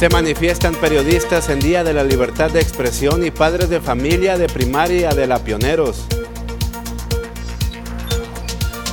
Se 0.00 0.08
manifiestan 0.08 0.74
periodistas 0.76 1.50
en 1.50 1.60
Día 1.60 1.84
de 1.84 1.92
la 1.92 2.02
Libertad 2.02 2.50
de 2.50 2.58
Expresión 2.58 3.22
y 3.22 3.30
padres 3.30 3.68
de 3.68 3.82
familia 3.82 4.38
de 4.38 4.46
primaria 4.46 5.10
de 5.10 5.26
la 5.26 5.40
Pioneros. 5.40 6.06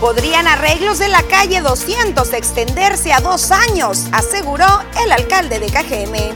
Podrían 0.01 0.47
arreglos 0.47 0.99
de 0.99 1.07
la 1.07 1.23
calle 1.23 1.62
200 1.62 2.33
extenderse 2.33 3.14
a 3.14 3.21
dos 3.21 3.51
años, 3.51 4.07
aseguró 4.11 4.65
el 5.01 5.14
alcalde 5.14 5.59
de 5.59 5.68
Cajeme. 5.68 6.33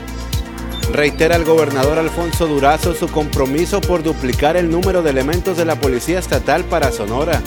Reitera 0.90 1.36
el 1.36 1.44
gobernador 1.44 1.98
Alfonso 1.98 2.46
Durazo 2.46 2.94
su 2.94 3.08
compromiso 3.08 3.82
por 3.82 4.02
duplicar 4.02 4.56
el 4.56 4.70
número 4.70 5.02
de 5.02 5.10
elementos 5.10 5.58
de 5.58 5.66
la 5.66 5.78
Policía 5.78 6.18
Estatal 6.18 6.64
para 6.64 6.90
Sonora. 6.92 7.42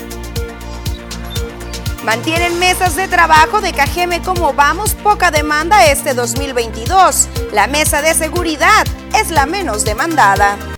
Mantienen 2.05 2.59
mesas 2.59 2.95
de 2.95 3.07
trabajo 3.07 3.61
de 3.61 3.73
Cajeme 3.73 4.21
como 4.21 4.53
vamos, 4.53 4.93
poca 4.93 5.31
demanda 5.31 5.87
este 5.87 6.13
2022. 6.13 7.27
La 7.51 7.65
mesa 7.65 8.03
de 8.03 8.13
seguridad 8.13 8.85
es 9.15 9.31
la 9.31 9.47
menos 9.47 9.85
demandada. 9.85 10.74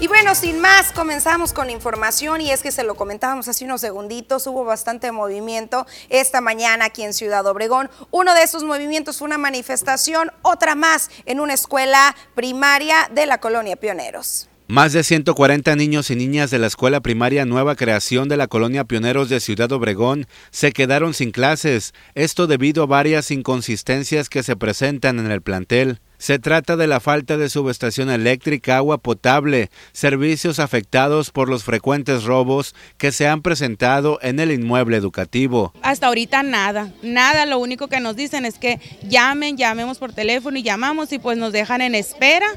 Y 0.00 0.06
bueno, 0.06 0.34
sin 0.34 0.60
más, 0.60 0.92
comenzamos 0.92 1.52
con 1.52 1.68
información 1.70 2.40
y 2.40 2.50
es 2.50 2.62
que 2.62 2.72
se 2.72 2.82
lo 2.82 2.94
comentábamos 2.94 3.46
hace 3.48 3.64
unos 3.64 3.80
segunditos, 3.80 4.46
hubo 4.46 4.64
bastante 4.64 5.12
movimiento 5.12 5.86
esta 6.08 6.40
mañana 6.40 6.86
aquí 6.86 7.02
en 7.02 7.12
Ciudad 7.12 7.44
Obregón. 7.46 7.90
Uno 8.10 8.32
de 8.32 8.42
esos 8.42 8.64
movimientos 8.64 9.18
fue 9.18 9.26
una 9.26 9.38
manifestación, 9.38 10.32
otra 10.42 10.74
más 10.74 11.10
en 11.26 11.40
una 11.40 11.54
escuela 11.54 12.16
primaria 12.34 13.10
de 13.12 13.26
la 13.26 13.38
colonia 13.38 13.76
Pioneros. 13.76 14.47
Más 14.70 14.92
de 14.92 15.02
140 15.02 15.76
niños 15.76 16.10
y 16.10 16.14
niñas 16.14 16.50
de 16.50 16.58
la 16.58 16.66
escuela 16.66 17.00
primaria 17.00 17.46
Nueva 17.46 17.74
Creación 17.74 18.28
de 18.28 18.36
la 18.36 18.48
colonia 18.48 18.84
Pioneros 18.84 19.30
de 19.30 19.40
Ciudad 19.40 19.72
Obregón 19.72 20.26
se 20.50 20.72
quedaron 20.72 21.14
sin 21.14 21.30
clases, 21.30 21.94
esto 22.14 22.46
debido 22.46 22.82
a 22.82 22.86
varias 22.86 23.30
inconsistencias 23.30 24.28
que 24.28 24.42
se 24.42 24.56
presentan 24.56 25.20
en 25.20 25.30
el 25.30 25.40
plantel. 25.40 26.00
Se 26.18 26.38
trata 26.38 26.76
de 26.76 26.86
la 26.86 27.00
falta 27.00 27.38
de 27.38 27.48
subestación 27.48 28.10
eléctrica, 28.10 28.76
agua 28.76 28.98
potable, 28.98 29.70
servicios 29.92 30.58
afectados 30.58 31.30
por 31.30 31.48
los 31.48 31.64
frecuentes 31.64 32.24
robos 32.24 32.74
que 32.98 33.10
se 33.10 33.26
han 33.26 33.40
presentado 33.40 34.18
en 34.20 34.38
el 34.38 34.52
inmueble 34.52 34.98
educativo. 34.98 35.72
Hasta 35.80 36.08
ahorita 36.08 36.42
nada, 36.42 36.92
nada, 37.02 37.46
lo 37.46 37.58
único 37.58 37.88
que 37.88 38.00
nos 38.00 38.16
dicen 38.16 38.44
es 38.44 38.58
que 38.58 38.78
llamen, 39.08 39.56
llamemos 39.56 39.96
por 39.96 40.12
teléfono 40.12 40.58
y 40.58 40.62
llamamos 40.62 41.10
y 41.14 41.18
pues 41.18 41.38
nos 41.38 41.54
dejan 41.54 41.80
en 41.80 41.94
espera 41.94 42.48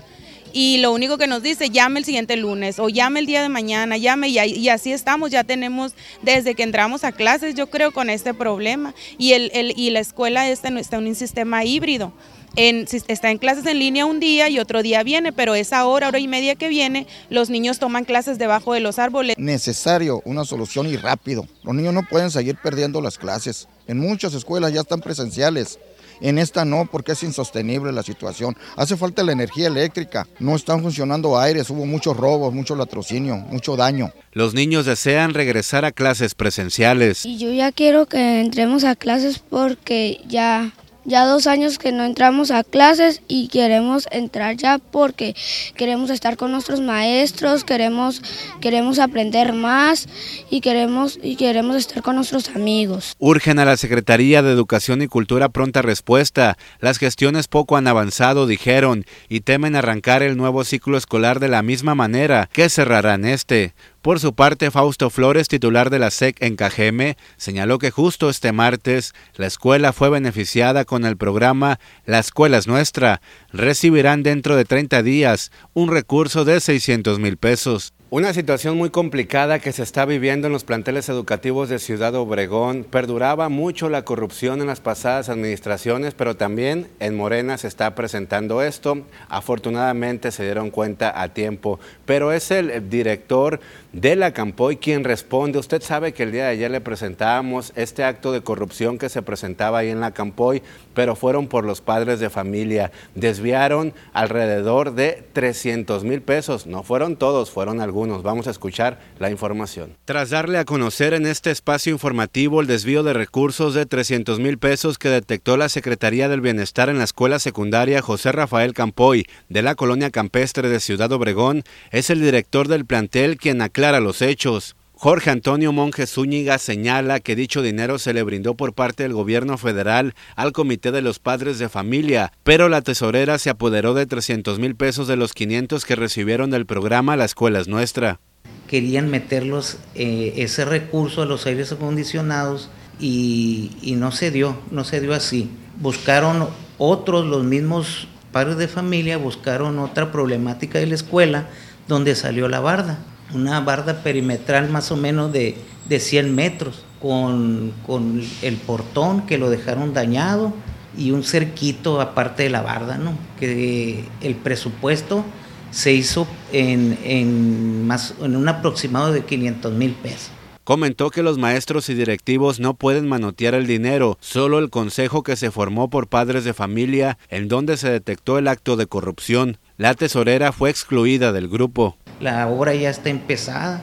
y 0.53 0.78
lo 0.78 0.91
único 0.91 1.17
que 1.17 1.28
nos 1.28 1.44
dice, 1.44 1.69
llame 1.69 2.00
el 2.00 2.06
siguiente 2.06 2.35
lunes 2.38 2.79
o 2.79 2.89
llame 2.89 3.19
el 3.19 3.25
día 3.25 3.41
de 3.41 3.50
mañana, 3.50 3.97
llame 3.97 4.29
y, 4.29 4.69
así 4.69 4.91
estamos, 4.91 5.31
ya 5.31 5.44
tenemos 5.44 5.94
desde 6.22 6.56
que 6.56 6.63
entramos 6.63 7.03
a 7.03 7.12
clases, 7.12 7.56
yo 7.56 7.67
creo, 7.67 7.91
con 7.91 8.09
este 8.09 8.34
problema. 8.34 8.94
Y, 9.17 9.34
el, 9.34 9.73
y 9.75 9.89
la 9.89 10.00
escuela 10.00 10.50
está 10.50 10.69
en 10.69 11.07
un 11.07 11.16
sistema 11.16 11.63
híbrido. 11.63 12.13
En, 12.57 12.85
está 13.07 13.31
en 13.31 13.38
clases 13.38 13.66
en 13.66 13.79
línea 13.79 14.06
un 14.06 14.19
día 14.19 14.50
y 14.50 14.59
otro 14.59 14.84
día 14.84 15.03
viene, 15.03 15.31
pero 15.31 15.56
esa 15.56 15.85
hora, 15.85 16.09
hora 16.09 16.19
y 16.19 16.28
media 16.28 16.56
que 16.56 16.68
viene, 16.68 17.07
los 17.29 17.50
niños 17.50 17.79
toman 17.79 18.03
clases 18.03 18.38
debajo 18.38 18.73
de 18.73 18.81
los 18.81 19.00
árboles. 19.00 19.38
Necesario 19.38 20.22
una 20.25 20.44
solución 20.44 20.88
y 20.88 20.97
rápido. 20.97 21.47
Los 21.63 21.73
niños 21.73 21.94
no 21.94 22.01
pueden 22.03 22.29
seguir 22.29 22.57
perdiendo 22.57 23.00
las 23.00 23.18
clases. 23.18 23.69
En 23.88 24.00
muchas 24.00 24.33
escuelas 24.33 24.73
ya 24.73 24.81
están 24.81 25.00
presenciales 25.00 25.79
en 26.21 26.37
esta 26.37 26.65
no, 26.65 26.87
porque 26.91 27.13
es 27.13 27.23
insostenible 27.23 27.91
la 27.91 28.03
situación. 28.03 28.55
Hace 28.75 28.97
falta 28.97 29.23
la 29.23 29.31
energía 29.31 29.67
eléctrica. 29.67 30.27
No 30.39 30.55
están 30.55 30.81
funcionando 30.81 31.37
aires, 31.37 31.69
hubo 31.69 31.85
muchos 31.85 32.15
robos, 32.15 32.53
mucho 32.53 32.75
latrocinio, 32.75 33.35
mucho 33.35 33.75
daño. 33.75 34.11
Los 34.31 34.53
niños 34.53 34.85
desean 34.85 35.33
regresar 35.33 35.83
a 35.85 35.91
clases 35.91 36.35
presenciales. 36.35 37.25
Y 37.25 37.37
yo 37.37 37.51
ya 37.51 37.71
quiero 37.71 38.05
que 38.05 38.39
entremos 38.39 38.83
a 38.83 38.95
clases 38.95 39.39
porque 39.39 40.21
ya 40.27 40.71
ya 41.06 41.25
dos 41.25 41.47
años 41.47 41.79
que 41.79 41.91
no 41.91 42.03
entramos 42.03 42.51
a 42.51 42.63
clases 42.63 43.22
y 43.28 43.47
queremos 43.47 44.07
entrar 44.12 44.56
ya 44.56 44.78
porque 44.78 45.35
queremos 45.75 46.09
estar 46.09 46.38
con 46.38 46.51
nuestros 46.51 46.81
maestros, 46.81 47.63
queremos, 47.63 48.22
queremos 48.59 49.00
aprender 49.00 49.53
más 49.53 50.07
y 50.50 50.62
queremos, 50.62 51.19
y 51.22 51.35
queremos 51.35 51.75
estar 51.75 52.01
con 52.03 52.16
nuestros 52.16 52.50
amigos. 52.50 53.16
Urgen 53.19 53.59
a 53.59 53.66
la 53.66 53.78
Secretaría 53.78 54.41
de 54.41 54.51
Educación 54.51 55.01
y 55.01 55.07
Cultura 55.07 55.50
pronta 55.50 55.81
respuesta. 55.81 56.57
Las 56.79 56.97
gestiones 56.97 57.47
poco 57.47 57.78
han 57.78 57.88
avanzado, 57.88 58.47
dijeron, 58.47 59.06
y 59.29 59.41
temen 59.41 59.75
arrancar 59.75 60.23
el 60.23 60.38
nuevo 60.38 60.63
ciclo 60.63 60.97
escolar 60.97 61.39
de 61.39 61.47
la 61.47 61.62
misma 61.62 61.95
manera 61.95 62.50
que 62.53 62.69
cerrarán 62.69 63.25
este. 63.25 63.73
Por 64.01 64.19
su 64.19 64.34
parte, 64.34 64.72
Fausto 64.72 65.12
Flores, 65.12 65.47
titular 65.47 65.91
de 65.91 66.00
la 66.00 66.09
SEC 66.09 66.35
en 66.41 66.56
Cajeme, 66.56 67.17
señaló 67.38 67.78
que 67.78 67.91
justo 67.91 68.31
este 68.31 68.51
martes 68.51 69.13
la 69.35 69.45
escuela 69.45 69.94
fue 69.94 70.09
beneficiada 70.09 70.85
con 70.85 71.06
el 71.06 71.17
programa 71.17 71.79
La 72.07 72.17
Escuela 72.17 72.57
es 72.57 72.67
Nuestra. 72.67 73.21
Recibirán 73.53 74.24
dentro 74.24 74.56
de 74.56 74.65
30 74.65 75.03
días 75.03 75.51
un 75.74 75.92
recurso 75.92 76.45
de 76.45 76.59
600 76.59 77.19
mil 77.19 77.38
pesos. 77.38 77.94
Una 78.13 78.34
situación 78.34 78.75
muy 78.75 78.90
complicada 78.90 79.60
que 79.60 79.72
se 79.72 79.84
está 79.84 80.04
viviendo 80.04 80.48
en 80.48 80.52
los 80.52 80.66
planteles 80.66 81.08
educativos 81.08 81.69
de 81.69 81.80
Ciudad 81.80 82.13
Obregón. 82.16 82.84
Perduraba 82.84 83.48
mucho 83.48 83.88
la 83.88 84.04
corrupción 84.04 84.60
en 84.60 84.68
las 84.68 84.81
pasadas 84.81 85.30
administraciones, 85.30 86.13
pero 86.13 86.36
también 86.36 86.90
en 87.00 87.16
Morena 87.16 87.58
se 87.58 87.69
está 87.69 87.96
presentando 87.96 88.63
esto. 88.63 88.98
Afortunadamente 89.30 90.31
se 90.31 90.44
dieron 90.44 90.72
cuenta 90.72 91.22
a 91.22 91.30
tiempo, 91.30 91.80
pero 92.06 92.34
es 92.34 92.52
el 92.52 92.90
director 92.90 93.62
de 93.94 94.18
la 94.18 94.34
Campoy 94.34 94.75
quien 94.75 95.06
responde. 95.06 95.60
Usted 95.60 95.81
sabe 95.81 96.13
que 96.13 96.24
el 96.24 96.34
día 96.34 96.44
de 96.44 96.50
ayer 96.50 96.69
le 96.69 96.81
presentábamos 96.81 97.72
este 97.78 98.04
acto 98.04 98.34
de 98.34 98.42
corrupción 98.42 98.98
que 98.98 99.08
se 99.08 99.22
presentaba 99.22 99.78
ahí 99.78 99.90
en 99.90 100.02
la 100.02 100.12
Campoy, 100.12 100.62
pero 100.93 101.15
fueron 101.15 101.47
por 101.47 101.65
los 101.65 101.81
padres 101.81 102.19
de 102.19 102.29
familia. 102.29 102.91
Desviaron 103.15 103.93
alrededor 104.13 104.93
de 104.93 105.23
300 105.33 106.03
mil 106.03 106.21
pesos. 106.21 106.67
No 106.67 106.83
fueron 106.83 107.15
todos, 107.15 107.51
fueron 107.51 107.81
algunos. 107.81 108.23
Vamos 108.23 108.47
a 108.47 108.51
escuchar 108.51 108.99
la 109.19 109.29
información. 109.29 109.97
Tras 110.05 110.29
darle 110.29 110.57
a 110.57 110.65
conocer 110.65 111.13
en 111.13 111.25
este 111.25 111.51
espacio 111.51 111.91
informativo 111.93 112.61
el 112.61 112.67
desvío 112.67 113.03
de 113.03 113.13
recursos 113.13 113.73
de 113.73 113.85
300 113.85 114.39
mil 114.39 114.57
pesos 114.57 114.97
que 114.97 115.09
detectó 115.09 115.57
la 115.57 115.69
Secretaría 115.69 116.29
del 116.29 116.41
Bienestar 116.41 116.89
en 116.89 116.97
la 116.97 117.03
escuela 117.03 117.39
secundaria 117.39 118.01
José 118.01 118.31
Rafael 118.31 118.73
Campoy 118.73 119.25
de 119.49 119.61
la 119.61 119.75
colonia 119.75 120.11
campestre 120.11 120.69
de 120.69 120.79
Ciudad 120.79 121.11
Obregón, 121.11 121.63
es 121.91 122.09
el 122.09 122.21
director 122.21 122.67
del 122.67 122.85
plantel 122.85 123.38
quien 123.38 123.61
aclara 123.61 123.99
los 123.99 124.21
hechos. 124.21 124.75
Jorge 125.03 125.31
Antonio 125.31 125.71
Monje 125.71 126.06
Zúñiga 126.06 126.59
señala 126.59 127.19
que 127.19 127.36
dicho 127.36 127.63
dinero 127.63 127.98
se 127.98 128.13
le 128.13 128.21
brindó 128.21 128.53
por 128.53 128.74
parte 128.74 129.01
del 129.01 129.13
gobierno 129.13 129.57
federal 129.57 130.13
al 130.36 130.51
Comité 130.51 130.92
de 130.92 131.01
los 131.01 131.18
Padres 131.18 131.57
de 131.57 131.69
Familia, 131.69 132.33
pero 132.44 132.69
la 132.69 132.83
tesorera 132.83 133.39
se 133.39 133.50
apoderó 133.50 133.95
de 133.95 134.06
300 134.06 134.59
mil 134.59 134.75
pesos 134.75 135.07
de 135.07 135.15
los 135.15 135.33
500 135.33 135.86
que 135.86 135.95
recibieron 135.95 136.51
del 136.51 136.68
programa 136.68 137.15
La 137.15 137.25
Escuela 137.25 137.59
es 137.59 137.68
Nuestra. 137.68 138.19
Querían 138.68 139.09
meterlos 139.09 139.80
eh, 139.95 140.33
ese 140.36 140.65
recurso 140.65 141.24
a 141.24 141.25
los 141.25 141.48
aires 141.48 141.71
acondicionados 141.71 142.69
y, 143.00 143.71
y 143.81 143.94
no 143.94 144.12
se 144.12 144.30
dio, 144.30 144.56
no 144.69 144.83
se 144.83 145.01
dio 145.01 145.15
así. 145.15 145.50
Buscaron 145.80 146.48
otros, 146.77 147.25
los 147.25 147.44
mismos 147.44 148.07
padres 148.31 148.57
de 148.57 148.68
familia, 148.68 149.18
buscaron 149.18 149.80
otra 149.80 150.12
problemática 150.12 150.77
de 150.77 150.86
la 150.86 150.94
escuela 150.94 151.50
donde 151.88 152.13
salió 152.13 152.48
la 152.48 152.59
barda 152.59 153.00
una 153.33 153.60
barda 153.62 154.04
perimetral 154.04 154.69
más 154.69 154.92
o 154.92 154.98
menos 154.98 155.31
de, 155.31 155.56
de 155.88 156.00
100 156.00 156.33
metros, 156.33 156.83
con, 157.01 157.74
con, 157.86 158.22
el 158.42 158.57
portón 158.57 159.25
que 159.25 159.38
lo 159.38 159.50
dejaron 159.50 159.94
dañado 159.94 160.54
y 160.98 161.12
un 161.12 161.24
cerquito 161.24 162.00
aparte 162.00 162.44
de 162.44 162.50
la 162.50 162.62
barda, 162.62 162.98
¿no? 162.98 163.13
Que 163.39 164.06
el 164.22 164.36
presupuesto 164.36 165.25
se 165.72 165.94
hizo 165.94 166.28
en, 166.51 166.98
en, 167.04 167.88
más, 167.88 168.13
en 168.22 168.36
un 168.36 168.48
aproximado 168.48 169.12
de 169.12 169.24
500 169.24 169.74
mil 169.74 169.94
pesos. 169.94 170.31
Comentó 170.63 171.10
que 171.10 171.24
los 171.24 171.39
maestros 171.39 171.89
y 171.89 171.95
directivos 171.95 172.60
no 172.60 172.75
pueden 172.75 173.10
manotear 173.10 173.56
el 173.56 173.66
dinero, 173.66 174.18
solo 174.22 174.60
el 174.60 174.69
consejo 174.69 175.24
que 175.24 175.36
se 175.36 175.50
formó 175.50 175.89
por 175.89 176.07
padres 176.07 176.44
de 176.44 176.54
familia 176.54 177.18
en 177.30 177.48
donde 177.48 177.77
se 177.77 177.89
detectó 177.89 178.38
el 178.38 178.48
acto 178.48 178.75
de 178.75 178.86
corrupción. 178.86 179.57
La 179.77 179.95
tesorera 179.95 180.51
fue 180.51 180.69
excluida 180.69 181.31
del 181.31 181.48
grupo 181.48 181.98
la 182.21 182.47
obra 182.47 182.73
ya 182.75 182.89
está 182.89 183.09
empezada, 183.09 183.81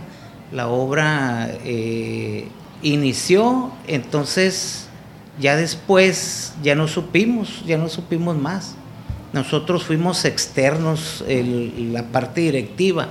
la 0.52 0.69
obra 0.69 1.50
eh, 1.64 2.49
inició, 2.82 3.73
entonces 3.87 4.87
ya 5.38 5.56
después 5.56 6.55
ya 6.62 6.75
no 6.75 6.88
supimos, 6.88 7.64
ya 7.67 7.76
no 7.76 7.88
supimos 7.88 8.37
más. 8.37 8.75
Nosotros 9.32 9.85
fuimos 9.85 10.25
externos, 10.25 11.23
la 11.29 12.05
parte 12.05 12.40
directiva 12.40 13.08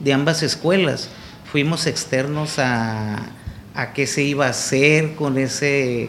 de 0.00 0.12
ambas 0.12 0.42
escuelas, 0.42 1.08
fuimos 1.50 1.86
externos 1.86 2.58
a, 2.58 3.30
a 3.74 3.92
qué 3.92 4.06
se 4.08 4.22
iba 4.22 4.46
a 4.46 4.50
hacer 4.50 5.14
con 5.14 5.38
ese, 5.38 6.08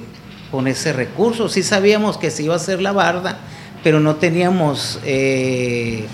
con 0.50 0.68
ese 0.68 0.92
recurso. 0.92 1.50
Sí 1.50 1.62
sabíamos 1.62 2.18
que 2.18 2.32
se 2.32 2.44
iba 2.44 2.56
a 2.56 2.58
hacer 2.58 2.82
la 2.82 2.94
barda, 2.94 3.38
pero 3.84 4.00
no 4.00 4.16
teníamos... 4.16 5.00
Eh, 5.04 6.08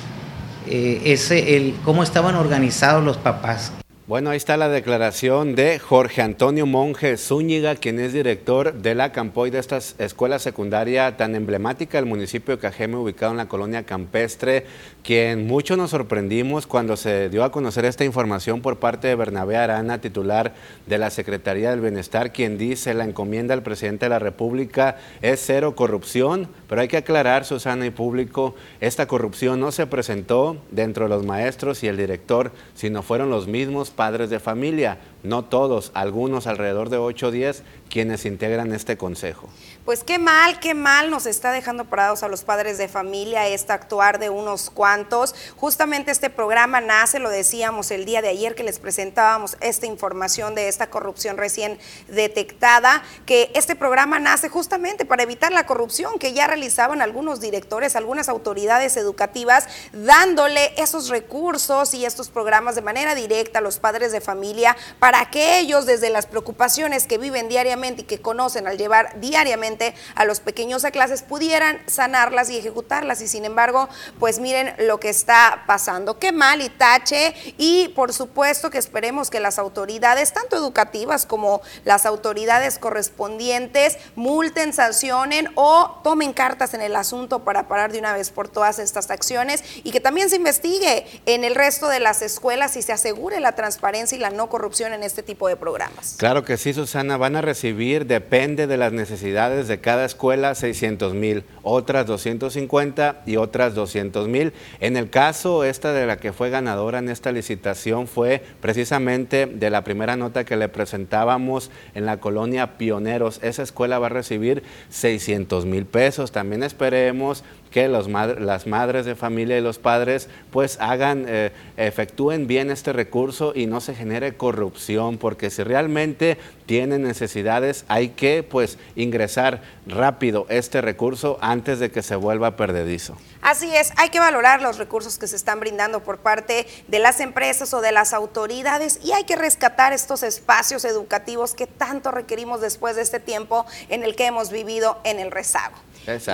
eh, 0.67 1.01
ese, 1.05 1.57
el, 1.57 1.75
cómo 1.83 2.03
estaban 2.03 2.35
organizados 2.35 3.03
los 3.03 3.17
papás. 3.17 3.71
Bueno, 4.09 4.31
ahí 4.31 4.37
está 4.37 4.57
la 4.57 4.69
declaración 4.69 5.53
de 5.53 5.77
Jorge 5.77 6.23
Antonio 6.23 6.65
Monje 6.65 7.15
Zúñiga, 7.15 7.75
quien 7.75 7.99
es 7.99 8.11
director 8.11 8.73
de 8.73 8.95
la 8.95 9.11
Campoy 9.11 9.51
de 9.51 9.59
esta 9.59 9.77
escuela 9.77 10.39
secundaria 10.39 11.15
tan 11.15 11.35
emblemática 11.35 11.99
del 11.99 12.07
municipio 12.07 12.55
de 12.55 12.59
Cajeme, 12.59 12.95
ubicado 12.95 13.33
en 13.33 13.37
la 13.37 13.47
colonia 13.47 13.85
campestre, 13.85 14.65
quien 15.03 15.45
mucho 15.45 15.77
nos 15.77 15.91
sorprendimos 15.91 16.65
cuando 16.65 16.97
se 16.97 17.29
dio 17.29 17.43
a 17.43 17.51
conocer 17.51 17.85
esta 17.85 18.03
información 18.03 18.63
por 18.63 18.79
parte 18.79 19.07
de 19.07 19.13
Bernabé 19.13 19.57
Arana, 19.57 20.01
titular 20.01 20.55
de 20.87 20.97
la 20.97 21.11
Secretaría 21.11 21.69
del 21.69 21.81
Bienestar, 21.81 22.33
quien 22.33 22.57
dice 22.57 22.95
la 22.95 23.03
encomienda 23.03 23.53
al 23.53 23.61
presidente 23.61 24.07
de 24.07 24.09
la 24.09 24.17
República 24.17 24.97
es 25.21 25.39
cero 25.45 25.75
corrupción, 25.75 26.47
pero 26.67 26.81
hay 26.81 26.87
que 26.87 26.97
aclarar, 26.97 27.45
Susana 27.45 27.85
y 27.85 27.91
público, 27.91 28.55
esta 28.81 29.07
corrupción 29.07 29.59
no 29.59 29.71
se 29.71 29.85
presentó 29.85 30.57
dentro 30.71 31.05
de 31.05 31.09
los 31.09 31.27
maestros 31.27 31.83
y 31.83 31.87
el 31.87 31.97
director, 31.97 32.51
sino 32.73 33.03
fueron 33.03 33.29
los 33.29 33.45
mismos 33.47 33.91
padres 33.99 34.29
de 34.29 34.39
familia, 34.39 34.97
no 35.23 35.43
todos, 35.45 35.91
algunos 35.93 36.47
alrededor 36.47 36.89
de 36.89 36.97
8 36.97 37.27
o 37.27 37.31
10 37.31 37.63
quienes 37.89 38.25
integran 38.25 38.71
este 38.71 38.97
consejo. 38.97 39.49
Pues 39.83 40.03
qué 40.03 40.19
mal, 40.19 40.59
qué 40.59 40.75
mal 40.75 41.09
nos 41.09 41.25
está 41.25 41.51
dejando 41.51 41.85
parados 41.85 42.21
a 42.21 42.27
los 42.27 42.43
padres 42.43 42.77
de 42.77 42.87
familia 42.87 43.47
este 43.47 43.73
actuar 43.73 44.19
de 44.19 44.29
unos 44.29 44.69
cuantos. 44.69 45.33
Justamente 45.57 46.11
este 46.11 46.29
programa 46.29 46.79
nace, 46.79 47.17
lo 47.17 47.29
decíamos 47.31 47.89
el 47.89 48.05
día 48.05 48.21
de 48.21 48.29
ayer 48.29 48.53
que 48.53 48.63
les 48.63 48.77
presentábamos 48.77 49.57
esta 49.61 49.87
información 49.87 50.53
de 50.53 50.67
esta 50.67 50.91
corrupción 50.91 51.37
recién 51.37 51.79
detectada, 52.07 53.01
que 53.25 53.51
este 53.55 53.75
programa 53.75 54.19
nace 54.19 54.49
justamente 54.49 55.05
para 55.05 55.23
evitar 55.23 55.51
la 55.51 55.65
corrupción 55.65 56.19
que 56.19 56.33
ya 56.33 56.45
realizaban 56.45 57.01
algunos 57.01 57.41
directores, 57.41 57.95
algunas 57.95 58.29
autoridades 58.29 58.95
educativas, 58.95 59.67
dándole 59.91 60.73
esos 60.77 61.09
recursos 61.09 61.95
y 61.95 62.05
estos 62.05 62.29
programas 62.29 62.75
de 62.75 62.81
manera 62.81 63.15
directa 63.15 63.57
a 63.57 63.63
los 63.63 63.79
padres 63.79 64.11
de 64.11 64.21
familia 64.21 64.77
para 64.99 65.08
que 65.29 65.59
ellos 65.59 65.85
desde 65.85 66.09
las 66.09 66.25
preocupaciones 66.25 67.07
que 67.07 67.17
viven 67.17 67.49
diariamente 67.49 68.01
y 68.01 68.05
que 68.05 68.21
conocen 68.21 68.67
al 68.67 68.77
llevar 68.77 69.19
diariamente 69.19 69.93
a 70.15 70.25
los 70.25 70.39
pequeños 70.39 70.85
a 70.85 70.91
clases 70.91 71.23
pudieran 71.23 71.79
sanarlas 71.87 72.49
y 72.49 72.57
ejecutarlas. 72.57 73.21
Y 73.21 73.27
sin 73.27 73.45
embargo, 73.45 73.89
pues 74.19 74.39
miren 74.39 74.73
lo 74.77 74.99
que 74.99 75.09
está 75.09 75.63
pasando. 75.65 76.19
Qué 76.19 76.31
mal 76.31 76.61
y 76.61 76.69
tache. 76.69 77.33
Y 77.57 77.89
por 77.89 78.13
supuesto 78.13 78.69
que 78.69 78.77
esperemos 78.77 79.29
que 79.29 79.39
las 79.39 79.59
autoridades, 79.59 80.33
tanto 80.33 80.55
educativas 80.55 81.25
como 81.25 81.61
las 81.85 82.05
autoridades 82.05 82.77
correspondientes, 82.77 83.97
multen, 84.15 84.73
sancionen 84.73 85.49
o 85.55 85.99
tomen 86.03 86.33
cartas 86.33 86.73
en 86.73 86.81
el 86.81 86.95
asunto 86.95 87.39
para 87.43 87.67
parar 87.67 87.91
de 87.91 87.99
una 87.99 88.13
vez 88.13 88.29
por 88.29 88.47
todas 88.47 88.79
estas 88.79 89.09
acciones 89.09 89.63
y 89.83 89.91
que 89.91 89.99
también 89.99 90.29
se 90.29 90.35
investigue 90.35 91.05
en 91.25 91.43
el 91.43 91.55
resto 91.55 91.87
de 91.87 91.99
las 91.99 92.21
escuelas 92.21 92.75
y 92.75 92.81
se 92.81 92.93
asegure 92.93 93.39
la 93.39 93.53
transparencia 93.53 94.15
y 94.15 94.19
la 94.19 94.29
no 94.29 94.49
corrupción 94.49 94.93
este 95.03 95.23
tipo 95.23 95.47
de 95.47 95.55
programas. 95.55 96.15
Claro 96.17 96.43
que 96.43 96.57
sí, 96.57 96.73
Susana, 96.73 97.17
van 97.17 97.35
a 97.35 97.41
recibir 97.41 98.05
depende 98.05 98.67
de 98.67 98.77
las 98.77 98.91
necesidades 98.91 99.67
de 99.67 99.79
cada 99.79 100.05
escuela 100.05 100.55
600 100.55 101.13
mil, 101.13 101.43
otras 101.63 102.05
250 102.05 103.21
y 103.25 103.37
otras 103.37 103.75
200 103.75 104.27
mil. 104.27 104.53
En 104.79 104.97
el 104.97 105.09
caso 105.09 105.63
esta 105.63 105.93
de 105.93 106.05
la 106.05 106.17
que 106.17 106.33
fue 106.33 106.49
ganadora 106.49 106.99
en 106.99 107.09
esta 107.09 107.31
licitación 107.31 108.07
fue 108.07 108.43
precisamente 108.61 109.45
de 109.45 109.69
la 109.69 109.83
primera 109.83 110.15
nota 110.15 110.43
que 110.43 110.57
le 110.57 110.69
presentábamos 110.69 111.71
en 111.95 112.05
la 112.05 112.19
colonia 112.19 112.77
Pioneros. 112.77 113.39
Esa 113.43 113.63
escuela 113.63 113.99
va 113.99 114.07
a 114.07 114.09
recibir 114.09 114.63
600 114.89 115.65
mil 115.65 115.85
pesos. 115.85 116.31
También 116.31 116.63
esperemos 116.63 117.43
que 117.71 117.87
los 117.87 118.07
las 118.07 118.67
madres 118.67 119.05
de 119.05 119.15
familia 119.15 119.57
y 119.57 119.61
los 119.61 119.79
padres 119.79 120.27
pues 120.51 120.77
hagan, 120.79 121.25
eh, 121.27 121.51
efectúen 121.77 122.47
bien 122.47 122.71
este 122.71 122.93
recurso 122.93 123.53
y 123.55 123.67
no 123.67 123.81
se 123.81 123.95
genere 123.95 124.35
corrupción, 124.35 125.17
porque 125.17 125.49
si 125.49 125.63
realmente 125.63 126.37
tienen 126.65 127.03
necesidades 127.03 127.85
hay 127.87 128.09
que 128.09 128.43
pues 128.43 128.77
ingresar 128.95 129.61
rápido 129.85 130.45
este 130.49 130.81
recurso 130.81 131.37
antes 131.41 131.79
de 131.79 131.91
que 131.91 132.01
se 132.01 132.15
vuelva 132.15 132.55
perdedizo. 132.55 133.15
Así 133.41 133.73
es, 133.75 133.91
hay 133.97 134.09
que 134.09 134.19
valorar 134.19 134.61
los 134.61 134.77
recursos 134.77 135.17
que 135.17 135.27
se 135.27 135.35
están 135.35 135.59
brindando 135.59 136.01
por 136.03 136.19
parte 136.19 136.67
de 136.87 136.99
las 136.99 137.19
empresas 137.19 137.73
o 137.73 137.81
de 137.81 137.91
las 137.91 138.13
autoridades 138.13 138.99
y 139.03 139.13
hay 139.13 139.23
que 139.23 139.35
rescatar 139.35 139.93
estos 139.93 140.23
espacios 140.23 140.85
educativos 140.85 141.53
que 141.53 141.67
tanto 141.67 142.11
requerimos 142.11 142.61
después 142.61 142.95
de 142.95 143.01
este 143.01 143.19
tiempo 143.19 143.65
en 143.89 144.03
el 144.03 144.15
que 144.15 144.25
hemos 144.25 144.51
vivido 144.51 144.99
en 145.03 145.19
el 145.19 145.31
rezago. 145.31 145.75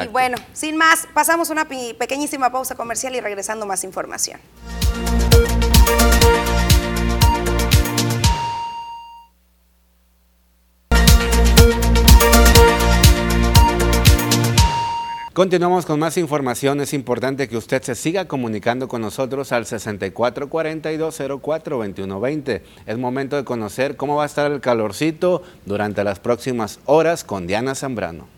Y 0.04 0.08
bueno, 0.08 0.38
sin 0.54 0.78
más, 0.78 1.08
pasamos 1.14 1.50
una 1.50 1.66
pequeñísima 1.66 2.52
pausa 2.52 2.76
comercial 2.76 3.16
y 3.16 3.20
regresando 3.20 3.66
más 3.66 3.84
información. 3.84 4.40
Continuamos 15.36 15.86
con 15.86 16.00
más 16.00 16.18
información. 16.18 16.80
Es 16.80 16.94
importante 16.94 17.50
que 17.50 17.58
usted 17.58 17.82
se 17.82 17.96
siga 17.96 18.26
comunicando 18.26 18.88
con 18.88 19.02
nosotros 19.02 19.52
al 19.52 19.66
6442042120. 19.66 22.62
Es 22.86 22.98
momento 22.98 23.36
de 23.36 23.44
conocer 23.44 23.98
cómo 23.98 24.16
va 24.16 24.24
a 24.24 24.28
estar 24.28 24.50
el 24.50 24.62
calorcito 24.62 25.44
durante 25.66 26.06
las 26.06 26.20
próximas 26.20 26.80
horas 26.86 27.26
con 27.26 27.48
Diana 27.48 27.76
Zambrano. 27.76 28.30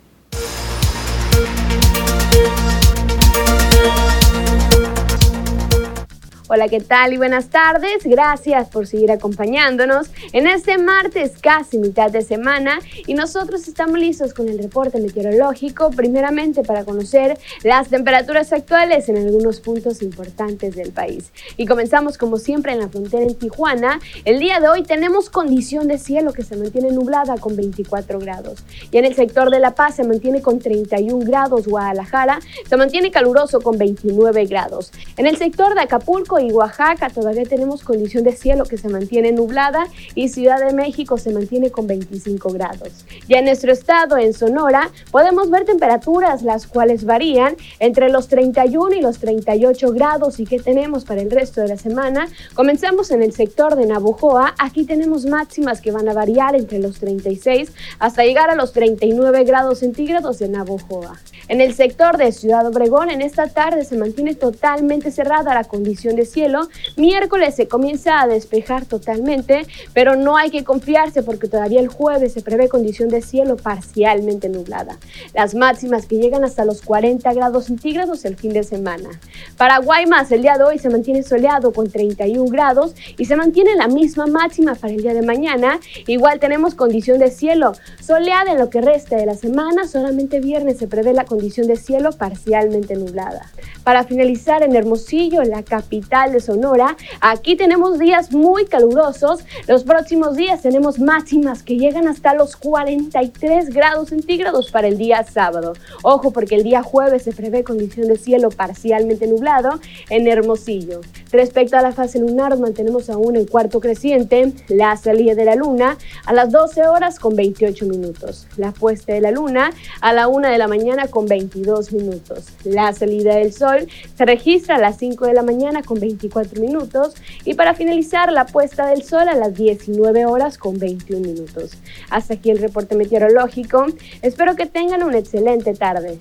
Hola, 6.49 6.69
¿qué 6.69 6.79
tal 6.79 7.11
y 7.11 7.17
buenas 7.17 7.49
tardes? 7.49 8.05
Gracias 8.05 8.69
por 8.69 8.87
seguir 8.87 9.11
acompañándonos 9.11 10.07
en 10.31 10.47
este 10.47 10.77
martes 10.77 11.33
casi 11.41 11.77
mitad 11.77 12.09
de 12.09 12.21
semana 12.21 12.79
y 13.05 13.15
nosotros 13.15 13.67
estamos 13.67 13.99
listos 13.99 14.33
con 14.33 14.47
el 14.47 14.57
reporte 14.57 15.01
meteorológico, 15.01 15.89
primeramente 15.91 16.63
para 16.63 16.85
conocer 16.85 17.37
las 17.65 17.89
temperaturas 17.89 18.53
actuales 18.53 19.09
en 19.09 19.17
algunos 19.17 19.59
puntos 19.59 20.01
importantes 20.01 20.73
del 20.77 20.93
país. 20.93 21.33
Y 21.57 21.65
comenzamos 21.65 22.17
como 22.17 22.37
siempre 22.37 22.71
en 22.71 22.79
la 22.79 22.87
frontera 22.87 23.23
en 23.23 23.35
Tijuana. 23.35 23.99
El 24.23 24.39
día 24.39 24.61
de 24.61 24.69
hoy 24.69 24.83
tenemos 24.83 25.29
condición 25.29 25.89
de 25.89 25.97
cielo 25.97 26.31
que 26.31 26.43
se 26.43 26.55
mantiene 26.55 26.91
nublada 26.91 27.35
con 27.39 27.57
24 27.57 28.19
grados. 28.19 28.63
Y 28.89 28.99
en 28.99 29.03
el 29.03 29.15
sector 29.15 29.49
de 29.49 29.59
La 29.59 29.75
Paz 29.75 29.97
se 29.97 30.05
mantiene 30.05 30.41
con 30.41 30.59
31 30.59 31.25
grados, 31.25 31.67
Guadalajara 31.67 32.39
se 32.69 32.77
mantiene 32.77 33.11
caluroso 33.11 33.59
con 33.59 33.77
29 33.77 34.45
grados. 34.45 34.93
En 35.17 35.27
el 35.27 35.35
sector 35.35 35.75
de 35.75 35.81
Acapulco 35.81 36.36
y 36.39 36.51
Oaxaca 36.51 37.09
todavía 37.09 37.43
tenemos 37.43 37.83
condición 37.83 38.23
de 38.23 38.31
cielo 38.33 38.65
que 38.65 38.77
se 38.77 38.89
mantiene 38.89 39.31
nublada 39.31 39.87
y 40.15 40.29
Ciudad 40.29 40.59
de 40.59 40.73
México 40.73 41.17
se 41.17 41.31
mantiene 41.31 41.71
con 41.71 41.87
25 41.87 42.49
grados. 42.49 43.05
Ya 43.27 43.39
en 43.39 43.45
nuestro 43.45 43.71
estado, 43.71 44.17
en 44.17 44.33
Sonora, 44.33 44.91
podemos 45.11 45.49
ver 45.49 45.65
temperaturas 45.65 46.43
las 46.43 46.67
cuales 46.67 47.05
varían 47.05 47.55
entre 47.79 48.09
los 48.09 48.27
31 48.27 48.95
y 48.95 49.01
los 49.01 49.19
38 49.19 49.91
grados 49.91 50.39
y 50.39 50.45
que 50.45 50.59
tenemos 50.59 51.05
para 51.05 51.21
el 51.21 51.31
resto 51.31 51.61
de 51.61 51.69
la 51.69 51.77
semana. 51.77 52.27
Comenzamos 52.53 53.11
en 53.11 53.23
el 53.23 53.33
sector 53.33 53.75
de 53.75 53.85
Navojoa, 53.85 54.55
aquí 54.59 54.85
tenemos 54.85 55.25
máximas 55.25 55.81
que 55.81 55.91
van 55.91 56.07
a 56.09 56.13
variar 56.13 56.55
entre 56.55 56.79
los 56.79 56.99
36 56.99 57.71
hasta 57.99 58.23
llegar 58.23 58.49
a 58.49 58.55
los 58.55 58.73
39 58.73 59.43
grados 59.43 59.79
centígrados 59.79 60.39
de 60.39 60.49
Navojoa. 60.49 61.19
En 61.47 61.61
el 61.61 61.73
sector 61.73 62.17
de 62.17 62.31
Ciudad 62.31 62.67
Obregón, 62.67 63.09
en 63.09 63.21
esta 63.21 63.47
tarde 63.47 63.85
se 63.85 63.97
mantiene 63.97 64.35
totalmente 64.35 65.11
cerrada 65.11 65.53
la 65.53 65.63
condición 65.63 66.15
de 66.15 66.25
cielo. 66.27 66.69
Miércoles 66.95 67.55
se 67.55 67.67
comienza 67.67 68.21
a 68.21 68.27
despejar 68.27 68.85
totalmente, 68.85 69.65
pero 69.93 70.15
no 70.15 70.37
hay 70.37 70.51
que 70.51 70.63
confiarse 70.63 71.23
porque 71.23 71.47
todavía 71.47 71.79
el 71.79 71.87
jueves 71.87 72.33
se 72.33 72.41
prevé 72.41 72.69
condición 72.69 73.09
de 73.09 73.21
cielo 73.21 73.57
parcialmente 73.57 74.49
nublada. 74.49 74.99
Las 75.33 75.55
máximas 75.55 76.05
que 76.05 76.17
llegan 76.17 76.43
hasta 76.43 76.65
los 76.65 76.81
40 76.81 77.33
grados 77.33 77.65
centígrados 77.65 78.25
el 78.25 78.35
fin 78.35 78.53
de 78.53 78.63
semana. 78.63 79.09
Para 79.57 79.79
Guaymas 79.79 80.31
el 80.31 80.43
día 80.43 80.57
de 80.57 80.63
hoy 80.63 80.79
se 80.79 80.89
mantiene 80.89 81.23
soleado 81.23 81.73
con 81.73 81.89
31 81.89 82.45
grados 82.51 82.93
y 83.17 83.25
se 83.25 83.35
mantiene 83.35 83.75
la 83.75 83.87
misma 83.87 84.27
máxima 84.27 84.75
para 84.75 84.93
el 84.93 85.01
día 85.01 85.13
de 85.13 85.21
mañana. 85.21 85.79
Igual 86.05 86.39
tenemos 86.39 86.75
condición 86.75 87.19
de 87.19 87.31
cielo 87.31 87.73
soleada 88.01 88.51
en 88.51 88.59
lo 88.59 88.69
que 88.69 88.81
resta 88.81 89.15
de 89.15 89.25
la 89.25 89.35
semana, 89.35 89.87
solamente 89.87 90.39
viernes 90.39 90.77
se 90.77 90.87
prevé 90.87 91.13
la 91.13 91.25
condición 91.25 91.67
de 91.67 91.75
cielo 91.75 92.11
parcialmente 92.11 92.95
nublada. 92.95 93.51
Para 93.83 94.03
finalizar 94.03 94.63
en 94.63 94.75
Hermosillo, 94.75 95.43
la 95.43 95.63
capital 95.63 96.16
de 96.25 96.39
Sonora. 96.39 96.97
Aquí 97.21 97.55
tenemos 97.55 97.99
días 97.99 98.33
muy 98.33 98.65
calurosos. 98.65 99.45
Los 99.67 99.83
próximos 99.83 100.35
días 100.35 100.63
tenemos 100.63 100.97
máximas 100.97 101.61
que 101.61 101.77
llegan 101.77 102.07
hasta 102.07 102.33
los 102.33 102.55
43 102.55 103.69
grados 103.69 104.09
centígrados 104.09 104.71
para 104.71 104.87
el 104.87 104.97
día 104.97 105.23
sábado. 105.23 105.73
Ojo 106.01 106.31
porque 106.31 106.55
el 106.55 106.63
día 106.63 106.81
jueves 106.81 107.21
se 107.21 107.33
prevé 107.33 107.63
condición 107.63 108.07
de 108.07 108.17
cielo 108.17 108.49
parcialmente 108.49 109.27
nublado 109.27 109.79
en 110.09 110.27
Hermosillo. 110.27 111.01
Respecto 111.31 111.77
a 111.77 111.83
la 111.83 111.91
fase 111.91 112.19
lunar, 112.19 112.57
mantenemos 112.57 113.11
aún 113.11 113.35
en 113.35 113.45
cuarto 113.45 113.79
creciente 113.79 114.53
la 114.69 114.97
salida 114.97 115.35
de 115.35 115.45
la 115.45 115.55
luna 115.55 115.97
a 116.25 116.33
las 116.33 116.51
12 116.51 116.87
horas 116.87 117.19
con 117.19 117.35
28 117.35 117.85
minutos. 117.85 118.47
La 118.57 118.71
puesta 118.71 119.13
de 119.13 119.21
la 119.21 119.29
luna 119.29 119.69
a 120.01 120.13
la 120.13 120.27
1 120.27 120.49
de 120.49 120.57
la 120.57 120.67
mañana 120.67 121.07
con 121.07 121.27
22 121.27 121.93
minutos. 121.93 122.45
La 122.63 122.91
salida 122.93 123.35
del 123.35 123.53
sol 123.53 123.87
se 124.15 124.25
registra 124.25 124.77
a 124.77 124.79
las 124.79 124.97
5 124.97 125.27
de 125.27 125.33
la 125.33 125.43
mañana 125.43 125.83
con 125.83 125.99
24 126.07 126.61
minutos 126.61 127.15
y 127.45 127.53
para 127.53 127.73
finalizar 127.73 128.31
la 128.31 128.45
puesta 128.45 128.87
del 128.87 129.03
sol 129.03 129.27
a 129.27 129.35
las 129.35 129.53
19 129.53 130.25
horas 130.25 130.57
con 130.57 130.77
21 130.79 131.21
minutos. 131.21 131.71
Hasta 132.09 132.35
aquí 132.35 132.49
el 132.49 132.59
reporte 132.59 132.95
meteorológico. 132.95 133.87
Espero 134.21 134.55
que 134.55 134.65
tengan 134.65 135.03
una 135.03 135.17
excelente 135.17 135.73
tarde. 135.73 136.17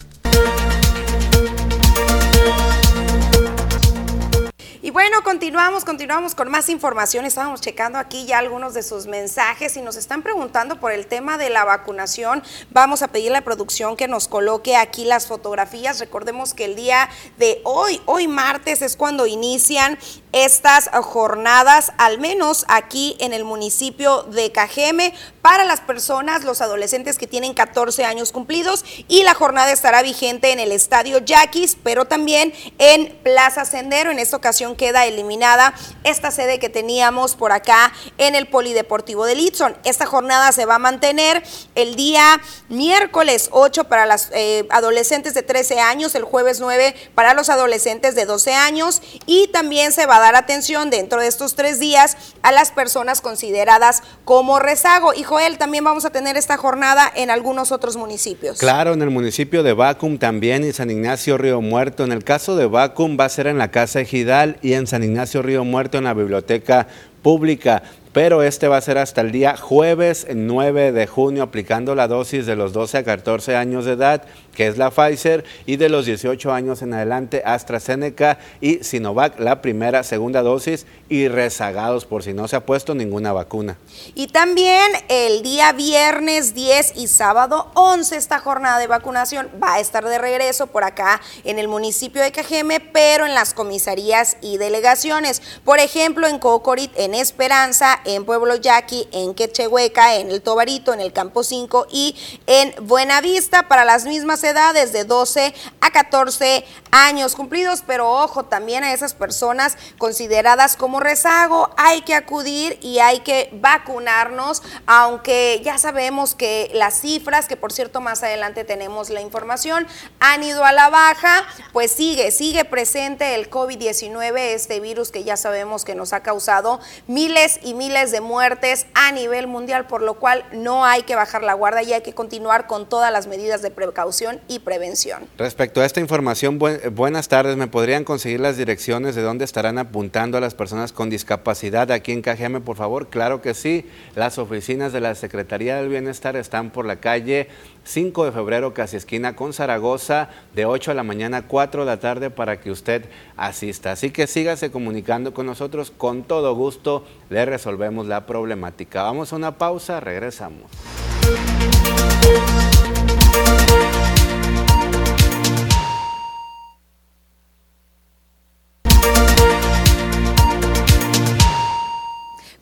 Y 4.86 4.92
bueno, 4.92 5.24
continuamos, 5.24 5.84
continuamos 5.84 6.36
con 6.36 6.48
más 6.48 6.68
información. 6.68 7.24
Estábamos 7.24 7.60
checando 7.60 7.98
aquí 7.98 8.24
ya 8.24 8.38
algunos 8.38 8.72
de 8.72 8.84
sus 8.84 9.08
mensajes 9.08 9.76
y 9.76 9.82
nos 9.82 9.96
están 9.96 10.22
preguntando 10.22 10.78
por 10.78 10.92
el 10.92 11.08
tema 11.08 11.38
de 11.38 11.50
la 11.50 11.64
vacunación. 11.64 12.40
Vamos 12.70 13.02
a 13.02 13.08
pedirle 13.08 13.38
a 13.38 13.40
la 13.40 13.44
producción 13.44 13.96
que 13.96 14.06
nos 14.06 14.28
coloque 14.28 14.76
aquí 14.76 15.04
las 15.04 15.26
fotografías. 15.26 15.98
Recordemos 15.98 16.54
que 16.54 16.66
el 16.66 16.76
día 16.76 17.08
de 17.36 17.60
hoy, 17.64 18.00
hoy 18.06 18.28
martes, 18.28 18.80
es 18.80 18.94
cuando 18.94 19.26
inician 19.26 19.98
estas 20.30 20.88
jornadas, 21.02 21.92
al 21.98 22.20
menos 22.20 22.64
aquí 22.68 23.16
en 23.18 23.32
el 23.32 23.42
municipio 23.42 24.22
de 24.22 24.52
Cajeme, 24.52 25.14
para 25.42 25.64
las 25.64 25.80
personas, 25.80 26.44
los 26.44 26.60
adolescentes 26.60 27.18
que 27.18 27.26
tienen 27.26 27.54
14 27.54 28.04
años 28.04 28.30
cumplidos 28.30 28.84
y 29.08 29.24
la 29.24 29.34
jornada 29.34 29.72
estará 29.72 30.02
vigente 30.02 30.52
en 30.52 30.60
el 30.60 30.70
estadio 30.70 31.18
Yaquis, 31.18 31.76
pero 31.82 32.04
también 32.04 32.52
en 32.78 33.16
Plaza 33.24 33.64
Sendero. 33.64 34.10
En 34.10 34.18
esta 34.18 34.36
ocasión 34.36 34.75
queda 34.76 35.06
eliminada 35.06 35.74
esta 36.04 36.30
sede 36.30 36.58
que 36.58 36.68
teníamos 36.68 37.34
por 37.34 37.52
acá 37.52 37.92
en 38.18 38.34
el 38.34 38.46
Polideportivo 38.46 39.24
de 39.24 39.34
Litson. 39.34 39.76
Esta 39.84 40.06
jornada 40.06 40.52
se 40.52 40.66
va 40.66 40.76
a 40.76 40.78
mantener 40.78 41.42
el 41.74 41.96
día 41.96 42.40
miércoles 42.68 43.48
8 43.52 43.84
para 43.84 44.06
las 44.06 44.30
eh, 44.32 44.66
adolescentes 44.70 45.34
de 45.34 45.42
13 45.42 45.80
años, 45.80 46.14
el 46.14 46.24
jueves 46.24 46.60
9 46.60 46.94
para 47.14 47.34
los 47.34 47.48
adolescentes 47.48 48.14
de 48.14 48.24
12 48.24 48.54
años 48.54 49.02
y 49.26 49.48
también 49.48 49.92
se 49.92 50.06
va 50.06 50.16
a 50.16 50.20
dar 50.20 50.36
atención 50.36 50.90
dentro 50.90 51.20
de 51.20 51.26
estos 51.26 51.54
tres 51.54 51.78
días 51.78 52.16
a 52.42 52.52
las 52.52 52.70
personas 52.70 53.20
consideradas 53.20 54.02
como 54.24 54.58
rezago. 54.58 55.14
Y 55.14 55.22
Joel, 55.22 55.58
también 55.58 55.84
vamos 55.84 56.04
a 56.04 56.10
tener 56.10 56.36
esta 56.36 56.56
jornada 56.56 57.10
en 57.14 57.30
algunos 57.30 57.72
otros 57.72 57.96
municipios. 57.96 58.58
Claro, 58.58 58.92
en 58.92 59.02
el 59.02 59.10
municipio 59.10 59.62
de 59.62 59.72
Bacum 59.72 60.18
también 60.18 60.64
y 60.64 60.72
San 60.72 60.90
Ignacio 60.90 61.38
Río 61.38 61.60
Muerto. 61.60 62.04
En 62.04 62.12
el 62.12 62.24
caso 62.24 62.56
de 62.56 62.66
Bacum 62.66 63.16
va 63.18 63.24
a 63.24 63.28
ser 63.28 63.46
en 63.46 63.58
la 63.58 63.70
Casa 63.70 64.00
Ejidal 64.00 64.58
y 64.66 64.74
en 64.74 64.88
San 64.88 65.04
Ignacio 65.04 65.42
Río 65.42 65.64
Muerto 65.64 65.96
en 65.96 66.04
la 66.04 66.12
Biblioteca 66.12 66.88
Pública. 67.22 67.84
Pero 68.12 68.42
este 68.42 68.66
va 68.66 68.78
a 68.78 68.80
ser 68.80 68.98
hasta 68.98 69.20
el 69.20 69.30
día 69.30 69.56
jueves 69.56 70.26
9 70.28 70.90
de 70.90 71.06
junio 71.06 71.44
aplicando 71.44 71.94
la 71.94 72.08
dosis 72.08 72.46
de 72.46 72.56
los 72.56 72.72
12 72.72 72.98
a 72.98 73.04
14 73.04 73.54
años 73.54 73.84
de 73.84 73.92
edad, 73.92 74.24
que 74.56 74.66
es 74.66 74.78
la 74.78 74.90
Pfizer, 74.90 75.44
y 75.66 75.76
de 75.76 75.88
los 75.88 76.06
18 76.06 76.52
años 76.52 76.82
en 76.82 76.94
adelante 76.94 77.42
AstraZeneca 77.44 78.38
y 78.60 78.82
Sinovac, 78.82 79.38
la 79.38 79.60
primera, 79.60 80.02
segunda 80.02 80.42
dosis, 80.42 80.86
y 81.08 81.28
rezagados 81.28 82.04
por 82.06 82.22
si 82.22 82.32
no 82.32 82.48
se 82.48 82.56
ha 82.56 82.66
puesto 82.66 82.94
ninguna 82.94 83.32
vacuna. 83.32 83.76
Y 84.14 84.28
también 84.28 84.90
el 85.08 85.42
día 85.42 85.72
viernes 85.72 86.54
10 86.54 86.94
y 86.96 87.06
sábado 87.06 87.70
11 87.74 88.16
esta 88.16 88.40
jornada 88.40 88.78
de 88.78 88.86
vacunación 88.86 89.48
va 89.62 89.74
a 89.74 89.80
estar 89.80 90.04
de 90.04 90.18
regreso 90.18 90.66
por 90.66 90.84
acá 90.84 91.20
en 91.44 91.58
el 91.58 91.68
municipio 91.68 92.22
de 92.22 92.32
Cajeme, 92.32 92.80
pero 92.80 93.26
en 93.26 93.34
las 93.34 93.54
comisarías 93.54 94.38
y 94.40 94.56
delegaciones. 94.56 95.42
Por 95.64 95.78
ejemplo, 95.78 96.26
en 96.26 96.38
Cocorit, 96.38 96.90
en 96.96 97.14
Esperanza, 97.14 98.00
en 98.04 98.24
Pueblo 98.24 98.56
Yaqui, 98.56 99.06
en 99.12 99.34
Quechehueca, 99.34 100.16
en 100.16 100.30
el 100.30 100.40
Tobarito, 100.40 100.94
en 100.94 101.00
el 101.00 101.12
Campo 101.12 101.44
5 101.44 101.88
y 101.92 102.16
en 102.46 102.74
Buenavista 102.86 103.68
para 103.68 103.84
las 103.84 104.06
mismas 104.06 104.42
edades 104.46 104.92
de 104.92 105.04
12 105.04 105.54
a 105.80 105.90
14 105.90 106.64
años 106.90 107.34
cumplidos, 107.34 107.82
pero 107.86 108.10
ojo, 108.10 108.44
también 108.44 108.84
a 108.84 108.92
esas 108.92 109.14
personas 109.14 109.76
consideradas 109.98 110.76
como 110.76 111.00
rezago. 111.00 111.70
Hay 111.76 112.02
que 112.02 112.14
acudir 112.14 112.78
y 112.82 112.98
hay 113.00 113.20
que 113.20 113.50
vacunarnos, 113.52 114.62
aunque 114.86 115.60
ya 115.64 115.78
sabemos 115.78 116.34
que 116.34 116.70
las 116.72 117.00
cifras, 117.00 117.48
que 117.48 117.56
por 117.56 117.72
cierto 117.72 118.00
más 118.00 118.22
adelante 118.22 118.64
tenemos 118.64 119.10
la 119.10 119.20
información, 119.20 119.86
han 120.20 120.42
ido 120.42 120.64
a 120.64 120.72
la 120.72 120.88
baja, 120.88 121.44
pues 121.72 121.92
sigue, 121.92 122.30
sigue 122.30 122.64
presente 122.64 123.34
el 123.34 123.50
COVID-19, 123.50 124.36
este 124.38 124.80
virus 124.80 125.10
que 125.10 125.24
ya 125.24 125.36
sabemos 125.36 125.84
que 125.84 125.94
nos 125.94 126.12
ha 126.12 126.22
causado 126.22 126.80
miles 127.06 127.60
y 127.62 127.74
miles 127.74 128.10
de 128.10 128.20
muertes 128.20 128.86
a 128.94 129.12
nivel 129.12 129.46
mundial, 129.46 129.86
por 129.86 130.02
lo 130.02 130.14
cual 130.14 130.44
no 130.52 130.84
hay 130.84 131.02
que 131.02 131.14
bajar 131.14 131.42
la 131.42 131.54
guardia 131.54 131.82
y 131.82 131.92
hay 131.94 132.02
que 132.02 132.14
continuar 132.14 132.66
con 132.66 132.88
todas 132.88 133.12
las 133.12 133.26
medidas 133.26 133.62
de 133.62 133.70
precaución 133.70 134.35
y 134.48 134.60
prevención. 134.60 135.24
Respecto 135.38 135.80
a 135.80 135.86
esta 135.86 136.00
información, 136.00 136.58
buenas 136.58 137.28
tardes. 137.28 137.56
¿Me 137.56 137.66
podrían 137.66 138.04
conseguir 138.04 138.40
las 138.40 138.56
direcciones 138.56 139.14
de 139.14 139.22
dónde 139.22 139.44
estarán 139.44 139.78
apuntando 139.78 140.38
a 140.38 140.40
las 140.40 140.54
personas 140.54 140.92
con 140.92 141.10
discapacidad 141.10 141.90
aquí 141.90 142.12
en 142.12 142.22
KGM, 142.22 142.62
por 142.62 142.76
favor? 142.76 143.08
Claro 143.08 143.42
que 143.42 143.54
sí. 143.54 143.86
Las 144.14 144.38
oficinas 144.38 144.92
de 144.92 145.00
la 145.00 145.14
Secretaría 145.14 145.76
del 145.76 145.88
Bienestar 145.88 146.36
están 146.36 146.70
por 146.70 146.86
la 146.86 146.96
calle 146.96 147.48
5 147.84 148.24
de 148.24 148.32
febrero, 148.32 148.74
casi 148.74 148.96
esquina 148.96 149.36
con 149.36 149.52
Zaragoza, 149.52 150.28
de 150.54 150.66
8 150.66 150.90
a 150.90 150.94
la 150.94 151.04
mañana 151.04 151.38
a 151.38 151.42
4 151.42 151.84
de 151.84 151.86
la 151.86 152.00
tarde 152.00 152.30
para 152.30 152.60
que 152.60 152.70
usted 152.70 153.04
asista. 153.36 153.92
Así 153.92 154.10
que 154.10 154.26
sígase 154.26 154.70
comunicando 154.70 155.32
con 155.32 155.46
nosotros, 155.46 155.92
con 155.96 156.24
todo 156.24 156.54
gusto 156.54 157.04
le 157.30 157.44
resolvemos 157.44 158.06
la 158.06 158.26
problemática. 158.26 159.02
Vamos 159.02 159.32
a 159.32 159.36
una 159.36 159.56
pausa, 159.56 160.00
regresamos. 160.00 160.70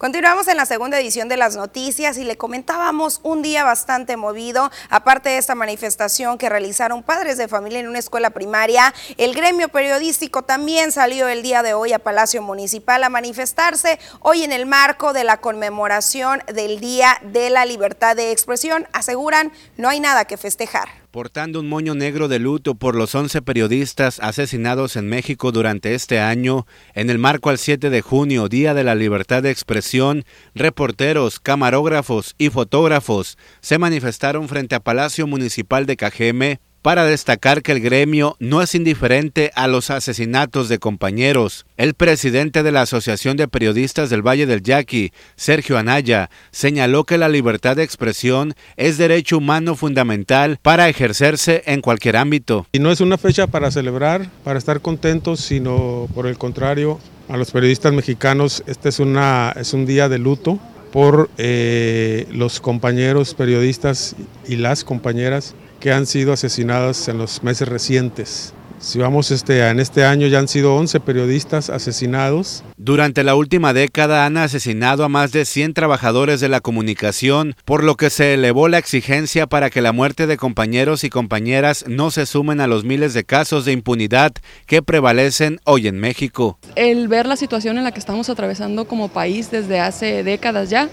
Continuamos 0.05 0.49
en 0.49 0.59
la 0.59 0.67
segunda 0.67 1.01
edición 1.01 1.31
de 1.31 1.39
las 1.39 1.57
noticias 1.57 2.19
y 2.19 2.25
le 2.25 2.37
comentábamos 2.37 3.21
un 3.23 3.41
día 3.41 3.65
bastante 3.65 4.19
movido. 4.19 4.71
Aparte 4.91 5.31
de 5.31 5.39
esta 5.39 5.55
manifestación 5.55 6.37
que 6.37 6.51
realizaron 6.51 7.03
padres 7.03 7.39
de 7.39 7.49
familia 7.49 7.81
en 7.81 7.89
una 7.89 8.01
escuela 8.01 8.29
primaria, 8.29 8.93
el 9.17 9.35
gremio 9.35 9.71
periodístico 9.71 10.43
también 10.43 10.93
salió 10.93 11.27
el 11.29 11.43
día 11.43 11.63
de 11.63 11.73
hoy 11.73 11.95
a 11.95 12.01
Palacio 12.01 12.43
Municipal 12.43 13.03
a 13.03 13.09
manifestarse 13.09 13.99
hoy 14.21 14.45
en 14.45 14.53
el 14.53 14.67
marco 14.67 15.15
de 15.15 15.25
la 15.25 15.39
conmemoración 15.41 16.43
del 16.53 16.81
Día 16.81 17.17
de 17.23 17.49
la 17.49 17.65
Libertad 17.65 18.15
de 18.15 18.31
Expresión. 18.31 18.87
Aseguran, 18.93 19.53
no 19.79 19.89
hay 19.89 20.01
nada 20.01 20.27
que 20.27 20.37
festejar 20.37 21.04
portando 21.15 21.61
un 21.61 21.69
moño 21.69 21.95
negro 21.95 22.27
de 22.27 22.41
luto 22.41 22.75
por 22.75 22.97
los 22.97 23.15
11 23.15 23.41
periodistas 23.43 24.19
asesinados 24.19 24.97
en 24.97 25.09
México 25.09 25.53
durante 25.53 25.95
este 25.95 26.19
año, 26.19 26.67
en 26.93 27.09
el 27.09 27.21
marco 27.21 27.51
al 27.51 27.59
7 27.59 27.89
de 27.89 28.01
junio, 28.01 28.49
Día 28.49 28.75
de 28.75 28.83
la 28.83 28.97
Libertad 28.97 29.41
de 29.41 29.53
Expresión, 29.53 30.25
reporteros, 30.57 31.39
camarógrafos 31.39 32.35
y 32.37 32.51
fotógrafos 32.51 33.39
se 33.61 33.79
manifestaron 33.79 34.49
frente 34.49 34.75
a 34.75 34.81
Palacio 34.81 35.29
Municipal 35.29 35.87
de 35.87 35.97
Cajeme 35.97 36.59
para 36.85 37.07
destacar 37.07 37.63
que 37.63 37.73
el 37.73 37.81
gremio 37.81 38.37
no 38.41 38.61
es 38.61 38.75
indiferente 38.75 39.51
a 39.55 39.69
los 39.69 39.89
asesinatos 39.89 40.69
de 40.69 40.79
compañeros. 40.79 41.65
El 41.79 41.95
presidente 41.95 42.63
de 42.63 42.73
la 42.73 42.83
Asociación 42.83 43.39
de 43.39 43.49
Periodistas 43.49 44.11
del 44.11 44.21
Valle 44.21 44.45
del 44.45 44.63
Yaqui, 44.63 45.11
Sergio 45.35 45.79
Anaya, 45.79 46.29
señaló 46.51 47.05
que 47.05 47.17
la 47.17 47.31
libertad 47.31 47.77
de 47.77 47.85
expresión 47.85 48.53
es 48.77 48.99
derecho 48.99 49.39
humano 49.39 49.77
fundamental 49.77 50.59
para 50.61 50.91
ejercerse 50.91 51.63
en 51.65 51.81
cualquier 51.81 52.19
ámbito. 52.19 52.67
Y 52.73 52.81
no 52.81 52.93
es 52.93 53.01
una 53.01 53.17
fecha 53.17 53.47
para 53.47 53.71
celebrar, 53.71 54.29
para 54.45 54.59
estar 54.59 54.83
contentos, 54.83 55.41
sino 55.41 56.07
por 56.15 56.27
el 56.27 56.37
contrario, 56.37 57.01
a 57.31 57.39
los 57.39 57.51
periodistas 57.51 57.95
mexicanos 57.95 58.63
este 58.67 58.91
es, 58.91 58.99
una, 58.99 59.55
es 59.57 59.73
un 59.73 59.87
día 59.87 60.11
de 60.11 60.19
luto 60.19 60.59
por 60.93 61.31
eh, 61.39 62.27
los 62.31 62.61
compañeros 62.61 63.33
periodistas 63.33 64.15
y 64.47 64.57
las 64.57 64.85
compañeras 64.85 65.55
que 65.81 65.93
han 65.93 66.07
sido 66.07 66.33
asesinadas 66.33 67.09
en 67.09 67.19
los 67.19 67.43
meses 67.43 67.69
recientes. 67.69 68.55
Si 68.85 68.99
vamos 68.99 69.31
este, 69.31 69.67
en 69.67 69.81
este 69.81 70.05
año 70.05 70.27
ya 70.27 70.39
han 70.39 70.47
sido 70.47 70.77
11 70.77 71.01
periodistas 71.01 71.71
asesinados. 71.71 72.63
Durante 72.77 73.25
la 73.25 73.35
última 73.35 73.73
década 73.73 74.27
han 74.27 74.37
asesinado 74.37 75.05
a 75.05 75.09
más 75.09 75.33
de 75.33 75.47
100 75.47 75.73
trabajadores 75.73 76.39
de 76.41 76.51
la 76.51 76.61
comunicación, 76.61 77.57
por 77.65 77.83
lo 77.83 77.97
que 77.97 78.11
se 78.11 78.35
elevó 78.35 78.69
la 78.69 78.77
exigencia 78.77 79.47
para 79.47 79.71
que 79.71 79.81
la 79.81 79.93
muerte 79.93 80.27
de 80.27 80.37
compañeros 80.37 81.03
y 81.03 81.09
compañeras 81.09 81.87
no 81.89 82.11
se 82.11 82.27
sumen 82.27 82.61
a 82.61 82.67
los 82.67 82.85
miles 82.85 83.15
de 83.15 83.25
casos 83.25 83.65
de 83.65 83.73
impunidad 83.73 84.33
que 84.67 84.83
prevalecen 84.83 85.61
hoy 85.65 85.89
en 85.89 85.99
México. 85.99 86.59
El 86.77 87.09
ver 87.09 87.25
la 87.25 87.37
situación 87.37 87.79
en 87.79 87.85
la 87.85 87.93
que 87.93 88.01
estamos 88.01 88.29
atravesando 88.29 88.87
como 88.87 89.09
país 89.09 89.51
desde 89.51 89.81
hace 89.81 90.25
décadas 90.25 90.69
ya, 90.69 90.91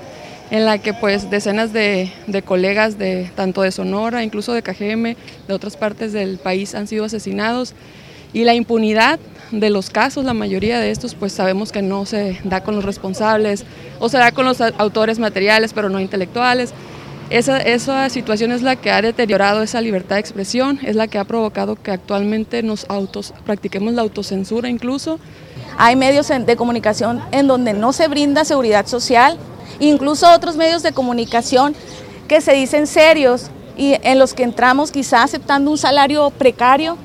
en 0.51 0.65
la 0.65 0.77
que 0.79 0.93
pues 0.93 1.29
decenas 1.31 1.71
de, 1.71 2.11
colegas 2.45 2.99
de 2.99 3.31
tanto 3.35 3.61
de 3.61 3.71
Sonora, 3.71 4.23
incluso 4.23 4.53
de 4.53 4.61
KGM, 4.61 5.15
de 5.47 5.53
otras 5.53 5.77
partes 5.77 6.11
del 6.11 6.37
país 6.37 6.75
han 6.75 6.87
sido 6.87 7.05
asesinados 7.05 7.73
y 8.33 8.43
la 8.43 8.53
impunidad 8.53 9.17
de 9.51 9.69
los 9.69 9.89
casos, 9.89 10.25
la 10.25 10.33
mayoría 10.33 10.79
de 10.79 10.91
estos 10.91 11.15
pues 11.15 11.31
sabemos 11.31 11.71
que 11.71 11.81
no 11.81 12.05
se 12.05 12.37
da 12.43 12.63
con 12.63 12.75
los 12.75 12.83
responsables 12.83 13.63
o 13.99 14.09
se 14.09 14.17
da 14.17 14.33
con 14.33 14.45
los 14.45 14.59
autores 14.59 15.19
materiales 15.19 15.71
pero 15.73 15.89
no 15.89 16.01
intelectuales. 16.01 16.73
Esa, 17.29 17.59
esa 17.59 18.09
situación 18.09 18.51
es 18.51 18.61
la 18.61 18.75
que 18.75 18.91
ha 18.91 19.01
deteriorado 19.01 19.63
esa 19.63 19.79
libertad 19.79 20.17
de 20.17 20.19
expresión, 20.19 20.79
es 20.83 20.97
la 20.97 21.07
que 21.07 21.17
ha 21.17 21.23
provocado 21.23 21.77
que 21.77 21.91
actualmente 21.91 22.61
nos 22.61 22.85
autos, 22.89 23.33
practiquemos 23.45 23.93
la 23.93 24.01
autocensura 24.01 24.67
incluso. 24.67 25.17
Hay 25.77 25.95
medios 25.95 26.27
de 26.27 26.55
comunicación 26.55 27.21
en 27.31 27.47
donde 27.47 27.73
no 27.73 27.93
se 27.93 28.07
brinda 28.07 28.45
seguridad 28.45 28.85
social, 28.85 29.37
incluso 29.79 30.31
otros 30.31 30.55
medios 30.55 30.83
de 30.83 30.91
comunicación 30.91 31.75
que 32.27 32.41
se 32.41 32.53
dicen 32.53 32.87
serios 32.87 33.49
y 33.77 33.95
en 34.03 34.19
los 34.19 34.33
que 34.33 34.43
entramos 34.43 34.91
quizá 34.91 35.23
aceptando 35.23 35.71
un 35.71 35.77
salario 35.77 36.29
precario, 36.31 36.97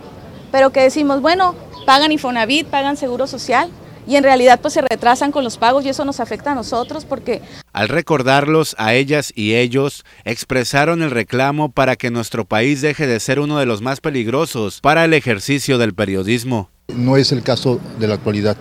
pero 0.52 0.70
que 0.70 0.82
decimos, 0.82 1.20
bueno, 1.20 1.54
pagan 1.86 2.12
Infonavit, 2.12 2.66
pagan 2.66 2.96
Seguro 2.96 3.26
Social, 3.26 3.70
y 4.06 4.16
en 4.16 4.22
realidad 4.22 4.60
pues 4.60 4.74
se 4.74 4.82
retrasan 4.82 5.32
con 5.32 5.44
los 5.44 5.58
pagos 5.58 5.84
y 5.84 5.88
eso 5.88 6.04
nos 6.04 6.20
afecta 6.20 6.52
a 6.52 6.54
nosotros 6.54 7.04
porque... 7.04 7.42
Al 7.72 7.88
recordarlos 7.88 8.74
a 8.78 8.94
ellas 8.94 9.32
y 9.34 9.54
ellos, 9.54 10.04
expresaron 10.24 11.02
el 11.02 11.10
reclamo 11.10 11.72
para 11.72 11.96
que 11.96 12.10
nuestro 12.10 12.44
país 12.44 12.80
deje 12.80 13.06
de 13.06 13.20
ser 13.20 13.40
uno 13.40 13.58
de 13.58 13.66
los 13.66 13.82
más 13.82 14.00
peligrosos 14.00 14.80
para 14.80 15.04
el 15.04 15.12
ejercicio 15.12 15.78
del 15.78 15.94
periodismo. 15.94 16.70
No 16.94 17.16
es 17.16 17.32
el 17.32 17.42
caso 17.42 17.80
de 17.98 18.08
la 18.08 18.14
actualidad. 18.14 18.56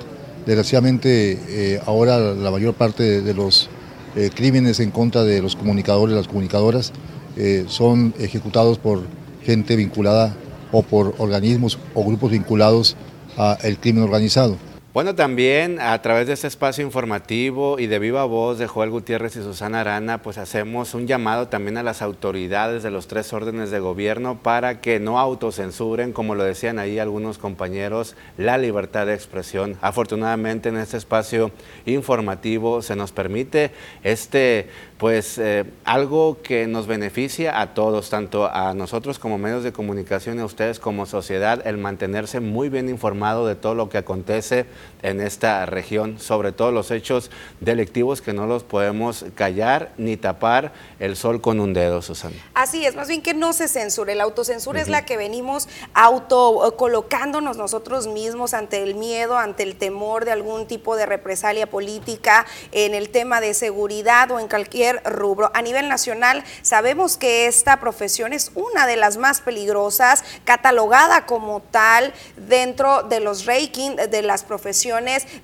Desgraciadamente 0.45 1.39
eh, 1.47 1.81
ahora 1.85 2.19
la 2.19 2.51
mayor 2.51 2.73
parte 2.73 3.21
de 3.21 3.33
los 3.33 3.69
eh, 4.15 4.29
crímenes 4.33 4.79
en 4.79 4.91
contra 4.91 5.23
de 5.23 5.41
los 5.41 5.55
comunicadores, 5.55 6.15
las 6.15 6.27
comunicadoras, 6.27 6.91
eh, 7.37 7.65
son 7.67 8.13
ejecutados 8.19 8.77
por 8.77 9.03
gente 9.43 9.75
vinculada 9.75 10.35
o 10.71 10.81
por 10.81 11.15
organismos 11.17 11.77
o 11.93 12.03
grupos 12.03 12.31
vinculados 12.31 12.95
al 13.37 13.77
crimen 13.79 14.03
organizado. 14.03 14.57
Bueno, 14.95 15.13
también 15.13 15.81
a 15.81 16.01
través 16.01 16.27
de 16.27 16.31
este 16.31 16.47
espacio 16.47 16.81
informativo 16.81 17.79
y 17.79 17.87
de 17.87 17.99
viva 17.99 18.23
voz 18.23 18.57
de 18.57 18.65
Joel 18.65 18.91
Gutiérrez 18.91 19.35
y 19.35 19.41
Susana 19.41 19.81
Arana, 19.81 20.21
pues 20.21 20.37
hacemos 20.37 20.93
un 20.93 21.05
llamado 21.05 21.49
también 21.49 21.75
a 21.75 21.83
las 21.83 22.01
autoridades 22.01 22.81
de 22.81 22.91
los 22.91 23.07
tres 23.07 23.33
órdenes 23.33 23.71
de 23.71 23.81
gobierno 23.81 24.39
para 24.41 24.79
que 24.79 25.01
no 25.01 25.19
autocensuren, 25.19 26.13
como 26.13 26.33
lo 26.33 26.45
decían 26.45 26.79
ahí 26.79 26.97
algunos 26.97 27.37
compañeros, 27.37 28.15
la 28.37 28.57
libertad 28.57 29.05
de 29.05 29.15
expresión. 29.15 29.77
Afortunadamente 29.81 30.69
en 30.69 30.77
este 30.77 30.95
espacio 30.95 31.51
informativo 31.85 32.81
se 32.81 32.95
nos 32.95 33.11
permite 33.11 33.71
este 34.01 34.69
pues 34.97 35.37
eh, 35.39 35.65
algo 35.83 36.41
que 36.41 36.67
nos 36.67 36.87
beneficia 36.87 37.59
a 37.59 37.73
todos, 37.73 38.09
tanto 38.09 38.49
a 38.49 38.73
nosotros 38.73 39.19
como 39.19 39.37
medios 39.37 39.63
de 39.65 39.73
comunicación 39.73 40.37
y 40.37 40.41
a 40.41 40.45
ustedes 40.45 40.79
como 40.79 41.05
sociedad, 41.05 41.67
el 41.67 41.77
mantenerse 41.77 42.39
muy 42.39 42.69
bien 42.69 42.87
informado 42.87 43.45
de 43.45 43.55
todo 43.55 43.75
lo 43.75 43.89
que 43.89 43.97
acontece 43.97 44.65
en 45.05 45.21
esta 45.21 45.65
región, 45.65 46.19
sobre 46.19 46.51
todo 46.51 46.71
los 46.71 46.89
hechos 46.89 47.29
delictivos 47.59 48.21
que 48.21 48.33
no 48.33 48.47
los 48.47 48.63
podemos 48.63 49.25
callar 49.35 49.93
ni 49.97 50.17
tapar 50.17 50.73
el 50.99 51.15
sol 51.15 51.41
con 51.41 51.59
un 51.59 51.73
dedo, 51.73 52.01
Susana. 52.01 52.35
Así 52.53 52.85
es, 52.85 52.95
más 52.95 53.07
bien 53.07 53.21
que 53.21 53.33
no 53.33 53.53
se 53.53 53.67
censure, 53.67 54.15
la 54.15 54.23
autocensura 54.23 54.81
es 54.81 54.89
la 54.89 55.05
que 55.05 55.15
venimos 55.15 55.69
auto 55.93 56.73
colocándonos 56.77 57.55
nosotros 57.55 58.07
mismos 58.07 58.53
ante 58.53 58.81
el 58.81 58.95
miedo, 58.95 59.37
ante 59.37 59.63
el 59.63 59.75
temor 59.75 60.25
de 60.25 60.31
algún 60.31 60.65
tipo 60.65 60.95
de 60.95 61.05
represalia 61.05 61.67
política 61.67 62.45
en 62.71 62.95
el 62.95 63.09
tema 63.09 63.41
de 63.41 63.53
seguridad 63.53 64.31
o 64.31 64.39
en 64.39 64.47
cualquier 64.47 65.01
rubro. 65.05 65.51
A 65.53 65.61
nivel 65.61 65.87
nacional 65.87 66.43
sabemos 66.63 67.17
que 67.17 67.45
esta 67.45 67.79
profesión 67.79 68.33
es 68.33 68.51
una 68.55 68.87
de 68.87 68.97
las 68.97 69.17
más 69.17 69.41
peligrosas, 69.41 70.23
catalogada 70.45 71.25
como 71.25 71.61
tal 71.61 72.13
dentro 72.37 73.03
de 73.03 73.19
los 73.19 73.45
rankings 73.45 74.09
de 74.09 74.21
las 74.21 74.43
profesiones 74.43 74.74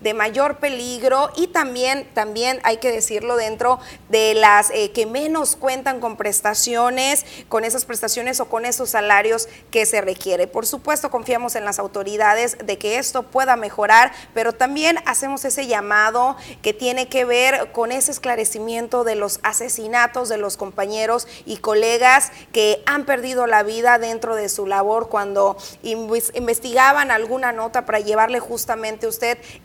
de 0.01 0.13
mayor 0.13 0.57
peligro 0.57 1.31
y 1.35 1.47
también, 1.47 2.07
también 2.13 2.59
hay 2.63 2.77
que 2.77 2.91
decirlo, 2.91 3.37
dentro 3.37 3.79
de 4.09 4.33
las 4.33 4.69
eh, 4.71 4.91
que 4.91 5.05
menos 5.05 5.55
cuentan 5.55 5.99
con 5.99 6.17
prestaciones, 6.17 7.25
con 7.47 7.63
esas 7.63 7.85
prestaciones 7.85 8.39
o 8.39 8.45
con 8.45 8.65
esos 8.65 8.89
salarios 8.89 9.47
que 9.71 9.85
se 9.85 10.01
requiere. 10.01 10.47
Por 10.47 10.65
supuesto, 10.65 11.09
confiamos 11.09 11.55
en 11.55 11.65
las 11.65 11.79
autoridades 11.79 12.57
de 12.63 12.77
que 12.77 12.97
esto 12.97 13.23
pueda 13.23 13.55
mejorar, 13.55 14.11
pero 14.33 14.53
también 14.53 14.97
hacemos 15.05 15.45
ese 15.45 15.67
llamado 15.67 16.35
que 16.61 16.73
tiene 16.73 17.07
que 17.07 17.25
ver 17.25 17.71
con 17.71 17.91
ese 17.91 18.11
esclarecimiento 18.11 19.03
de 19.03 19.15
los 19.15 19.39
asesinatos 19.43 20.29
de 20.29 20.37
los 20.37 20.57
compañeros 20.57 21.27
y 21.45 21.57
colegas 21.57 22.31
que 22.51 22.83
han 22.85 23.05
perdido 23.05 23.47
la 23.47 23.63
vida 23.63 23.97
dentro 23.97 24.35
de 24.35 24.49
su 24.49 24.67
labor 24.67 25.09
cuando 25.09 25.57
investigaban 25.83 27.11
alguna 27.11 27.51
nota 27.51 27.85
para 27.85 27.99
llevarle 27.99 28.39
justamente 28.39 29.05
a 29.05 29.09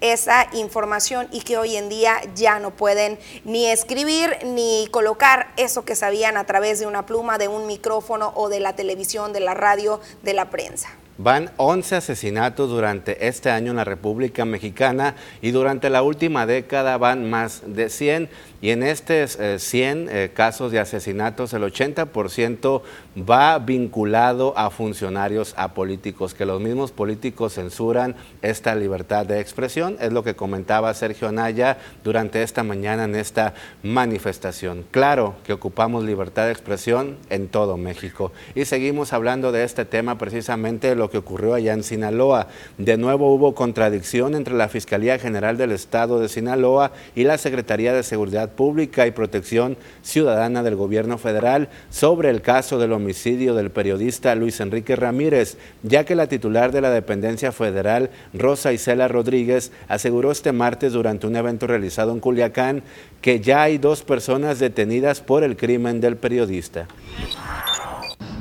esa 0.00 0.48
información 0.52 1.28
y 1.32 1.40
que 1.40 1.58
hoy 1.58 1.76
en 1.76 1.88
día 1.88 2.16
ya 2.34 2.58
no 2.58 2.70
pueden 2.70 3.18
ni 3.44 3.66
escribir 3.66 4.36
ni 4.44 4.88
colocar 4.90 5.52
eso 5.56 5.84
que 5.84 5.96
sabían 5.96 6.36
a 6.36 6.44
través 6.44 6.78
de 6.78 6.86
una 6.86 7.06
pluma, 7.06 7.38
de 7.38 7.48
un 7.48 7.66
micrófono 7.66 8.32
o 8.34 8.48
de 8.48 8.60
la 8.60 8.74
televisión, 8.74 9.32
de 9.32 9.40
la 9.40 9.54
radio, 9.54 10.00
de 10.22 10.34
la 10.34 10.50
prensa. 10.50 10.90
Van 11.18 11.50
11 11.56 11.96
asesinatos 11.96 12.68
durante 12.68 13.26
este 13.26 13.48
año 13.48 13.70
en 13.70 13.76
la 13.76 13.84
República 13.84 14.44
Mexicana 14.44 15.16
y 15.40 15.50
durante 15.50 15.88
la 15.88 16.02
última 16.02 16.44
década 16.44 16.98
van 16.98 17.30
más 17.30 17.62
de 17.64 17.88
100. 17.88 18.28
Y 18.60 18.70
en 18.70 18.82
estos 18.82 19.38
100 19.58 20.08
eh, 20.10 20.30
casos 20.32 20.72
de 20.72 20.80
asesinatos, 20.80 21.52
el 21.52 21.62
80% 21.62 22.82
va 23.18 23.58
vinculado 23.58 24.56
a 24.56 24.70
funcionarios, 24.70 25.54
a 25.56 25.74
políticos, 25.74 26.34
que 26.34 26.46
los 26.46 26.60
mismos 26.60 26.92
políticos 26.92 27.54
censuran 27.54 28.14
esta 28.42 28.74
libertad 28.74 29.26
de 29.26 29.40
expresión. 29.40 29.96
Es 30.00 30.12
lo 30.12 30.24
que 30.24 30.34
comentaba 30.34 30.92
Sergio 30.94 31.28
Anaya 31.28 31.78
durante 32.02 32.42
esta 32.42 32.62
mañana 32.62 33.04
en 33.04 33.14
esta 33.14 33.54
manifestación. 33.82 34.84
Claro 34.90 35.36
que 35.44 35.52
ocupamos 35.52 36.04
libertad 36.04 36.46
de 36.46 36.52
expresión 36.52 37.16
en 37.30 37.48
todo 37.48 37.76
México. 37.76 38.32
Y 38.54 38.64
seguimos 38.64 39.12
hablando 39.12 39.52
de 39.52 39.64
este 39.64 39.84
tema 39.84 40.18
precisamente, 40.18 40.94
lo 40.94 41.10
que 41.10 41.18
ocurrió 41.18 41.54
allá 41.54 41.72
en 41.72 41.82
Sinaloa. 41.82 42.48
De 42.78 42.96
nuevo 42.96 43.34
hubo 43.34 43.54
contradicción 43.54 44.34
entre 44.34 44.54
la 44.54 44.68
Fiscalía 44.68 45.18
General 45.18 45.56
del 45.56 45.72
Estado 45.72 46.20
de 46.20 46.28
Sinaloa 46.28 46.92
y 47.14 47.24
la 47.24 47.38
Secretaría 47.38 47.92
de 47.92 48.02
Seguridad 48.02 48.45
Pública 48.48 49.06
y 49.06 49.10
Protección 49.10 49.76
Ciudadana 50.02 50.62
del 50.62 50.76
Gobierno 50.76 51.18
Federal 51.18 51.68
sobre 51.90 52.30
el 52.30 52.42
caso 52.42 52.78
del 52.78 52.92
homicidio 52.92 53.54
del 53.54 53.70
periodista 53.70 54.34
Luis 54.34 54.60
Enrique 54.60 54.96
Ramírez, 54.96 55.58
ya 55.82 56.04
que 56.04 56.14
la 56.14 56.26
titular 56.26 56.72
de 56.72 56.80
la 56.80 56.90
dependencia 56.90 57.52
federal, 57.52 58.10
Rosa 58.32 58.72
Isela 58.72 59.08
Rodríguez, 59.08 59.72
aseguró 59.88 60.30
este 60.30 60.52
martes 60.52 60.92
durante 60.92 61.26
un 61.26 61.36
evento 61.36 61.66
realizado 61.66 62.12
en 62.12 62.20
Culiacán 62.20 62.82
que 63.20 63.40
ya 63.40 63.62
hay 63.62 63.78
dos 63.78 64.02
personas 64.02 64.58
detenidas 64.58 65.20
por 65.20 65.42
el 65.42 65.56
crimen 65.56 66.00
del 66.00 66.16
periodista. 66.16 66.86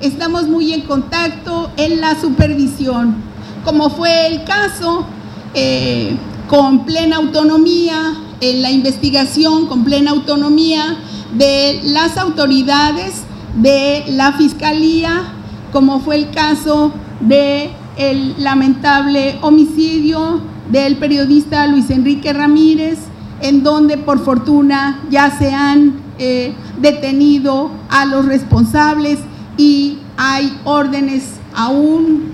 Estamos 0.01 0.47
muy 0.47 0.73
en 0.73 0.81
contacto 0.81 1.71
en 1.77 2.01
la 2.01 2.19
supervisión, 2.19 3.15
como 3.63 3.89
fue 3.89 4.27
el 4.27 4.43
caso, 4.43 5.07
eh, 5.53 6.15
con 6.47 6.85
plena 6.85 7.15
autonomía, 7.15 8.24
en 8.41 8.61
la 8.61 8.71
investigación 8.71 9.67
con 9.67 9.83
plena 9.83 10.11
autonomía 10.11 10.97
de 11.33 11.81
las 11.83 12.17
autoridades 12.17 13.23
de 13.55 14.05
la 14.09 14.33
Fiscalía, 14.33 15.33
como 15.71 15.99
fue 15.99 16.15
el 16.15 16.31
caso 16.31 16.91
de 17.21 17.71
el 17.97 18.43
lamentable 18.43 19.37
homicidio 19.41 20.41
del 20.69 20.97
periodista 20.97 21.67
Luis 21.67 21.89
Enrique 21.89 22.33
Ramírez, 22.33 22.99
en 23.41 23.63
donde 23.63 23.97
por 23.97 24.19
fortuna 24.19 25.01
ya 25.09 25.31
se 25.37 25.53
han 25.53 26.01
eh, 26.17 26.53
detenido 26.81 27.71
a 27.89 28.05
los 28.05 28.25
responsables 28.25 29.19
y 29.57 29.99
hay 30.17 30.57
órdenes 30.63 31.23
aún 31.53 32.31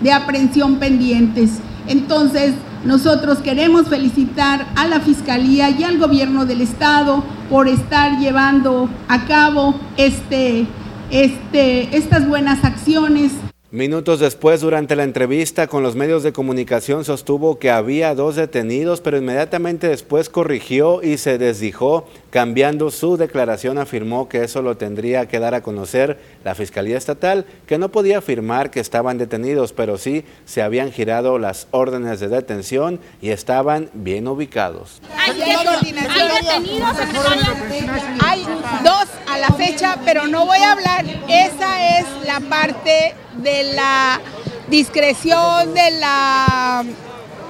de 0.00 0.12
aprehensión 0.12 0.76
pendientes. 0.76 1.50
Entonces, 1.86 2.54
nosotros 2.84 3.38
queremos 3.38 3.88
felicitar 3.88 4.66
a 4.76 4.86
la 4.86 5.00
Fiscalía 5.00 5.70
y 5.70 5.82
al 5.82 5.98
Gobierno 5.98 6.46
del 6.46 6.60
Estado 6.60 7.24
por 7.50 7.68
estar 7.68 8.18
llevando 8.18 8.88
a 9.08 9.26
cabo 9.26 9.74
este, 9.96 10.66
este, 11.10 11.96
estas 11.96 12.28
buenas 12.28 12.64
acciones 12.64 13.32
Minutos 13.70 14.18
después, 14.18 14.62
durante 14.62 14.96
la 14.96 15.04
entrevista 15.04 15.66
con 15.66 15.82
los 15.82 15.94
medios 15.94 16.22
de 16.22 16.32
comunicación, 16.32 17.04
sostuvo 17.04 17.58
que 17.58 17.70
había 17.70 18.14
dos 18.14 18.34
detenidos, 18.34 19.02
pero 19.02 19.18
inmediatamente 19.18 19.88
después 19.88 20.30
corrigió 20.30 21.02
y 21.02 21.18
se 21.18 21.36
desdijó. 21.36 22.06
Cambiando 22.30 22.90
su 22.90 23.16
declaración, 23.16 23.78
afirmó 23.78 24.28
que 24.28 24.44
eso 24.44 24.60
lo 24.60 24.76
tendría 24.76 25.26
que 25.26 25.38
dar 25.38 25.54
a 25.54 25.62
conocer 25.62 26.18
la 26.44 26.54
Fiscalía 26.54 26.98
Estatal, 26.98 27.46
que 27.66 27.78
no 27.78 27.88
podía 27.88 28.18
afirmar 28.18 28.70
que 28.70 28.80
estaban 28.80 29.16
detenidos, 29.16 29.72
pero 29.72 29.96
sí 29.96 30.26
se 30.44 30.60
habían 30.60 30.92
girado 30.92 31.38
las 31.38 31.68
órdenes 31.70 32.20
de 32.20 32.28
detención 32.28 33.00
y 33.22 33.30
estaban 33.30 33.88
bien 33.94 34.28
ubicados. 34.28 35.00
¿Hay, 35.16 35.40
detenidos? 35.40 36.96
Hay 38.22 38.44
dos 38.84 39.08
a 39.26 39.38
la 39.38 39.48
fecha, 39.56 39.98
pero 40.04 40.26
no 40.26 40.44
voy 40.44 40.58
a 40.58 40.72
hablar. 40.72 41.06
Esa 41.28 41.98
es 41.98 42.06
la 42.26 42.40
parte 42.40 43.14
de 43.38 43.72
la 43.72 44.20
discreción 44.68 45.72
de 45.72 45.90
la 45.92 46.84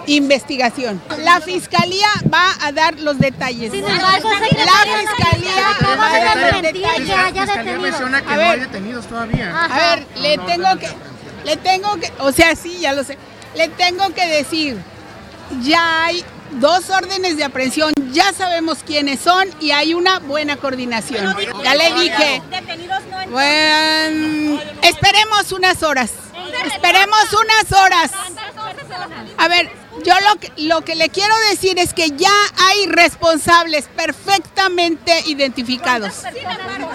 investigación. 0.08 1.00
La 1.18 1.40
fiscalía 1.40 2.08
va 2.32 2.54
a 2.60 2.72
dar 2.72 2.98
los 2.98 3.18
detalles. 3.18 3.72
la 3.72 3.88
fiscalía 3.88 5.54
va 5.82 6.06
a 6.06 6.24
dar 6.24 6.52
los 6.52 6.62
detalles. 6.62 7.08
La 7.08 7.44
fiscalía 7.44 7.78
menciona 7.78 8.22
que 8.22 8.34
no 8.34 8.40
hay 8.40 8.60
detenidos 8.60 9.06
todavía. 9.06 9.64
A 9.64 9.96
ver, 9.96 10.06
le 10.16 10.38
tengo 10.38 10.78
que, 10.78 10.88
le 11.44 11.56
tengo 11.56 11.96
que, 11.96 12.12
o 12.18 12.32
sea, 12.32 12.54
sí, 12.56 12.78
ya 12.80 12.92
lo 12.92 13.04
sé. 13.04 13.18
Le 13.54 13.68
tengo 13.68 14.12
que 14.14 14.26
decir, 14.26 14.78
ya 15.62 16.06
hay 16.06 16.24
dos 16.52 16.88
órdenes 16.90 17.36
de 17.36 17.44
aprehensión, 17.44 17.92
ya 18.12 18.32
sabemos 18.32 18.78
quiénes 18.84 19.20
son 19.20 19.48
y 19.60 19.70
hay 19.70 19.94
una 19.94 20.18
buena 20.18 20.56
coordinación. 20.56 21.34
Ya 21.62 21.74
le 21.74 21.92
dije. 21.94 22.42
Bueno, 23.30 24.60
esperemos 24.82 25.52
unas 25.52 25.82
horas. 25.82 26.10
Esperemos 26.66 27.26
unas 27.32 27.72
horas. 27.72 28.10
A 29.36 29.48
ver, 29.48 29.70
yo 30.04 30.14
lo 30.28 30.40
que, 30.40 30.52
lo 30.62 30.80
que 30.82 30.94
le 30.94 31.08
quiero 31.08 31.34
decir 31.50 31.78
es 31.78 31.94
que 31.94 32.10
ya 32.10 32.32
hay 32.56 32.86
responsables 32.86 33.88
perfectamente 33.96 35.12
identificados. 35.26 36.22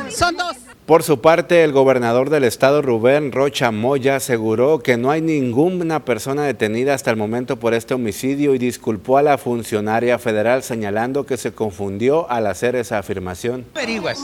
Son 0.10 0.36
dos. 0.36 0.58
Por 0.86 1.02
su 1.02 1.22
parte, 1.22 1.63
el 1.63 1.72
gobernador 1.72 2.30
del 2.30 2.44
estado 2.44 2.82
Rubén 2.82 3.32
Rocha 3.32 3.72
Moya 3.72 4.18
aseguró 4.18 4.80
que 4.80 4.98
no 4.98 5.12
hay 5.12 5.22
ninguna 5.22 6.04
persona 6.04 6.44
detenida 6.44 6.94
hasta 6.94 7.10
el 7.10 7.16
momento 7.16 7.58
por 7.58 7.74
este 7.74 7.94
homicidio 7.94 8.54
y 8.54 8.58
disculpó 8.58 9.18
a 9.18 9.22
la 9.22 9.38
funcionaria 9.38 10.20
federal 10.20 10.62
señalando 10.62 11.26
que 11.26 11.38
se 11.38 11.54
confundió 11.54 12.30
al 12.30 12.48
hacer 12.48 12.76
esa 12.76 12.98
afirmación. 12.98 13.66
Averiguas. 13.76 14.20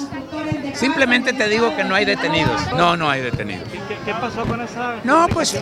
Simplemente 0.73 1.33
te 1.33 1.47
digo 1.47 1.75
que 1.75 1.83
no 1.83 1.95
hay 1.95 2.05
detenidos. 2.05 2.61
No, 2.73 2.95
no 2.97 3.09
hay 3.09 3.21
detenidos. 3.21 3.67
¿Qué, 4.05 4.13
pasó 4.13 4.45
con 4.45 4.61
esa? 4.61 4.95
No, 5.03 5.27
pues 5.29 5.59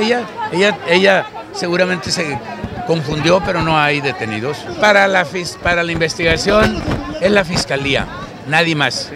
ella, 0.00 0.22
ella, 0.52 0.78
ella 0.88 1.26
seguramente 1.52 2.10
se 2.10 2.38
confundió, 2.86 3.42
pero 3.44 3.62
no 3.62 3.78
hay 3.78 4.00
detenidos. 4.00 4.58
Para 4.80 5.08
la, 5.08 5.26
para 5.62 5.82
la 5.82 5.92
investigación 5.92 6.82
es 7.20 7.30
la 7.30 7.44
fiscalía, 7.44 8.06
nadie 8.46 8.74
más. 8.74 9.10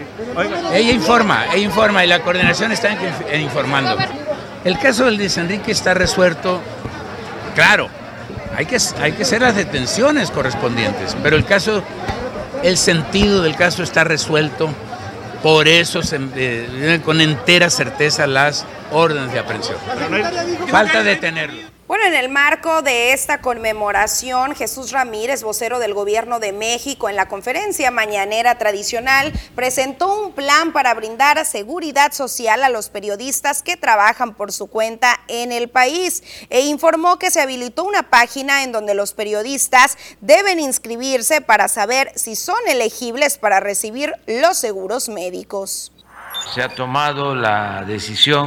Ella 0.73 0.91
informa, 0.91 1.45
ella 1.53 1.63
informa 1.63 2.03
y 2.05 2.07
la 2.07 2.21
coordinación 2.21 2.71
está 2.71 2.95
informando. 3.35 3.97
El 4.63 4.77
caso 4.79 5.05
del 5.05 5.15
Luis 5.15 5.37
Enrique 5.37 5.71
está 5.71 5.93
resuelto, 5.93 6.61
claro, 7.55 7.89
hay 8.55 8.65
que, 8.65 8.77
hay 9.01 9.11
que 9.13 9.23
hacer 9.23 9.41
las 9.41 9.55
detenciones 9.55 10.31
correspondientes, 10.31 11.15
pero 11.21 11.35
el 11.35 11.45
caso, 11.45 11.83
el 12.63 12.77
sentido 12.77 13.41
del 13.41 13.55
caso 13.55 13.83
está 13.83 14.03
resuelto, 14.03 14.69
por 15.43 15.67
eso 15.67 16.01
se, 16.01 16.19
eh, 16.35 17.01
con 17.03 17.21
entera 17.21 17.69
certeza 17.69 18.27
las 18.27 18.65
órdenes 18.91 19.31
de 19.31 19.39
aprehensión. 19.39 19.77
Falta 20.69 21.03
detenerlo. 21.03 21.76
Bueno, 21.87 22.03
en 22.03 22.15
el 22.15 22.27
marco 22.27 22.81
de 22.81 23.13
esta 23.13 23.39
conmemoración, 23.39 24.53
Jesús 24.55 24.91
Ramírez, 24.91 25.41
vocero 25.41 25.79
del 25.79 25.93
Gobierno 25.93 26.41
de 26.41 26.51
México, 26.51 27.07
en 27.07 27.15
la 27.15 27.29
conferencia 27.29 27.91
mañanera 27.91 28.57
tradicional, 28.57 29.31
presentó 29.55 30.13
un 30.13 30.33
plan 30.33 30.73
para 30.73 30.93
brindar 30.93 31.45
seguridad 31.45 32.11
social 32.11 32.65
a 32.65 32.69
los 32.69 32.89
periodistas 32.89 33.63
que 33.63 33.77
trabajan 33.77 34.33
por 34.33 34.51
su 34.51 34.67
cuenta 34.67 35.21
en 35.29 35.53
el 35.53 35.69
país 35.69 36.23
e 36.49 36.65
informó 36.65 37.19
que 37.19 37.31
se 37.31 37.39
habilitó 37.39 37.85
una 37.85 38.03
página 38.03 38.63
en 38.63 38.73
donde 38.73 38.93
los 38.93 39.13
periodistas 39.13 39.97
deben 40.19 40.59
inscribirse 40.59 41.39
para 41.39 41.69
saber 41.69 42.11
si 42.15 42.35
son 42.35 42.59
elegibles 42.67 43.37
para 43.37 43.61
recibir 43.61 44.11
los 44.27 44.57
seguros 44.57 45.07
médicos. 45.07 45.93
Se 46.53 46.61
ha 46.61 46.67
tomado 46.67 47.33
la 47.33 47.85
decisión 47.87 48.45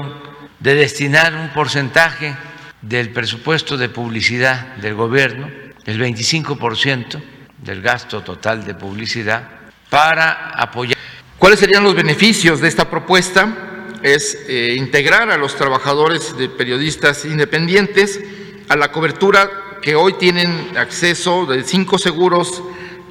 de 0.58 0.74
destinar 0.74 1.34
un 1.34 1.50
porcentaje 1.54 2.36
del 2.82 3.10
presupuesto 3.10 3.76
de 3.76 3.88
publicidad 3.88 4.76
del 4.76 4.94
gobierno, 4.94 5.48
el 5.84 6.00
25% 6.00 7.22
del 7.58 7.82
gasto 7.82 8.22
total 8.22 8.64
de 8.64 8.74
publicidad, 8.74 9.48
para 9.88 10.50
apoyar. 10.50 10.96
¿Cuáles 11.38 11.60
serían 11.60 11.84
los 11.84 11.94
beneficios 11.94 12.60
de 12.60 12.68
esta 12.68 12.88
propuesta? 12.88 13.98
Es 14.02 14.46
eh, 14.48 14.74
integrar 14.78 15.30
a 15.30 15.36
los 15.36 15.56
trabajadores 15.56 16.36
de 16.36 16.48
periodistas 16.48 17.24
independientes 17.24 18.20
a 18.68 18.76
la 18.76 18.92
cobertura 18.92 19.50
que 19.82 19.94
hoy 19.94 20.14
tienen 20.14 20.76
acceso 20.76 21.46
de 21.46 21.64
cinco 21.64 21.98
seguros 21.98 22.62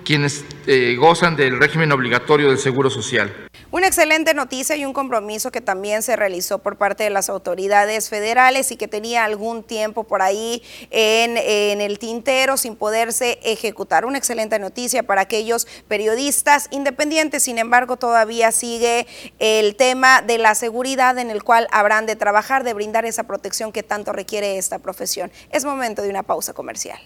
quienes 0.03 0.45
eh, 0.65 0.95
gozan 0.97 1.35
del 1.35 1.59
régimen 1.59 1.91
obligatorio 1.91 2.49
del 2.49 2.57
Seguro 2.57 2.89
Social. 2.89 3.48
Una 3.71 3.85
excelente 3.85 4.33
noticia 4.33 4.75
y 4.75 4.83
un 4.83 4.93
compromiso 4.93 5.51
que 5.51 5.61
también 5.61 6.01
se 6.01 6.15
realizó 6.15 6.57
por 6.57 6.77
parte 6.77 7.03
de 7.03 7.11
las 7.11 7.29
autoridades 7.29 8.09
federales 8.09 8.71
y 8.71 8.77
que 8.77 8.87
tenía 8.87 9.25
algún 9.25 9.61
tiempo 9.61 10.05
por 10.05 10.23
ahí 10.23 10.63
en, 10.89 11.37
el 11.37 11.99
tintero 11.99 12.57
sin 12.57 12.75
poderse 12.75 13.37
ejecutar. 13.43 14.05
Una 14.05 14.17
excelente 14.17 14.57
noticia 14.57 15.03
para 15.03 15.21
aquellos 15.21 15.67
periodistas 15.87 16.67
independientes, 16.71 17.43
sin 17.43 17.59
embargo 17.59 17.97
todavía 17.97 18.51
sigue 18.51 19.05
el 19.37 19.75
tema 19.75 20.23
de 20.23 20.39
la 20.39 20.55
seguridad 20.55 21.19
en 21.19 21.29
el 21.29 21.43
cual 21.43 21.67
habrán 21.71 22.07
de 22.07 22.15
trabajar, 22.15 22.63
de 22.63 22.73
brindar 22.73 23.05
esa 23.05 23.25
protección 23.25 23.71
que 23.71 23.83
tanto 23.83 24.13
requiere 24.13 24.57
esta 24.57 24.79
profesión. 24.79 25.31
Es 25.51 25.63
momento 25.63 26.01
de 26.01 26.09
una 26.09 26.23
pausa 26.23 26.53
comercial. 26.53 26.99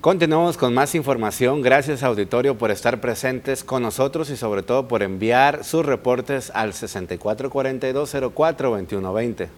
Continuamos 0.00 0.56
con 0.56 0.74
más 0.74 0.94
información. 0.94 1.60
Gracias 1.60 2.04
auditorio 2.04 2.56
por 2.56 2.70
estar 2.70 3.00
presentes 3.00 3.64
con 3.64 3.82
nosotros 3.82 4.30
y 4.30 4.36
sobre 4.36 4.62
todo 4.62 4.86
por 4.86 5.02
enviar 5.02 5.64
sus 5.64 5.84
reportes 5.84 6.52
al 6.54 6.72
6442042120. 6.72 9.48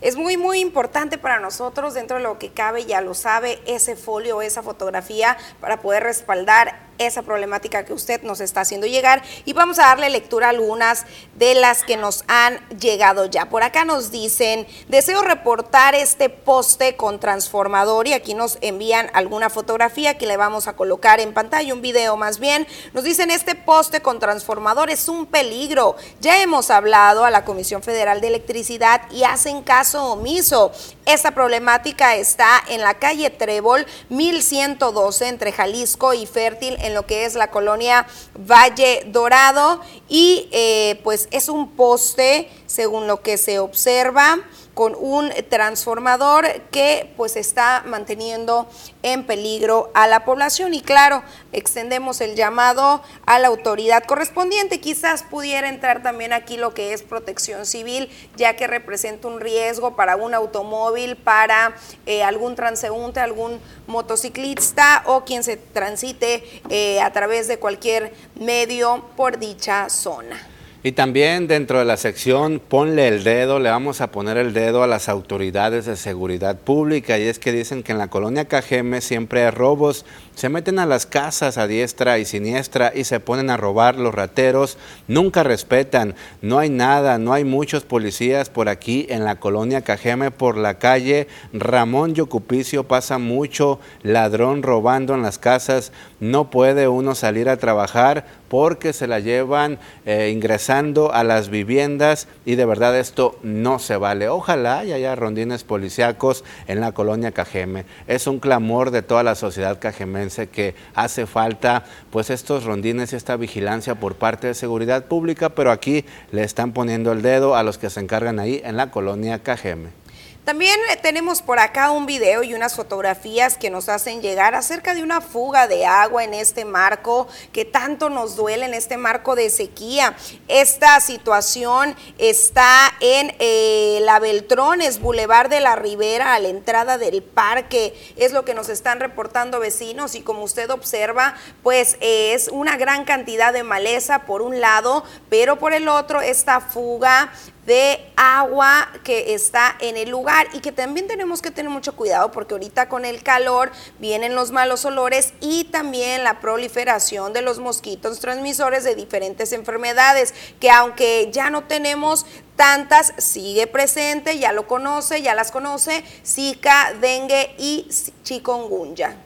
Es 0.00 0.16
muy, 0.16 0.38
muy 0.38 0.60
importante 0.60 1.18
para 1.18 1.40
nosotros, 1.40 1.92
dentro 1.92 2.16
de 2.16 2.22
lo 2.22 2.38
que 2.38 2.48
cabe, 2.48 2.86
ya 2.86 3.02
lo 3.02 3.12
sabe, 3.12 3.60
ese 3.66 3.94
folio, 3.94 4.40
esa 4.40 4.62
fotografía 4.62 5.36
para 5.60 5.82
poder 5.82 6.04
respaldar 6.04 6.74
esa 6.98 7.22
problemática 7.22 7.84
que 7.84 7.92
usted 7.92 8.22
nos 8.22 8.40
está 8.40 8.62
haciendo 8.62 8.86
llegar 8.86 9.22
y 9.44 9.52
vamos 9.52 9.78
a 9.78 9.86
darle 9.86 10.10
lectura 10.10 10.46
a 10.46 10.50
algunas 10.50 11.04
de 11.36 11.54
las 11.54 11.82
que 11.82 11.96
nos 11.96 12.24
han 12.28 12.58
llegado 12.78 13.26
ya. 13.26 13.48
Por 13.48 13.62
acá 13.62 13.84
nos 13.84 14.10
dicen, 14.10 14.66
deseo 14.88 15.22
reportar 15.22 15.94
este 15.94 16.28
poste 16.28 16.96
con 16.96 17.20
transformador 17.20 18.08
y 18.08 18.12
aquí 18.12 18.34
nos 18.34 18.58
envían 18.60 19.10
alguna 19.14 19.50
fotografía 19.50 20.18
que 20.18 20.26
le 20.26 20.36
vamos 20.36 20.68
a 20.68 20.74
colocar 20.74 21.20
en 21.20 21.32
pantalla, 21.32 21.74
un 21.74 21.82
video 21.82 22.16
más 22.16 22.38
bien. 22.38 22.66
Nos 22.92 23.04
dicen, 23.04 23.30
este 23.30 23.54
poste 23.54 24.00
con 24.00 24.18
transformador 24.18 24.90
es 24.90 25.08
un 25.08 25.26
peligro. 25.26 25.96
Ya 26.20 26.42
hemos 26.42 26.70
hablado 26.70 27.24
a 27.24 27.30
la 27.30 27.44
Comisión 27.44 27.82
Federal 27.82 28.20
de 28.20 28.28
Electricidad 28.28 29.02
y 29.10 29.24
hacen 29.24 29.62
caso 29.62 30.12
omiso. 30.12 30.72
Esta 31.04 31.32
problemática 31.32 32.14
está 32.14 32.62
en 32.68 32.80
la 32.80 32.94
calle 32.94 33.28
Trébol 33.28 33.84
1112 34.08 35.26
entre 35.26 35.50
Jalisco 35.50 36.14
y 36.14 36.26
Fértil 36.26 36.76
en 36.78 36.94
lo 36.94 37.06
que 37.06 37.24
es 37.24 37.34
la 37.34 37.50
colonia 37.50 38.06
Valle 38.38 39.02
Dorado. 39.06 39.80
Y 40.08 40.48
eh, 40.52 41.00
pues 41.02 41.28
es 41.32 41.48
un 41.48 41.72
poste 41.72 42.48
según 42.66 43.08
lo 43.08 43.20
que 43.20 43.36
se 43.36 43.58
observa 43.58 44.38
con 44.74 44.94
un 44.98 45.30
transformador 45.50 46.46
que 46.70 47.12
pues 47.16 47.36
está 47.36 47.82
manteniendo 47.86 48.68
en 49.02 49.24
peligro 49.24 49.90
a 49.94 50.06
la 50.06 50.24
población 50.24 50.74
y 50.74 50.80
claro, 50.80 51.22
extendemos 51.52 52.20
el 52.20 52.36
llamado 52.36 53.02
a 53.26 53.38
la 53.38 53.48
autoridad 53.48 54.04
correspondiente. 54.04 54.80
Quizás 54.80 55.22
pudiera 55.22 55.68
entrar 55.68 56.02
también 56.02 56.32
aquí 56.32 56.56
lo 56.56 56.72
que 56.72 56.92
es 56.92 57.02
protección 57.02 57.66
civil, 57.66 58.10
ya 58.36 58.56
que 58.56 58.66
representa 58.66 59.28
un 59.28 59.40
riesgo 59.40 59.94
para 59.96 60.16
un 60.16 60.34
automóvil, 60.34 61.16
para 61.16 61.74
eh, 62.06 62.22
algún 62.22 62.54
transeúnte, 62.54 63.20
algún 63.20 63.60
motociclista 63.86 65.02
o 65.06 65.24
quien 65.24 65.44
se 65.44 65.56
transite 65.56 66.62
eh, 66.70 67.00
a 67.00 67.12
través 67.12 67.48
de 67.48 67.58
cualquier 67.58 68.14
medio 68.36 69.04
por 69.16 69.38
dicha 69.38 69.88
zona. 69.90 70.51
Y 70.84 70.92
también 70.92 71.46
dentro 71.46 71.78
de 71.78 71.84
la 71.84 71.96
sección 71.96 72.60
ponle 72.60 73.06
el 73.06 73.22
dedo, 73.22 73.60
le 73.60 73.70
vamos 73.70 74.00
a 74.00 74.10
poner 74.10 74.36
el 74.36 74.52
dedo 74.52 74.82
a 74.82 74.88
las 74.88 75.08
autoridades 75.08 75.86
de 75.86 75.94
seguridad 75.94 76.58
pública. 76.58 77.20
Y 77.20 77.22
es 77.22 77.38
que 77.38 77.52
dicen 77.52 77.84
que 77.84 77.92
en 77.92 77.98
la 77.98 78.08
colonia 78.08 78.46
Cajeme 78.46 79.00
siempre 79.00 79.44
hay 79.44 79.50
robos, 79.50 80.04
se 80.34 80.48
meten 80.48 80.78
a 80.78 80.86
las 80.86 81.06
casas 81.06 81.58
a 81.58 81.66
diestra 81.66 82.18
y 82.18 82.24
siniestra 82.24 82.92
y 82.94 83.04
se 83.04 83.20
ponen 83.20 83.50
a 83.50 83.56
robar 83.56 83.96
los 83.96 84.14
rateros, 84.14 84.78
nunca 85.08 85.42
respetan, 85.42 86.14
no 86.40 86.58
hay 86.58 86.70
nada, 86.70 87.18
no 87.18 87.32
hay 87.32 87.44
muchos 87.44 87.84
policías 87.84 88.50
por 88.50 88.68
aquí 88.68 89.06
en 89.10 89.24
la 89.24 89.36
colonia 89.36 89.82
Cajeme 89.82 90.30
por 90.30 90.56
la 90.56 90.78
calle 90.78 91.28
Ramón 91.52 92.14
Yocupicio. 92.14 92.84
Pasa 92.84 93.18
mucho 93.18 93.78
ladrón 94.02 94.62
robando 94.62 95.14
en 95.14 95.22
las 95.22 95.38
casas, 95.38 95.92
no 96.20 96.50
puede 96.50 96.88
uno 96.88 97.14
salir 97.14 97.48
a 97.48 97.56
trabajar 97.56 98.24
porque 98.48 98.92
se 98.92 99.06
la 99.06 99.18
llevan 99.18 99.78
eh, 100.04 100.30
ingresando 100.30 101.12
a 101.12 101.24
las 101.24 101.48
viviendas 101.48 102.28
y 102.44 102.54
de 102.56 102.66
verdad 102.66 102.98
esto 102.98 103.38
no 103.42 103.78
se 103.78 103.96
vale. 103.96 104.28
Ojalá 104.28 104.80
haya 104.80 105.14
rondines 105.14 105.64
policíacos 105.64 106.44
en 106.66 106.80
la 106.80 106.92
colonia 106.92 107.32
Cajeme. 107.32 107.86
Es 108.06 108.26
un 108.26 108.40
clamor 108.40 108.90
de 108.90 109.00
toda 109.00 109.22
la 109.22 109.34
sociedad 109.36 109.78
cajemense 110.22 110.48
que 110.48 110.74
hace 110.94 111.26
falta 111.26 111.84
pues 112.10 112.30
estos 112.30 112.64
rondines 112.64 113.12
y 113.12 113.16
esta 113.16 113.36
vigilancia 113.36 113.94
por 113.94 114.14
parte 114.14 114.48
de 114.48 114.54
seguridad 114.54 115.06
pública, 115.06 115.50
pero 115.50 115.70
aquí 115.70 116.04
le 116.30 116.44
están 116.44 116.72
poniendo 116.72 117.12
el 117.12 117.22
dedo 117.22 117.56
a 117.56 117.62
los 117.62 117.78
que 117.78 117.90
se 117.90 118.00
encargan 118.00 118.38
ahí 118.38 118.60
en 118.64 118.76
la 118.76 118.90
colonia 118.90 119.42
Cajeme. 119.42 120.01
También 120.44 120.76
eh, 120.90 120.96
tenemos 120.96 121.40
por 121.40 121.60
acá 121.60 121.92
un 121.92 122.04
video 122.04 122.42
y 122.42 122.52
unas 122.54 122.74
fotografías 122.74 123.56
que 123.56 123.70
nos 123.70 123.88
hacen 123.88 124.22
llegar 124.22 124.56
acerca 124.56 124.92
de 124.92 125.04
una 125.04 125.20
fuga 125.20 125.68
de 125.68 125.86
agua 125.86 126.24
en 126.24 126.34
este 126.34 126.64
marco 126.64 127.28
que 127.52 127.64
tanto 127.64 128.10
nos 128.10 128.34
duele, 128.34 128.66
en 128.66 128.74
este 128.74 128.96
marco 128.96 129.36
de 129.36 129.50
sequía. 129.50 130.16
Esta 130.48 130.98
situación 130.98 131.94
está 132.18 132.92
en 132.98 133.36
eh, 133.38 134.00
la 134.02 134.18
Beltrones, 134.18 135.00
Boulevard 135.00 135.48
de 135.48 135.60
la 135.60 135.76
Ribera, 135.76 136.34
a 136.34 136.40
la 136.40 136.48
entrada 136.48 136.98
del 136.98 137.22
parque. 137.22 137.94
Es 138.16 138.32
lo 138.32 138.44
que 138.44 138.54
nos 138.54 138.68
están 138.68 138.98
reportando 138.98 139.60
vecinos 139.60 140.16
y 140.16 140.22
como 140.22 140.42
usted 140.42 140.70
observa, 140.70 141.36
pues 141.62 141.96
es 142.00 142.48
una 142.48 142.76
gran 142.76 143.04
cantidad 143.04 143.52
de 143.52 143.62
maleza 143.62 144.24
por 144.24 144.42
un 144.42 144.60
lado, 144.60 145.04
pero 145.30 145.60
por 145.60 145.72
el 145.72 145.86
otro 145.86 146.20
esta 146.20 146.60
fuga 146.60 147.30
de 147.66 148.12
agua 148.16 148.88
que 149.04 149.34
está 149.34 149.76
en 149.80 149.96
el 149.96 150.10
lugar 150.10 150.48
y 150.52 150.60
que 150.60 150.72
también 150.72 151.06
tenemos 151.06 151.42
que 151.42 151.50
tener 151.50 151.70
mucho 151.70 151.94
cuidado 151.94 152.32
porque 152.32 152.54
ahorita 152.54 152.88
con 152.88 153.04
el 153.04 153.22
calor 153.22 153.70
vienen 153.98 154.34
los 154.34 154.50
malos 154.50 154.84
olores 154.84 155.32
y 155.40 155.64
también 155.64 156.24
la 156.24 156.40
proliferación 156.40 157.32
de 157.32 157.42
los 157.42 157.58
mosquitos 157.60 158.18
transmisores 158.18 158.84
de 158.84 158.94
diferentes 158.94 159.52
enfermedades 159.52 160.34
que 160.58 160.70
aunque 160.70 161.30
ya 161.32 161.50
no 161.50 161.64
tenemos 161.64 162.26
tantas, 162.56 163.12
sigue 163.18 163.66
presente, 163.66 164.38
ya 164.38 164.52
lo 164.52 164.66
conoce, 164.66 165.22
ya 165.22 165.34
las 165.34 165.50
conoce, 165.50 166.04
Zika, 166.24 166.92
dengue 167.00 167.54
y 167.58 167.88
chikungunya. 168.22 169.16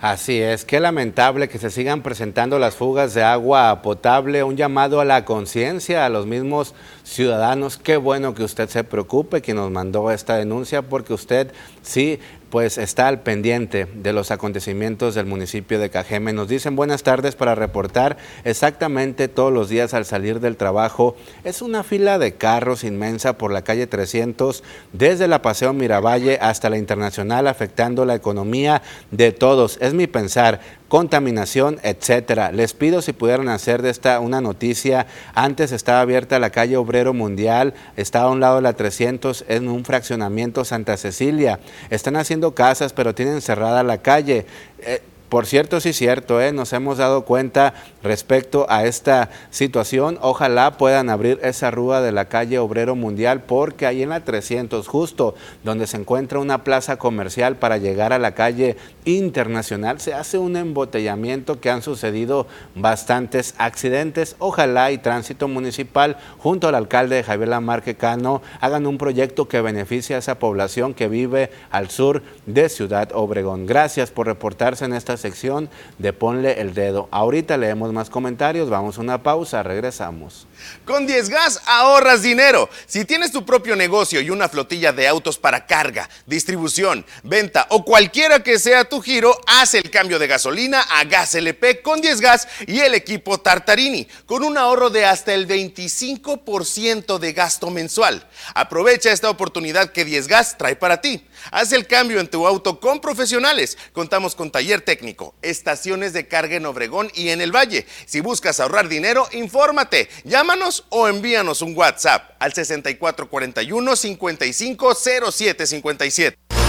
Así 0.00 0.40
es, 0.40 0.64
qué 0.64 0.80
lamentable 0.80 1.50
que 1.50 1.58
se 1.58 1.68
sigan 1.68 2.00
presentando 2.00 2.58
las 2.58 2.74
fugas 2.74 3.12
de 3.12 3.22
agua 3.22 3.82
potable, 3.82 4.42
un 4.42 4.56
llamado 4.56 4.98
a 4.98 5.04
la 5.04 5.26
conciencia 5.26 6.06
a 6.06 6.08
los 6.08 6.24
mismos 6.24 6.74
ciudadanos. 7.04 7.76
Qué 7.76 7.98
bueno 7.98 8.34
que 8.34 8.42
usted 8.42 8.70
se 8.70 8.82
preocupe, 8.82 9.42
que 9.42 9.52
nos 9.52 9.70
mandó 9.70 10.10
esta 10.10 10.36
denuncia, 10.36 10.80
porque 10.80 11.12
usted 11.12 11.52
sí 11.82 12.18
pues 12.50 12.78
está 12.78 13.08
al 13.08 13.20
pendiente 13.20 13.86
de 13.94 14.12
los 14.12 14.30
acontecimientos 14.30 15.14
del 15.14 15.26
municipio 15.26 15.78
de 15.78 15.88
Cajeme. 15.88 16.32
Nos 16.32 16.48
dicen 16.48 16.76
buenas 16.76 17.02
tardes 17.02 17.36
para 17.36 17.54
reportar 17.54 18.16
exactamente 18.44 19.28
todos 19.28 19.52
los 19.52 19.68
días 19.68 19.94
al 19.94 20.04
salir 20.04 20.40
del 20.40 20.56
trabajo. 20.56 21.16
Es 21.44 21.62
una 21.62 21.84
fila 21.84 22.18
de 22.18 22.34
carros 22.34 22.84
inmensa 22.84 23.38
por 23.38 23.52
la 23.52 23.62
calle 23.62 23.86
300 23.86 24.64
desde 24.92 25.28
la 25.28 25.42
Paseo 25.42 25.72
Miravalle 25.72 26.38
hasta 26.40 26.70
la 26.70 26.78
Internacional 26.78 27.46
afectando 27.46 28.04
la 28.04 28.16
economía 28.16 28.82
de 29.10 29.30
todos. 29.32 29.78
Es 29.80 29.94
mi 29.94 30.08
pensar, 30.08 30.60
contaminación, 30.90 31.78
etcétera. 31.84 32.50
Les 32.50 32.74
pido 32.74 33.00
si 33.00 33.12
pudieran 33.12 33.48
hacer 33.48 33.80
de 33.80 33.90
esta 33.90 34.18
una 34.18 34.40
noticia. 34.40 35.06
Antes 35.34 35.70
estaba 35.70 36.00
abierta 36.00 36.40
la 36.40 36.50
calle 36.50 36.76
Obrero 36.76 37.14
Mundial, 37.14 37.74
estaba 37.96 38.26
a 38.26 38.32
un 38.32 38.40
lado 38.40 38.56
de 38.56 38.62
la 38.62 38.72
300 38.72 39.44
en 39.46 39.68
un 39.68 39.84
fraccionamiento 39.84 40.64
Santa 40.64 40.96
Cecilia. 40.96 41.60
Están 41.90 42.16
haciendo 42.16 42.56
casas, 42.56 42.92
pero 42.92 43.14
tienen 43.14 43.40
cerrada 43.40 43.84
la 43.84 43.98
calle. 43.98 44.46
Eh, 44.80 45.00
por 45.30 45.46
cierto, 45.46 45.78
sí 45.80 45.92
cierto, 45.92 46.42
¿eh? 46.42 46.52
nos 46.52 46.72
hemos 46.72 46.98
dado 46.98 47.24
cuenta 47.24 47.72
respecto 48.02 48.66
a 48.68 48.84
esta 48.84 49.30
situación. 49.50 50.18
Ojalá 50.20 50.76
puedan 50.76 51.08
abrir 51.08 51.38
esa 51.44 51.70
rúa 51.70 52.00
de 52.00 52.10
la 52.10 52.24
calle 52.24 52.58
Obrero 52.58 52.96
Mundial 52.96 53.44
porque 53.44 53.86
ahí 53.86 54.02
en 54.02 54.08
la 54.08 54.24
300, 54.24 54.88
justo 54.88 55.36
donde 55.62 55.86
se 55.86 55.98
encuentra 55.98 56.40
una 56.40 56.64
plaza 56.64 56.96
comercial 56.96 57.54
para 57.54 57.78
llegar 57.78 58.12
a 58.12 58.18
la 58.18 58.34
calle 58.34 58.76
internacional, 59.04 60.00
se 60.00 60.14
hace 60.14 60.36
un 60.36 60.56
embotellamiento 60.56 61.60
que 61.60 61.70
han 61.70 61.82
sucedido 61.82 62.48
bastantes 62.74 63.54
accidentes. 63.56 64.34
Ojalá 64.40 64.90
y 64.90 64.98
Tránsito 64.98 65.46
Municipal 65.46 66.16
junto 66.38 66.66
al 66.66 66.74
alcalde 66.74 67.22
Javier 67.22 67.50
Lamarque 67.50 67.94
Cano 67.94 68.42
hagan 68.60 68.84
un 68.84 68.98
proyecto 68.98 69.46
que 69.46 69.60
beneficie 69.60 70.16
a 70.16 70.18
esa 70.18 70.40
población 70.40 70.92
que 70.92 71.06
vive 71.06 71.52
al 71.70 71.88
sur 71.88 72.24
de 72.46 72.68
Ciudad 72.68 73.10
Obregón. 73.14 73.66
Gracias 73.66 74.10
por 74.10 74.26
reportarse 74.26 74.84
en 74.84 74.94
esta 74.94 75.19
sección 75.20 75.70
de 75.98 76.12
Ponle 76.12 76.60
el 76.60 76.74
Dedo. 76.74 77.08
Ahorita 77.12 77.56
leemos 77.56 77.92
más 77.92 78.10
comentarios, 78.10 78.68
vamos 78.68 78.98
a 78.98 79.00
una 79.02 79.22
pausa, 79.22 79.62
regresamos. 79.62 80.48
Con 80.84 81.06
10 81.06 81.28
Gas 81.28 81.62
ahorras 81.66 82.22
dinero. 82.22 82.68
Si 82.86 83.04
tienes 83.04 83.30
tu 83.30 83.44
propio 83.44 83.76
negocio 83.76 84.20
y 84.20 84.30
una 84.30 84.48
flotilla 84.48 84.92
de 84.92 85.06
autos 85.06 85.38
para 85.38 85.66
carga, 85.66 86.10
distribución, 86.26 87.06
venta 87.22 87.66
o 87.70 87.84
cualquiera 87.84 88.42
que 88.42 88.58
sea 88.58 88.84
tu 88.84 89.00
giro, 89.00 89.38
haz 89.46 89.74
el 89.74 89.90
cambio 89.90 90.18
de 90.18 90.26
gasolina 90.26 90.80
a 90.82 91.04
Gas 91.04 91.34
LP 91.34 91.82
con 91.82 92.00
10 92.00 92.20
Gas 92.20 92.48
y 92.66 92.80
el 92.80 92.94
equipo 92.94 93.38
Tartarini, 93.38 94.08
con 94.26 94.42
un 94.42 94.58
ahorro 94.58 94.90
de 94.90 95.04
hasta 95.04 95.34
el 95.34 95.46
25% 95.46 97.18
de 97.18 97.32
gasto 97.32 97.70
mensual. 97.70 98.26
Aprovecha 98.54 99.12
esta 99.12 99.30
oportunidad 99.30 99.92
que 99.92 100.04
10 100.04 100.26
Gas 100.26 100.58
trae 100.58 100.76
para 100.76 101.00
ti. 101.00 101.24
Haz 101.50 101.72
el 101.72 101.86
cambio 101.86 102.20
en 102.20 102.28
tu 102.28 102.46
auto 102.46 102.80
con 102.80 103.00
profesionales. 103.00 103.76
Contamos 103.92 104.34
con 104.34 104.50
taller 104.50 104.80
técnico, 104.80 105.09
estaciones 105.42 106.12
de 106.12 106.28
carga 106.28 106.56
en 106.56 106.66
Obregón 106.66 107.10
y 107.14 107.30
en 107.30 107.40
el 107.40 107.54
Valle. 107.54 107.86
Si 108.06 108.20
buscas 108.20 108.60
ahorrar 108.60 108.88
dinero, 108.88 109.26
infórmate. 109.32 110.08
Llámanos 110.24 110.84
o 110.90 111.08
envíanos 111.08 111.62
un 111.62 111.74
WhatsApp 111.76 112.36
al 112.38 112.52
6441 112.52 113.96
550757. 113.96 116.59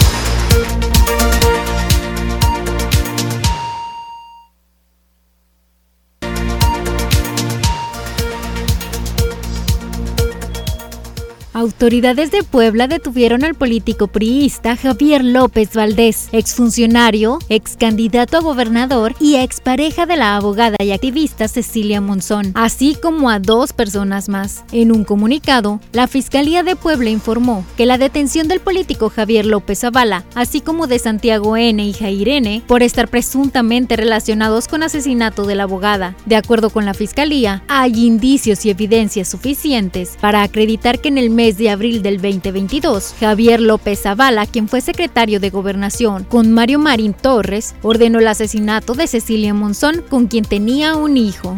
Autoridades 11.62 12.32
de 12.32 12.42
Puebla 12.42 12.88
detuvieron 12.88 13.44
al 13.44 13.54
político 13.54 14.08
priista 14.08 14.76
Javier 14.76 15.24
López 15.24 15.76
Valdés, 15.76 16.28
exfuncionario, 16.32 17.38
ex 17.50 17.78
candidato 17.78 18.38
a 18.38 18.42
gobernador 18.42 19.14
y 19.20 19.36
expareja 19.36 20.08
de 20.08 20.18
la 20.18 20.38
abogada 20.38 20.78
y 20.80 20.90
activista 20.90 21.48
Cecilia 21.48 22.02
Monzón, 22.02 22.52
así 22.56 22.98
como 23.00 23.30
a 23.30 23.38
dos 23.38 23.74
personas 23.74 24.28
más. 24.28 24.64
En 24.72 24.92
un 24.92 25.04
comunicado, 25.04 25.80
la 25.92 26.08
Fiscalía 26.08 26.64
de 26.64 26.76
Puebla 26.76 27.12
informó 27.12 27.64
que 27.78 27.86
la 27.86 28.00
detención 28.00 28.48
del 28.48 28.60
político 28.60 29.12
Javier 29.12 29.46
López 29.46 29.82
Zavala, 29.82 30.26
así 30.34 30.62
como 30.62 30.88
de 30.88 30.98
Santiago 30.98 31.58
N. 31.58 31.86
y 31.86 31.94
Jair 31.94 32.30
N., 32.30 32.64
por 32.66 32.82
estar 32.82 33.08
presuntamente 33.08 33.98
relacionados 33.98 34.68
con 34.68 34.82
asesinato 34.82 35.46
de 35.46 35.54
la 35.54 35.64
abogada. 35.64 36.16
De 36.26 36.38
acuerdo 36.38 36.72
con 36.72 36.86
la 36.86 36.96
Fiscalía, 36.96 37.64
hay 37.68 38.08
indicios 38.08 38.66
y 38.66 38.72
evidencias 38.72 39.28
suficientes 39.28 40.18
para 40.20 40.42
acreditar 40.42 41.00
que 41.00 41.10
en 41.10 41.20
el 41.20 41.30
mes 41.30 41.51
de 41.58 41.70
abril 41.70 42.02
del 42.02 42.22
2022, 42.22 43.16
Javier 43.20 43.60
López 43.60 44.02
Zavala, 44.02 44.46
quien 44.46 44.68
fue 44.68 44.82
secretario 44.82 45.40
de 45.40 45.50
Gobernación 45.50 46.24
con 46.24 46.52
Mario 46.52 46.80
Marín 46.80 47.14
Torres, 47.14 47.76
ordenó 47.82 48.20
el 48.20 48.28
asesinato 48.28 48.94
de 48.94 49.08
Cecilia 49.08 49.54
Monzón, 49.54 50.04
con 50.10 50.28
quien 50.28 50.46
tenía 50.46 50.96
un 50.96 51.18
hijo. 51.18 51.58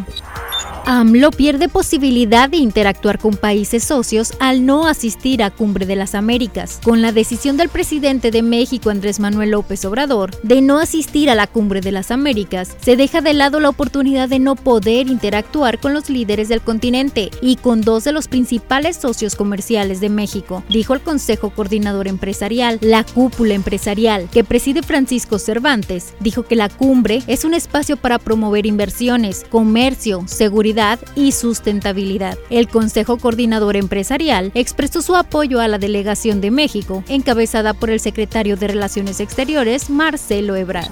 AMLO 0.85 1.31
pierde 1.31 1.69
posibilidad 1.69 2.49
de 2.49 2.57
interactuar 2.57 3.17
con 3.17 3.37
países 3.37 3.85
socios 3.85 4.33
al 4.39 4.65
no 4.65 4.85
asistir 4.85 5.41
a 5.41 5.49
Cumbre 5.49 5.85
de 5.85 5.95
las 5.95 6.13
Américas. 6.13 6.81
Con 6.83 7.01
la 7.01 7.13
decisión 7.13 7.55
del 7.55 7.69
presidente 7.69 8.31
de 8.31 8.41
México, 8.41 8.89
Andrés 8.89 9.21
Manuel 9.21 9.51
López 9.51 9.85
Obrador, 9.85 10.31
de 10.43 10.61
no 10.61 10.79
asistir 10.79 11.29
a 11.29 11.35
la 11.35 11.47
Cumbre 11.47 11.79
de 11.79 11.93
las 11.93 12.11
Américas, 12.11 12.75
se 12.81 12.97
deja 12.97 13.21
de 13.21 13.33
lado 13.33 13.61
la 13.61 13.69
oportunidad 13.69 14.27
de 14.27 14.39
no 14.39 14.55
poder 14.55 15.07
interactuar 15.07 15.79
con 15.79 15.93
los 15.93 16.09
líderes 16.09 16.49
del 16.49 16.61
continente 16.61 17.31
y 17.41 17.55
con 17.55 17.81
dos 17.81 18.03
de 18.03 18.11
los 18.11 18.27
principales 18.27 18.97
socios 18.97 19.35
comerciales 19.35 20.01
de 20.01 20.09
México, 20.09 20.63
dijo 20.67 20.93
el 20.93 21.01
Consejo 21.01 21.51
Coordinador 21.51 22.09
Empresarial. 22.09 22.79
La 22.81 23.05
cúpula 23.05 23.53
empresarial 23.53 24.27
que 24.29 24.43
preside 24.43 24.83
Francisco 24.83 25.39
Cervantes 25.39 26.13
dijo 26.19 26.43
que 26.43 26.57
la 26.57 26.67
cumbre 26.67 27.23
es 27.27 27.45
un 27.45 27.53
espacio 27.53 27.95
para 27.95 28.19
promover 28.19 28.65
inversiones, 28.65 29.45
comercio, 29.49 30.23
seguridad 30.27 30.72
y 31.15 31.31
sustentabilidad. 31.31 32.37
El 32.49 32.67
Consejo 32.67 33.17
Coordinador 33.17 33.75
Empresarial 33.75 34.51
expresó 34.55 35.01
su 35.01 35.15
apoyo 35.15 35.59
a 35.59 35.67
la 35.67 35.77
delegación 35.77 36.41
de 36.41 36.51
México, 36.51 37.03
encabezada 37.07 37.73
por 37.73 37.89
el 37.89 37.99
secretario 37.99 38.57
de 38.57 38.67
Relaciones 38.67 39.19
Exteriores, 39.19 39.89
Marcelo 39.89 40.55
Ebrard. 40.55 40.91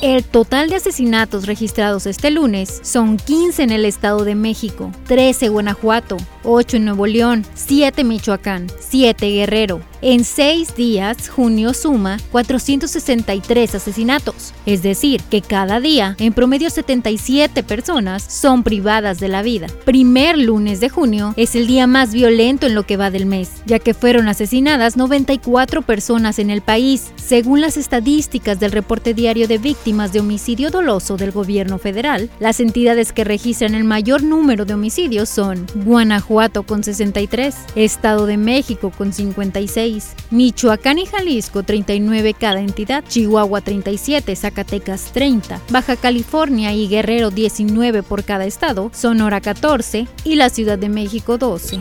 El 0.00 0.24
total 0.24 0.70
de 0.70 0.76
asesinatos 0.76 1.46
registrados 1.46 2.06
este 2.06 2.30
lunes 2.30 2.80
son 2.82 3.18
15 3.18 3.64
en 3.64 3.70
el 3.70 3.84
Estado 3.84 4.24
de 4.24 4.34
México, 4.34 4.90
13 5.06 5.46
en 5.46 5.52
Guanajuato, 5.52 6.16
8 6.44 6.78
en 6.78 6.84
Nuevo 6.86 7.06
León, 7.06 7.44
7 7.54 8.00
en 8.00 8.08
Michoacán, 8.08 8.66
7 8.78 9.26
en 9.26 9.34
Guerrero, 9.34 9.80
en 10.02 10.24
seis 10.24 10.74
días, 10.74 11.28
junio 11.28 11.74
suma 11.74 12.16
463 12.32 13.74
asesinatos, 13.74 14.54
es 14.64 14.82
decir, 14.82 15.20
que 15.24 15.42
cada 15.42 15.78
día, 15.78 16.16
en 16.18 16.32
promedio 16.32 16.70
77 16.70 17.62
personas 17.62 18.22
son 18.22 18.62
de 19.00 19.28
la 19.28 19.42
vida. 19.42 19.66
Primer 19.86 20.36
lunes 20.36 20.78
de 20.80 20.90
junio 20.90 21.32
es 21.36 21.54
el 21.54 21.66
día 21.66 21.86
más 21.86 22.12
violento 22.12 22.66
en 22.66 22.74
lo 22.74 22.84
que 22.84 22.98
va 22.98 23.10
del 23.10 23.24
mes, 23.24 23.50
ya 23.64 23.78
que 23.78 23.94
fueron 23.94 24.28
asesinadas 24.28 24.96
94 24.96 25.82
personas 25.82 26.38
en 26.38 26.50
el 26.50 26.60
país, 26.60 27.12
según 27.16 27.62
las 27.62 27.78
estadísticas 27.78 28.60
del 28.60 28.72
reporte 28.72 29.14
diario 29.14 29.48
de 29.48 29.56
víctimas 29.56 30.12
de 30.12 30.20
homicidio 30.20 30.70
doloso 30.70 31.16
del 31.16 31.32
gobierno 31.32 31.78
federal. 31.78 32.28
Las 32.40 32.60
entidades 32.60 33.12
que 33.12 33.24
registran 33.24 33.74
el 33.74 33.84
mayor 33.84 34.22
número 34.22 34.66
de 34.66 34.74
homicidios 34.74 35.30
son 35.30 35.66
Guanajuato 35.74 36.64
con 36.64 36.84
63, 36.84 37.54
Estado 37.76 38.26
de 38.26 38.36
México 38.36 38.92
con 38.96 39.14
56, 39.14 40.14
Michoacán 40.30 40.98
y 40.98 41.06
Jalisco 41.06 41.62
39 41.62 42.34
cada 42.34 42.60
entidad, 42.60 43.02
Chihuahua 43.08 43.62
37, 43.62 44.36
Zacatecas 44.36 45.12
30, 45.12 45.60
Baja 45.70 45.96
California 45.96 46.74
y 46.74 46.88
Guerrero 46.88 47.30
19 47.30 48.02
por 48.02 48.24
cada 48.24 48.44
estado, 48.44 48.89
Sonora 48.92 49.40
14 49.40 50.06
y 50.24 50.34
la 50.36 50.50
Ciudad 50.50 50.78
de 50.78 50.88
México 50.88 51.38
12. 51.38 51.80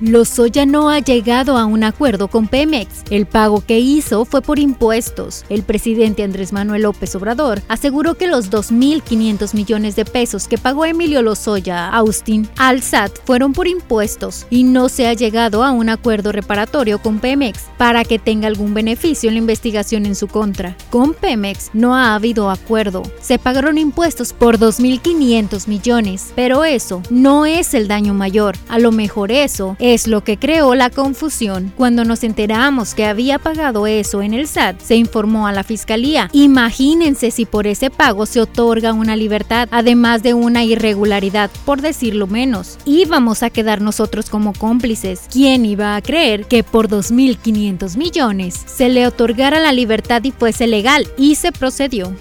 Lozoya 0.00 0.64
no 0.64 0.90
ha 0.90 1.00
llegado 1.00 1.56
a 1.56 1.64
un 1.64 1.82
acuerdo 1.82 2.28
con 2.28 2.46
Pemex. 2.46 3.02
El 3.10 3.26
pago 3.26 3.64
que 3.66 3.80
hizo 3.80 4.24
fue 4.24 4.42
por 4.42 4.60
impuestos. 4.60 5.44
El 5.48 5.64
presidente 5.64 6.22
Andrés 6.22 6.52
Manuel 6.52 6.82
López 6.82 7.16
Obrador 7.16 7.62
aseguró 7.66 8.14
que 8.14 8.28
los 8.28 8.48
2.500 8.48 9.54
millones 9.54 9.96
de 9.96 10.04
pesos 10.04 10.46
que 10.46 10.56
pagó 10.56 10.84
Emilio 10.84 11.20
Lozoya 11.20 11.88
a 11.88 11.96
Austin 11.96 12.48
al 12.58 12.80
SAT 12.80 13.10
fueron 13.24 13.52
por 13.52 13.66
impuestos 13.66 14.46
y 14.50 14.62
no 14.62 14.88
se 14.88 15.08
ha 15.08 15.14
llegado 15.14 15.64
a 15.64 15.72
un 15.72 15.88
acuerdo 15.88 16.30
reparatorio 16.30 17.00
con 17.00 17.18
Pemex 17.18 17.64
para 17.76 18.04
que 18.04 18.20
tenga 18.20 18.46
algún 18.46 18.74
beneficio 18.74 19.28
en 19.28 19.34
la 19.34 19.40
investigación 19.40 20.06
en 20.06 20.14
su 20.14 20.28
contra. 20.28 20.76
Con 20.90 21.12
Pemex 21.12 21.70
no 21.72 21.96
ha 21.96 22.14
habido 22.14 22.50
acuerdo. 22.50 23.02
Se 23.20 23.40
pagaron 23.40 23.78
impuestos 23.78 24.32
por 24.32 24.58
2.500 24.58 25.66
millones, 25.66 26.32
pero 26.36 26.64
eso 26.64 27.02
no 27.10 27.46
es 27.46 27.74
el 27.74 27.88
daño 27.88 28.14
mayor. 28.14 28.56
A 28.68 28.78
lo 28.78 28.92
mejor 28.92 29.32
eso 29.32 29.76
es 29.80 29.87
es 29.94 30.06
lo 30.06 30.22
que 30.22 30.38
creó 30.38 30.74
la 30.74 30.90
confusión. 30.90 31.72
Cuando 31.76 32.04
nos 32.04 32.22
enteramos 32.22 32.94
que 32.94 33.06
había 33.06 33.38
pagado 33.38 33.86
eso 33.86 34.22
en 34.22 34.34
el 34.34 34.46
SAT, 34.46 34.80
se 34.80 34.96
informó 34.96 35.46
a 35.46 35.52
la 35.52 35.64
fiscalía. 35.64 36.28
Imagínense 36.32 37.30
si 37.30 37.46
por 37.46 37.66
ese 37.66 37.90
pago 37.90 38.26
se 38.26 38.40
otorga 38.40 38.92
una 38.92 39.16
libertad, 39.16 39.68
además 39.70 40.22
de 40.22 40.34
una 40.34 40.64
irregularidad, 40.64 41.50
por 41.64 41.80
decirlo 41.80 42.26
menos. 42.26 42.78
Íbamos 42.84 43.42
a 43.42 43.50
quedar 43.50 43.80
nosotros 43.80 44.30
como 44.30 44.52
cómplices. 44.52 45.22
¿Quién 45.30 45.64
iba 45.64 45.96
a 45.96 46.02
creer 46.02 46.46
que 46.46 46.62
por 46.62 46.88
2.500 46.88 47.96
millones 47.96 48.54
se 48.66 48.88
le 48.88 49.06
otorgara 49.06 49.60
la 49.60 49.72
libertad 49.72 50.22
y 50.24 50.32
fuese 50.32 50.66
legal? 50.66 51.08
Y 51.16 51.36
se 51.36 51.52
procedió. 51.52 52.14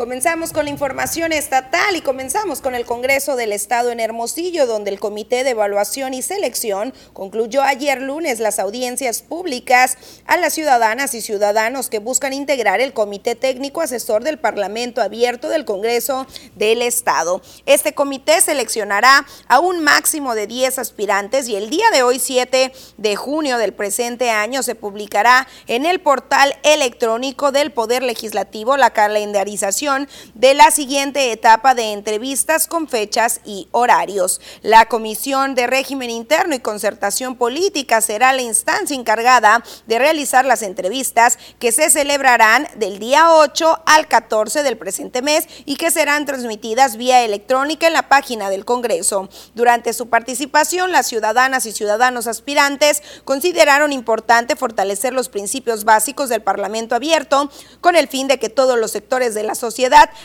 Comenzamos 0.00 0.54
con 0.54 0.64
la 0.64 0.70
información 0.70 1.30
estatal 1.30 1.94
y 1.94 2.00
comenzamos 2.00 2.62
con 2.62 2.74
el 2.74 2.86
Congreso 2.86 3.36
del 3.36 3.52
Estado 3.52 3.90
en 3.90 4.00
Hermosillo, 4.00 4.66
donde 4.66 4.90
el 4.90 4.98
Comité 4.98 5.44
de 5.44 5.50
Evaluación 5.50 6.14
y 6.14 6.22
Selección 6.22 6.94
concluyó 7.12 7.62
ayer 7.62 8.00
lunes 8.00 8.40
las 8.40 8.58
audiencias 8.58 9.20
públicas 9.20 9.98
a 10.24 10.38
las 10.38 10.54
ciudadanas 10.54 11.12
y 11.12 11.20
ciudadanos 11.20 11.90
que 11.90 11.98
buscan 11.98 12.32
integrar 12.32 12.80
el 12.80 12.94
Comité 12.94 13.34
Técnico 13.34 13.82
Asesor 13.82 14.24
del 14.24 14.38
Parlamento 14.38 15.02
Abierto 15.02 15.50
del 15.50 15.66
Congreso 15.66 16.26
del 16.54 16.80
Estado. 16.80 17.42
Este 17.66 17.92
comité 17.92 18.40
seleccionará 18.40 19.26
a 19.48 19.60
un 19.60 19.84
máximo 19.84 20.34
de 20.34 20.46
10 20.46 20.78
aspirantes 20.78 21.46
y 21.46 21.56
el 21.56 21.68
día 21.68 21.90
de 21.92 22.04
hoy, 22.04 22.20
7 22.20 22.72
de 22.96 23.16
junio 23.16 23.58
del 23.58 23.74
presente 23.74 24.30
año, 24.30 24.62
se 24.62 24.74
publicará 24.74 25.46
en 25.66 25.84
el 25.84 26.00
portal 26.00 26.56
electrónico 26.62 27.52
del 27.52 27.70
Poder 27.70 28.02
Legislativo 28.02 28.78
la 28.78 28.94
calendarización 28.94 29.89
de 30.34 30.54
la 30.54 30.70
siguiente 30.70 31.32
etapa 31.32 31.74
de 31.74 31.92
entrevistas 31.92 32.66
con 32.66 32.88
fechas 32.88 33.40
y 33.44 33.68
horarios. 33.72 34.40
La 34.62 34.86
Comisión 34.86 35.54
de 35.54 35.66
Régimen 35.66 36.10
Interno 36.10 36.54
y 36.54 36.60
Concertación 36.60 37.36
Política 37.36 38.00
será 38.00 38.32
la 38.32 38.42
instancia 38.42 38.96
encargada 38.96 39.64
de 39.86 39.98
realizar 39.98 40.44
las 40.44 40.62
entrevistas 40.62 41.38
que 41.58 41.72
se 41.72 41.90
celebrarán 41.90 42.68
del 42.76 42.98
día 42.98 43.32
8 43.32 43.82
al 43.86 44.06
14 44.06 44.62
del 44.62 44.78
presente 44.78 45.22
mes 45.22 45.48
y 45.64 45.76
que 45.76 45.90
serán 45.90 46.24
transmitidas 46.24 46.96
vía 46.96 47.24
electrónica 47.24 47.86
en 47.86 47.94
la 47.94 48.08
página 48.08 48.50
del 48.50 48.64
Congreso. 48.64 49.28
Durante 49.54 49.92
su 49.92 50.08
participación, 50.08 50.92
las 50.92 51.06
ciudadanas 51.06 51.66
y 51.66 51.72
ciudadanos 51.72 52.26
aspirantes 52.26 53.02
consideraron 53.24 53.92
importante 53.92 54.56
fortalecer 54.56 55.12
los 55.12 55.28
principios 55.28 55.84
básicos 55.84 56.28
del 56.28 56.42
Parlamento 56.42 56.94
abierto 56.94 57.50
con 57.80 57.96
el 57.96 58.08
fin 58.08 58.28
de 58.28 58.38
que 58.38 58.48
todos 58.48 58.78
los 58.78 58.90
sectores 58.90 59.34
de 59.34 59.42
la 59.42 59.54
sociedad 59.54 59.79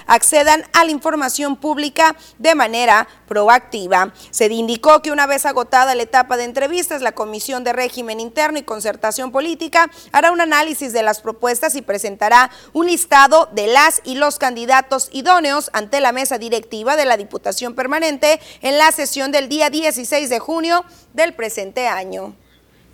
accedan 0.07 0.63
a 0.73 0.83
la 0.83 0.91
información 0.91 1.55
pública 1.55 2.15
de 2.37 2.55
manera 2.55 3.07
proactiva. 3.27 4.13
Se 4.31 4.45
indicó 4.45 5.01
que 5.01 5.11
una 5.11 5.27
vez 5.27 5.45
agotada 5.45 5.95
la 5.95 6.03
etapa 6.03 6.37
de 6.37 6.43
entrevistas, 6.43 7.01
la 7.01 7.13
Comisión 7.13 7.63
de 7.63 7.73
Régimen 7.73 8.19
Interno 8.19 8.59
y 8.59 8.63
Concertación 8.63 9.31
Política 9.31 9.89
hará 10.11 10.31
un 10.31 10.41
análisis 10.41 10.93
de 10.93 11.03
las 11.03 11.21
propuestas 11.21 11.75
y 11.75 11.81
presentará 11.81 12.49
un 12.73 12.87
listado 12.87 13.49
de 13.53 13.67
las 13.67 14.01
y 14.03 14.15
los 14.15 14.39
candidatos 14.39 15.09
idóneos 15.11 15.69
ante 15.73 16.01
la 16.01 16.11
mesa 16.11 16.37
directiva 16.37 16.95
de 16.95 17.05
la 17.05 17.17
Diputación 17.17 17.75
Permanente 17.75 18.39
en 18.61 18.77
la 18.77 18.91
sesión 18.91 19.31
del 19.31 19.49
día 19.49 19.69
16 19.69 20.29
de 20.29 20.39
junio 20.39 20.85
del 21.13 21.33
presente 21.33 21.87
año. 21.87 22.35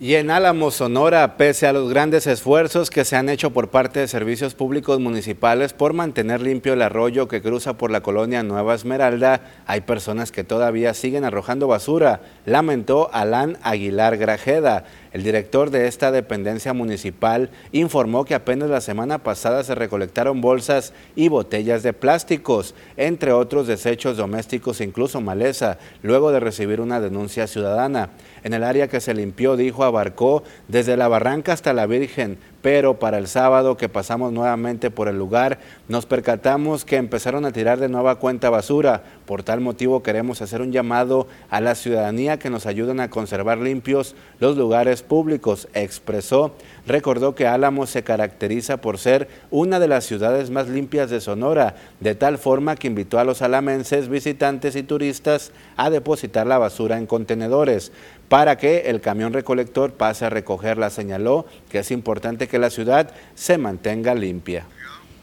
Y 0.02 0.16
en 0.16 0.32
Álamo, 0.32 0.72
Sonora, 0.72 1.36
pese 1.36 1.68
a 1.68 1.72
los 1.72 1.88
grandes 1.88 2.26
esfuerzos 2.26 2.90
que 2.90 3.04
se 3.04 3.14
han 3.14 3.28
hecho 3.28 3.52
por 3.52 3.68
parte 3.68 4.00
de 4.00 4.08
servicios 4.08 4.52
públicos 4.56 4.98
municipales 4.98 5.74
por 5.74 5.92
mantener 5.92 6.40
limpio 6.40 6.72
el 6.72 6.82
arroyo 6.82 7.28
que 7.28 7.40
cruza 7.40 7.78
por 7.78 7.92
la 7.92 8.00
colonia 8.00 8.42
Nueva 8.42 8.74
Esmeralda, 8.74 9.42
hay 9.64 9.82
personas 9.82 10.32
que 10.32 10.42
todavía 10.42 10.92
siguen 10.94 11.22
arrojando 11.22 11.68
basura, 11.68 12.20
lamentó 12.46 13.10
Alán 13.12 13.58
Aguilar 13.62 14.16
Grajeda. 14.16 14.86
El 15.12 15.22
director 15.22 15.70
de 15.70 15.88
esta 15.88 16.10
dependencia 16.10 16.72
municipal 16.72 17.50
informó 17.70 18.24
que 18.24 18.34
apenas 18.34 18.70
la 18.70 18.80
semana 18.80 19.18
pasada 19.18 19.62
se 19.62 19.74
recolectaron 19.74 20.40
bolsas 20.40 20.94
y 21.14 21.28
botellas 21.28 21.82
de 21.82 21.92
plásticos, 21.92 22.74
entre 22.96 23.32
otros 23.32 23.66
desechos 23.66 24.16
domésticos 24.16 24.80
incluso 24.80 25.20
maleza, 25.20 25.78
luego 26.02 26.32
de 26.32 26.40
recibir 26.40 26.80
una 26.80 27.00
denuncia 27.00 27.46
ciudadana. 27.46 28.10
En 28.42 28.54
el 28.54 28.64
área 28.64 28.88
que 28.88 29.00
se 29.00 29.12
limpió, 29.12 29.56
dijo, 29.56 29.84
abarcó 29.84 30.44
desde 30.68 30.96
la 30.96 31.08
barranca 31.08 31.52
hasta 31.52 31.74
la 31.74 31.86
Virgen, 31.86 32.38
pero 32.62 32.98
para 32.98 33.18
el 33.18 33.26
sábado 33.26 33.76
que 33.76 33.88
pasamos 33.88 34.32
nuevamente 34.32 34.90
por 34.90 35.08
el 35.08 35.18
lugar, 35.18 35.58
nos 35.88 36.06
percatamos 36.06 36.84
que 36.84 36.96
empezaron 36.96 37.44
a 37.44 37.52
tirar 37.52 37.80
de 37.80 37.88
nueva 37.88 38.20
cuenta 38.20 38.50
basura. 38.50 39.02
Por 39.26 39.42
tal 39.42 39.60
motivo 39.60 40.02
queremos 40.02 40.40
hacer 40.40 40.62
un 40.62 40.72
llamado 40.72 41.26
a 41.50 41.60
la 41.60 41.74
ciudadanía 41.74 42.38
que 42.38 42.50
nos 42.50 42.66
ayuden 42.66 43.00
a 43.00 43.10
conservar 43.10 43.58
limpios 43.58 44.14
los 44.38 44.56
lugares 44.56 45.02
públicos, 45.02 45.68
expresó. 45.74 46.54
Recordó 46.86 47.34
que 47.34 47.48
Álamos 47.48 47.90
se 47.90 48.04
caracteriza 48.04 48.76
por 48.76 48.98
ser 48.98 49.28
una 49.50 49.80
de 49.80 49.88
las 49.88 50.04
ciudades 50.04 50.50
más 50.50 50.68
limpias 50.68 51.10
de 51.10 51.20
Sonora, 51.20 51.74
de 52.00 52.14
tal 52.14 52.38
forma 52.38 52.76
que 52.76 52.86
invitó 52.86 53.18
a 53.18 53.24
los 53.24 53.42
alamenses, 53.42 54.08
visitantes 54.08 54.76
y 54.76 54.84
turistas 54.84 55.50
a 55.76 55.90
depositar 55.90 56.46
la 56.46 56.58
basura 56.58 56.96
en 56.96 57.06
contenedores 57.06 57.90
para 58.32 58.56
que 58.56 58.84
el 58.86 59.02
camión 59.02 59.34
recolector 59.34 59.92
pase 59.92 60.24
a 60.24 60.30
recogerla. 60.30 60.88
Señaló 60.88 61.44
que 61.68 61.80
es 61.80 61.90
importante 61.90 62.48
que 62.48 62.58
la 62.58 62.70
ciudad 62.70 63.10
se 63.34 63.58
mantenga 63.58 64.14
limpia. 64.14 64.64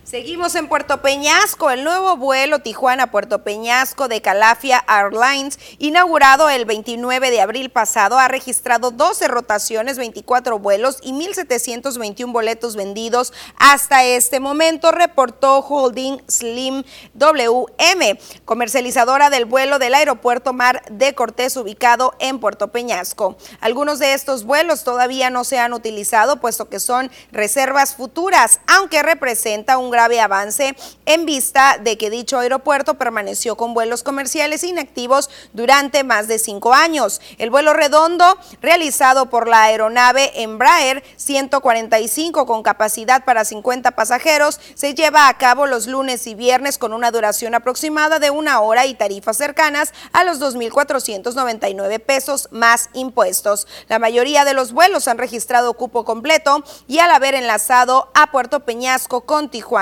Seguimos 0.03 0.55
en 0.55 0.67
Puerto 0.67 1.03
Peñasco. 1.03 1.69
El 1.69 1.83
nuevo 1.83 2.17
vuelo 2.17 2.57
Tijuana-Puerto 2.57 3.43
Peñasco 3.43 4.07
de 4.07 4.23
Calafia 4.23 4.83
Airlines, 4.87 5.59
inaugurado 5.77 6.49
el 6.49 6.65
29 6.65 7.29
de 7.29 7.41
abril 7.41 7.69
pasado, 7.69 8.17
ha 8.17 8.27
registrado 8.27 8.89
12 8.89 9.27
rotaciones, 9.27 9.99
24 9.99 10.57
vuelos 10.57 10.97
y 11.03 11.11
1.721 11.13 12.31
boletos 12.31 12.75
vendidos 12.75 13.33
hasta 13.59 14.03
este 14.03 14.39
momento, 14.39 14.91
reportó 14.91 15.59
Holding 15.59 16.23
Slim 16.27 16.83
WM, 17.13 18.19
comercializadora 18.45 19.29
del 19.29 19.45
vuelo 19.45 19.77
del 19.77 19.93
aeropuerto 19.93 20.53
Mar 20.53 20.81
de 20.89 21.13
Cortés 21.13 21.55
ubicado 21.55 22.15
en 22.17 22.39
Puerto 22.39 22.69
Peñasco. 22.69 23.37
Algunos 23.61 23.99
de 23.99 24.13
estos 24.13 24.43
vuelos 24.43 24.83
todavía 24.83 25.29
no 25.29 25.43
se 25.43 25.59
han 25.59 25.73
utilizado, 25.73 26.41
puesto 26.41 26.67
que 26.67 26.79
son 26.79 27.11
reservas 27.31 27.93
futuras, 27.93 28.59
aunque 28.65 29.03
representa 29.03 29.77
un 29.77 29.91
gran 29.91 29.98
grave 29.99 30.21
avance 30.21 30.77
en 31.05 31.25
vista 31.25 31.77
de 31.77 31.97
que 31.97 32.09
dicho 32.09 32.39
aeropuerto 32.39 32.93
permaneció 32.93 33.57
con 33.57 33.73
vuelos 33.73 34.01
comerciales 34.01 34.63
inactivos 34.63 35.29
durante 35.51 36.05
más 36.05 36.29
de 36.29 36.39
cinco 36.39 36.73
años. 36.73 37.19
El 37.37 37.49
vuelo 37.49 37.73
redondo 37.73 38.37
realizado 38.61 39.29
por 39.29 39.49
la 39.49 39.63
aeronave 39.63 40.41
Embraer 40.41 41.03
145 41.17 42.45
con 42.45 42.63
capacidad 42.63 43.25
para 43.25 43.43
50 43.43 43.91
pasajeros 43.91 44.61
se 44.73 44.95
lleva 44.95 45.27
a 45.27 45.37
cabo 45.37 45.65
los 45.65 45.85
lunes 45.85 46.27
y 46.27 46.33
viernes 46.33 46.77
con 46.77 46.93
una 46.93 47.11
duración 47.11 47.53
aproximada 47.53 48.19
de 48.19 48.29
una 48.29 48.61
hora 48.61 48.85
y 48.85 48.93
tarifas 48.93 49.35
cercanas 49.35 49.91
a 50.13 50.23
los 50.23 50.39
2.499 50.39 51.99
pesos 51.99 52.47
más 52.51 52.89
impuestos. 52.93 53.67
La 53.89 53.99
mayoría 53.99 54.45
de 54.45 54.53
los 54.53 54.71
vuelos 54.71 55.09
han 55.09 55.17
registrado 55.17 55.73
cupo 55.73 56.05
completo 56.05 56.63
y 56.87 56.99
al 56.99 57.11
haber 57.11 57.35
enlazado 57.35 58.09
a 58.13 58.31
Puerto 58.31 58.61
Peñasco 58.61 59.21
con 59.21 59.49
Tijuana, 59.49 59.78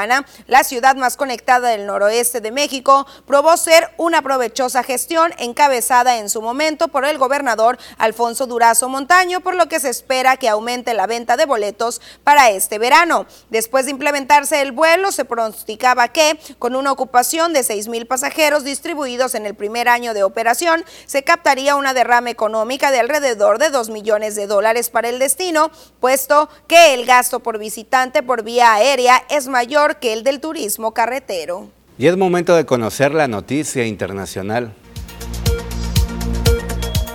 la 0.47 0.63
ciudad 0.63 0.95
más 0.95 1.17
conectada 1.17 1.69
del 1.69 1.85
noroeste 1.87 2.41
de 2.41 2.51
México, 2.51 3.07
probó 3.25 3.57
ser 3.57 3.89
una 3.97 4.21
provechosa 4.21 4.83
gestión 4.83 5.33
encabezada 5.39 6.17
en 6.17 6.29
su 6.29 6.41
momento 6.41 6.87
por 6.89 7.05
el 7.05 7.17
gobernador 7.17 7.77
Alfonso 7.97 8.45
Durazo 8.45 8.89
Montaño, 8.89 9.41
por 9.41 9.55
lo 9.55 9.67
que 9.67 9.79
se 9.79 9.89
espera 9.89 10.37
que 10.37 10.49
aumente 10.49 10.93
la 10.93 11.07
venta 11.07 11.37
de 11.37 11.45
boletos 11.45 12.01
para 12.23 12.49
este 12.51 12.77
verano. 12.77 13.25
Después 13.49 13.85
de 13.85 13.91
implementarse 13.91 14.61
el 14.61 14.71
vuelo, 14.71 15.11
se 15.11 15.25
pronosticaba 15.25 16.09
que, 16.09 16.39
con 16.59 16.75
una 16.75 16.91
ocupación 16.91 17.53
de 17.53 17.63
6 17.63 17.87
mil 17.87 18.05
pasajeros 18.05 18.63
distribuidos 18.63 19.33
en 19.35 19.45
el 19.45 19.55
primer 19.55 19.89
año 19.89 20.13
de 20.13 20.23
operación, 20.23 20.83
se 21.05 21.23
captaría 21.23 21.75
una 21.75 21.93
derrama 21.93 22.29
económica 22.29 22.91
de 22.91 22.99
alrededor 22.99 23.57
de 23.57 23.69
2 23.69 23.89
millones 23.89 24.35
de 24.35 24.47
dólares 24.47 24.89
para 24.89 25.09
el 25.09 25.19
destino, 25.19 25.71
puesto 25.99 26.49
que 26.67 26.93
el 26.93 27.05
gasto 27.05 27.39
por 27.39 27.57
visitante 27.57 28.23
por 28.23 28.43
vía 28.43 28.73
aérea 28.73 29.23
es 29.29 29.47
mayor 29.47 29.86
que 29.95 30.13
el 30.13 30.23
del 30.23 30.39
turismo 30.39 30.93
carretero. 30.93 31.69
Y 31.97 32.07
es 32.07 32.17
momento 32.17 32.55
de 32.55 32.65
conocer 32.65 33.13
la 33.13 33.27
noticia 33.27 33.85
internacional. 33.85 34.73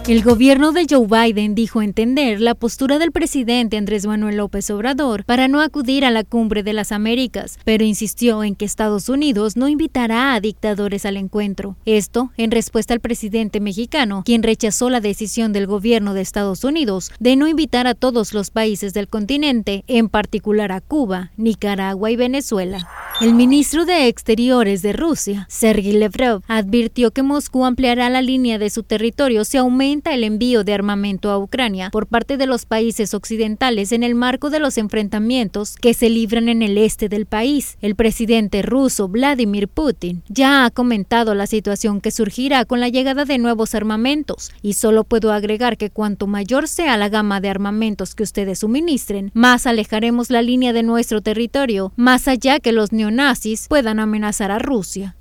El 0.08 0.24
gobierno 0.24 0.72
de 0.72 0.84
Joe 0.90 1.06
Biden 1.06 1.54
dijo 1.54 1.80
entender 1.80 2.40
la 2.40 2.56
postura 2.56 2.98
del 2.98 3.12
presidente 3.12 3.76
Andrés 3.76 4.04
Manuel 4.04 4.38
López 4.38 4.68
Obrador 4.70 5.24
para 5.24 5.46
no 5.46 5.60
acudir 5.60 6.04
a 6.04 6.10
la 6.10 6.24
cumbre 6.24 6.64
de 6.64 6.72
las 6.72 6.90
Américas, 6.90 7.56
pero 7.64 7.84
insistió 7.84 8.42
en 8.42 8.56
que 8.56 8.64
Estados 8.64 9.08
Unidos 9.08 9.56
no 9.56 9.68
invitará 9.68 10.34
a 10.34 10.40
dictadores 10.40 11.06
al 11.06 11.16
encuentro. 11.16 11.76
Esto 11.84 12.32
en 12.36 12.50
respuesta 12.50 12.94
al 12.94 12.98
presidente 12.98 13.60
mexicano, 13.60 14.22
quien 14.24 14.42
rechazó 14.42 14.90
la 14.90 15.00
decisión 15.00 15.52
del 15.52 15.68
gobierno 15.68 16.14
de 16.14 16.22
Estados 16.22 16.64
Unidos 16.64 17.12
de 17.20 17.36
no 17.36 17.46
invitar 17.46 17.86
a 17.86 17.94
todos 17.94 18.34
los 18.34 18.50
países 18.50 18.94
del 18.94 19.06
continente, 19.06 19.84
en 19.86 20.08
particular 20.08 20.72
a 20.72 20.80
Cuba, 20.80 21.30
Nicaragua 21.36 22.10
y 22.10 22.16
Venezuela. 22.16 22.88
El 23.20 23.34
ministro 23.34 23.84
de 23.84 24.08
Exteriores 24.08 24.82
de 24.82 24.94
Rusia, 24.94 25.46
Sergei 25.48 25.92
Lavrov, 25.92 26.42
advirtió 26.48 27.12
que 27.12 27.22
Moscú 27.22 27.64
ampliará 27.64 28.10
la 28.10 28.22
línea 28.22 28.58
de 28.58 28.68
su 28.68 28.82
territorio 28.82 29.44
si 29.44 29.58
aumenta 29.58 29.91
el 29.92 30.24
envío 30.24 30.64
de 30.64 30.72
armamento 30.72 31.30
a 31.30 31.38
Ucrania 31.38 31.90
por 31.90 32.06
parte 32.06 32.38
de 32.38 32.46
los 32.46 32.64
países 32.64 33.12
occidentales 33.12 33.92
en 33.92 34.02
el 34.02 34.14
marco 34.14 34.48
de 34.48 34.58
los 34.58 34.78
enfrentamientos 34.78 35.76
que 35.76 35.92
se 35.92 36.08
libran 36.08 36.48
en 36.48 36.62
el 36.62 36.78
este 36.78 37.10
del 37.10 37.26
país. 37.26 37.76
El 37.82 37.94
presidente 37.94 38.62
ruso 38.62 39.08
Vladimir 39.08 39.68
Putin 39.68 40.22
ya 40.28 40.64
ha 40.64 40.70
comentado 40.70 41.34
la 41.34 41.46
situación 41.46 42.00
que 42.00 42.10
surgirá 42.10 42.64
con 42.64 42.80
la 42.80 42.88
llegada 42.88 43.26
de 43.26 43.36
nuevos 43.36 43.74
armamentos 43.74 44.50
y 44.62 44.72
solo 44.74 45.04
puedo 45.04 45.30
agregar 45.30 45.76
que 45.76 45.90
cuanto 45.90 46.26
mayor 46.26 46.68
sea 46.68 46.96
la 46.96 47.10
gama 47.10 47.40
de 47.40 47.50
armamentos 47.50 48.14
que 48.14 48.22
ustedes 48.22 48.60
suministren, 48.60 49.30
más 49.34 49.66
alejaremos 49.66 50.30
la 50.30 50.40
línea 50.40 50.72
de 50.72 50.82
nuestro 50.82 51.20
territorio, 51.20 51.92
más 51.96 52.28
allá 52.28 52.60
que 52.60 52.72
los 52.72 52.92
neonazis 52.92 53.12
nazis 53.12 53.68
puedan 53.68 54.00
amenazar 54.00 54.50
a 54.50 54.58
Rusia. 54.58 55.16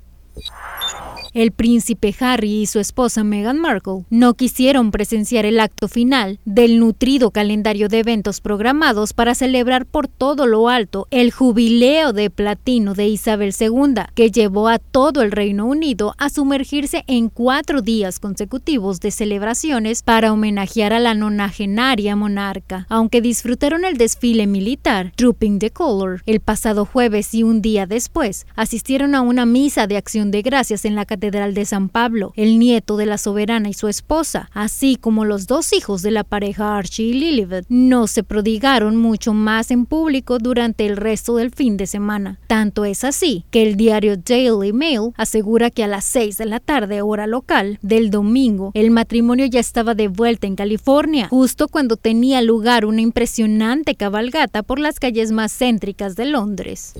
El 1.34 1.50
príncipe 1.50 2.14
Harry 2.20 2.60
y 2.60 2.66
su 2.66 2.78
esposa 2.78 3.24
Meghan 3.24 3.58
Markle 3.58 4.04
no 4.10 4.34
quisieron 4.34 4.90
presenciar 4.90 5.46
el 5.46 5.60
acto 5.60 5.88
final 5.88 6.38
del 6.44 6.78
nutrido 6.78 7.30
calendario 7.30 7.88
de 7.88 8.00
eventos 8.00 8.42
programados 8.42 9.14
para 9.14 9.34
celebrar 9.34 9.86
por 9.86 10.08
todo 10.08 10.46
lo 10.46 10.68
alto 10.68 11.08
el 11.10 11.30
jubileo 11.32 12.12
de 12.12 12.28
platino 12.28 12.92
de 12.92 13.08
Isabel 13.08 13.54
II, 13.58 14.02
que 14.14 14.30
llevó 14.30 14.68
a 14.68 14.78
todo 14.78 15.22
el 15.22 15.32
Reino 15.32 15.64
Unido 15.64 16.14
a 16.18 16.28
sumergirse 16.28 17.02
en 17.06 17.30
cuatro 17.30 17.80
días 17.80 18.20
consecutivos 18.20 19.00
de 19.00 19.10
celebraciones 19.10 20.02
para 20.02 20.34
homenajear 20.34 20.92
a 20.92 21.00
la 21.00 21.14
nonagenaria 21.14 22.14
monarca. 22.14 22.84
Aunque 22.90 23.22
disfrutaron 23.22 23.86
el 23.86 23.96
desfile 23.96 24.46
militar, 24.46 25.14
Trooping 25.16 25.60
the 25.60 25.70
Color, 25.70 26.20
el 26.26 26.40
pasado 26.40 26.84
jueves 26.84 27.32
y 27.32 27.42
un 27.42 27.62
día 27.62 27.86
después, 27.86 28.46
asistieron 28.54 29.14
a 29.14 29.22
una 29.22 29.46
misa 29.46 29.86
de 29.86 29.96
acción 29.96 30.30
de 30.30 30.42
gracias 30.42 30.84
en 30.84 30.94
la 30.94 31.06
Catedral 31.06 31.21
Catedral 31.22 31.54
de 31.54 31.64
San 31.66 31.88
Pablo, 31.88 32.32
el 32.34 32.58
nieto 32.58 32.96
de 32.96 33.06
la 33.06 33.16
soberana 33.16 33.68
y 33.68 33.74
su 33.74 33.86
esposa, 33.86 34.50
así 34.52 34.96
como 34.96 35.24
los 35.24 35.46
dos 35.46 35.72
hijos 35.72 36.02
de 36.02 36.10
la 36.10 36.24
pareja 36.24 36.76
Archie 36.76 37.04
y 37.04 37.12
Lilibet, 37.12 37.64
no 37.68 38.08
se 38.08 38.24
prodigaron 38.24 38.96
mucho 38.96 39.32
más 39.32 39.70
en 39.70 39.86
público 39.86 40.38
durante 40.38 40.84
el 40.84 40.96
resto 40.96 41.36
del 41.36 41.52
fin 41.52 41.76
de 41.76 41.86
semana. 41.86 42.40
Tanto 42.48 42.84
es 42.84 43.04
así 43.04 43.44
que 43.52 43.62
el 43.62 43.76
diario 43.76 44.16
Daily 44.16 44.72
Mail 44.72 45.12
asegura 45.16 45.70
que 45.70 45.84
a 45.84 45.86
las 45.86 46.04
6 46.06 46.38
de 46.38 46.46
la 46.46 46.58
tarde 46.58 47.02
hora 47.02 47.28
local 47.28 47.78
del 47.82 48.10
domingo 48.10 48.72
el 48.74 48.90
matrimonio 48.90 49.46
ya 49.46 49.60
estaba 49.60 49.94
de 49.94 50.08
vuelta 50.08 50.48
en 50.48 50.56
California, 50.56 51.28
justo 51.28 51.68
cuando 51.68 51.96
tenía 51.96 52.42
lugar 52.42 52.84
una 52.84 53.00
impresionante 53.00 53.94
cabalgata 53.94 54.64
por 54.64 54.80
las 54.80 54.98
calles 54.98 55.30
más 55.30 55.56
céntricas 55.56 56.16
de 56.16 56.24
Londres. 56.24 56.94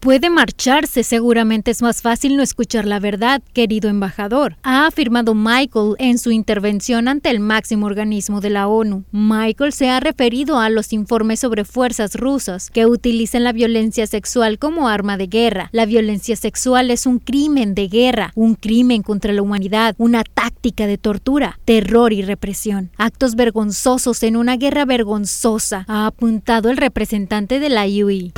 Puede 0.00 0.30
marcharse, 0.30 1.04
seguramente 1.04 1.70
es 1.70 1.82
más 1.82 2.00
fácil 2.00 2.34
no 2.34 2.42
escuchar 2.42 2.86
la 2.86 3.00
verdad, 3.00 3.42
querido 3.52 3.90
embajador, 3.90 4.56
ha 4.62 4.86
afirmado 4.86 5.34
Michael 5.34 5.94
en 5.98 6.16
su 6.16 6.30
intervención 6.30 7.06
ante 7.06 7.28
el 7.28 7.38
máximo 7.38 7.84
organismo 7.84 8.40
de 8.40 8.48
la 8.48 8.66
ONU. 8.66 9.04
Michael 9.12 9.74
se 9.74 9.90
ha 9.90 10.00
referido 10.00 10.58
a 10.58 10.70
los 10.70 10.94
informes 10.94 11.40
sobre 11.40 11.66
fuerzas 11.66 12.14
rusas 12.14 12.70
que 12.70 12.86
utilizan 12.86 13.44
la 13.44 13.52
violencia 13.52 14.06
sexual 14.06 14.58
como 14.58 14.88
arma 14.88 15.18
de 15.18 15.26
guerra. 15.26 15.68
La 15.70 15.84
violencia 15.84 16.34
sexual 16.34 16.90
es 16.90 17.04
un 17.04 17.18
crimen 17.18 17.74
de 17.74 17.88
guerra, 17.88 18.32
un 18.34 18.54
crimen 18.54 19.02
contra 19.02 19.34
la 19.34 19.42
humanidad, 19.42 19.96
una 19.98 20.24
táctica 20.24 20.86
de 20.86 20.96
tortura, 20.96 21.60
terror 21.66 22.14
y 22.14 22.22
represión. 22.22 22.90
Actos 22.96 23.34
vergonzosos 23.34 24.22
en 24.22 24.36
una 24.36 24.56
guerra 24.56 24.86
vergonzosa, 24.86 25.84
ha 25.88 26.06
apuntado 26.06 26.70
el 26.70 26.78
representante 26.78 27.60
de 27.60 27.68
la 27.68 27.84
UI. 27.84 28.32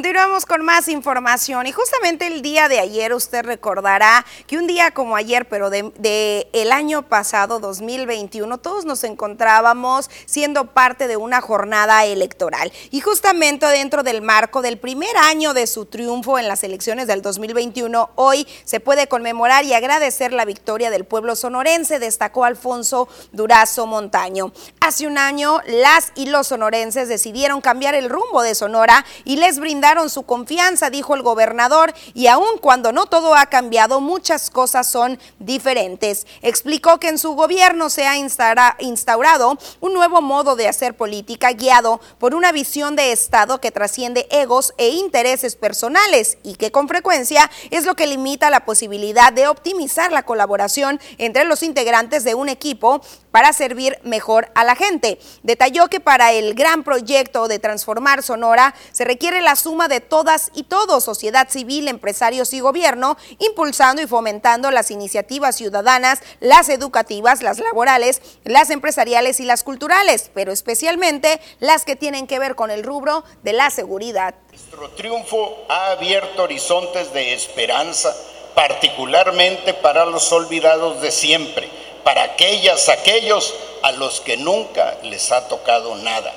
Continuamos 0.00 0.46
con 0.46 0.64
más 0.64 0.88
información 0.88 1.66
y 1.66 1.72
justamente 1.72 2.26
el 2.26 2.40
día 2.40 2.70
de 2.70 2.80
ayer 2.80 3.12
usted 3.12 3.44
recordará 3.44 4.24
que 4.46 4.56
un 4.56 4.66
día 4.66 4.92
como 4.92 5.14
ayer, 5.14 5.46
pero 5.46 5.68
de, 5.68 6.48
el 6.54 6.72
año 6.72 7.02
pasado, 7.02 7.60
2021, 7.60 8.56
todos 8.56 8.86
nos 8.86 9.04
encontrábamos 9.04 10.08
siendo 10.24 10.68
parte 10.72 11.06
de 11.06 11.18
una 11.18 11.42
jornada 11.42 12.06
electoral 12.06 12.72
y 12.90 13.00
justamente 13.00 13.66
dentro 13.66 14.02
del 14.02 14.22
marco 14.22 14.62
del 14.62 14.78
primer 14.78 15.14
año 15.18 15.52
de 15.52 15.66
su 15.66 15.84
triunfo 15.84 16.38
en 16.38 16.48
las 16.48 16.64
elecciones 16.64 17.06
del 17.06 17.20
2021, 17.20 18.08
hoy 18.14 18.48
se 18.64 18.80
puede 18.80 19.06
conmemorar 19.06 19.66
y 19.66 19.74
agradecer 19.74 20.32
la 20.32 20.46
victoria 20.46 20.88
del 20.88 21.04
pueblo 21.04 21.36
sonorense, 21.36 21.98
destacó 21.98 22.46
Alfonso 22.46 23.06
Durazo 23.32 23.84
Montaño. 23.84 24.50
Hace 24.80 25.06
un 25.06 25.18
año 25.18 25.60
las 25.66 26.12
y 26.14 26.24
los 26.30 26.46
sonorenses 26.46 27.10
decidieron 27.10 27.60
cambiar 27.60 27.94
el 27.94 28.08
rumbo 28.08 28.40
de 28.40 28.54
Sonora 28.54 29.04
y 29.26 29.36
les 29.36 29.58
brindaron 29.58 29.89
su 30.10 30.22
confianza, 30.24 30.90
dijo 30.90 31.14
el 31.14 31.22
gobernador, 31.22 31.92
y 32.14 32.26
aun 32.26 32.58
cuando 32.60 32.92
no 32.92 33.06
todo 33.06 33.34
ha 33.34 33.46
cambiado, 33.46 34.00
muchas 34.00 34.50
cosas 34.50 34.86
son 34.86 35.18
diferentes. 35.38 36.26
Explicó 36.42 37.00
que 37.00 37.08
en 37.08 37.18
su 37.18 37.32
gobierno 37.32 37.90
se 37.90 38.06
ha 38.06 38.16
instaurado 38.16 39.58
un 39.80 39.94
nuevo 39.94 40.22
modo 40.22 40.56
de 40.56 40.68
hacer 40.68 40.96
política 40.96 41.52
guiado 41.52 42.00
por 42.18 42.34
una 42.34 42.52
visión 42.52 42.96
de 42.96 43.12
Estado 43.12 43.60
que 43.60 43.72
trasciende 43.72 44.28
egos 44.30 44.74
e 44.78 44.90
intereses 44.90 45.56
personales 45.56 46.38
y 46.42 46.54
que 46.54 46.70
con 46.70 46.88
frecuencia 46.88 47.50
es 47.70 47.84
lo 47.84 47.94
que 47.94 48.06
limita 48.06 48.50
la 48.50 48.64
posibilidad 48.64 49.32
de 49.32 49.48
optimizar 49.48 50.12
la 50.12 50.24
colaboración 50.24 51.00
entre 51.18 51.44
los 51.44 51.62
integrantes 51.62 52.24
de 52.24 52.34
un 52.34 52.48
equipo 52.48 53.00
para 53.30 53.52
servir 53.52 53.98
mejor 54.02 54.50
a 54.54 54.64
la 54.64 54.74
gente. 54.74 55.18
Detalló 55.42 55.88
que 55.88 56.00
para 56.00 56.32
el 56.32 56.54
gran 56.54 56.84
proyecto 56.84 57.48
de 57.48 57.58
transformar 57.58 58.22
Sonora 58.22 58.74
se 58.92 59.04
requiere 59.04 59.40
la 59.40 59.56
suma 59.56 59.88
de 59.88 60.00
todas 60.00 60.50
y 60.54 60.64
todos, 60.64 61.04
sociedad 61.04 61.48
civil, 61.48 61.88
empresarios 61.88 62.52
y 62.52 62.60
gobierno, 62.60 63.16
impulsando 63.38 64.02
y 64.02 64.06
fomentando 64.06 64.70
las 64.70 64.90
iniciativas 64.90 65.56
ciudadanas, 65.56 66.20
las 66.40 66.68
educativas, 66.68 67.42
las 67.42 67.58
laborales, 67.58 68.20
las 68.44 68.70
empresariales 68.70 69.40
y 69.40 69.44
las 69.44 69.62
culturales, 69.62 70.30
pero 70.34 70.52
especialmente 70.52 71.40
las 71.58 71.84
que 71.84 71.96
tienen 71.96 72.26
que 72.26 72.38
ver 72.38 72.54
con 72.54 72.70
el 72.70 72.82
rubro 72.82 73.24
de 73.42 73.52
la 73.52 73.70
seguridad. 73.70 74.34
Nuestro 74.50 74.90
triunfo 74.90 75.64
ha 75.68 75.92
abierto 75.92 76.42
horizontes 76.42 77.12
de 77.12 77.34
esperanza, 77.34 78.14
particularmente 78.54 79.74
para 79.74 80.04
los 80.04 80.30
olvidados 80.32 81.00
de 81.00 81.10
siempre 81.10 81.79
para 82.04 82.22
aquellas, 82.22 82.88
aquellos 82.88 83.54
a 83.82 83.92
los 83.92 84.20
que 84.20 84.36
nunca 84.36 84.96
les 85.02 85.32
ha 85.32 85.48
tocado 85.48 85.94
nada. 85.96 86.32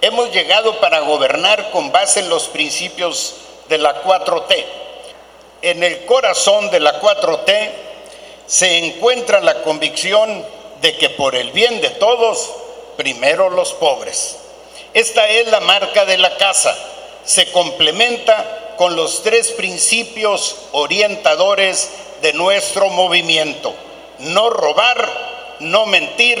Hemos 0.00 0.32
llegado 0.32 0.80
para 0.80 1.00
gobernar 1.00 1.70
con 1.70 1.92
base 1.92 2.20
en 2.20 2.28
los 2.28 2.48
principios 2.48 3.36
de 3.68 3.78
la 3.78 4.02
4T. 4.02 4.64
En 5.62 5.82
el 5.82 6.04
corazón 6.04 6.70
de 6.70 6.80
la 6.80 7.00
4T 7.00 7.70
se 8.46 8.78
encuentra 8.78 9.40
la 9.40 9.62
convicción 9.62 10.44
de 10.82 10.96
que 10.96 11.10
por 11.10 11.34
el 11.34 11.52
bien 11.52 11.80
de 11.80 11.90
todos, 11.90 12.50
primero 12.96 13.48
los 13.48 13.72
pobres. 13.72 14.36
Esta 14.92 15.28
es 15.28 15.48
la 15.48 15.60
marca 15.60 16.04
de 16.04 16.18
la 16.18 16.36
casa. 16.36 16.76
Se 17.24 17.50
complementa 17.50 18.74
con 18.76 18.94
los 18.94 19.22
tres 19.22 19.52
principios 19.52 20.56
orientadores 20.72 21.90
de 22.20 22.34
nuestro 22.34 22.90
movimiento 22.90 23.74
no 24.24 24.50
robar, 24.50 25.08
no 25.60 25.86
mentir 25.86 26.38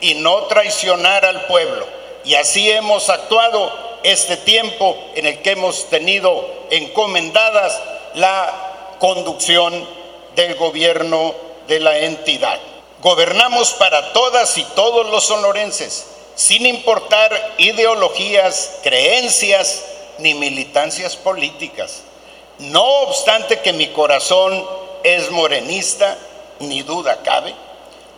y 0.00 0.14
no 0.14 0.44
traicionar 0.44 1.24
al 1.24 1.46
pueblo. 1.46 1.86
Y 2.24 2.34
así 2.34 2.70
hemos 2.70 3.08
actuado 3.10 3.72
este 4.02 4.36
tiempo 4.36 4.96
en 5.14 5.26
el 5.26 5.40
que 5.40 5.52
hemos 5.52 5.88
tenido 5.88 6.46
encomendadas 6.70 7.80
la 8.14 8.96
conducción 8.98 9.86
del 10.36 10.54
gobierno 10.56 11.34
de 11.66 11.80
la 11.80 11.98
entidad. 11.98 12.58
Gobernamos 13.00 13.72
para 13.72 14.12
todas 14.12 14.56
y 14.56 14.64
todos 14.74 15.08
los 15.10 15.24
sonorenses, 15.24 16.06
sin 16.34 16.66
importar 16.66 17.54
ideologías, 17.58 18.78
creencias 18.82 19.84
ni 20.18 20.34
militancias 20.34 21.16
políticas. 21.16 22.02
No 22.58 22.84
obstante 23.02 23.60
que 23.60 23.72
mi 23.72 23.88
corazón 23.88 24.66
es 25.02 25.30
morenista, 25.30 26.16
ni 26.60 26.82
duda 26.82 27.20
cabe. 27.22 27.54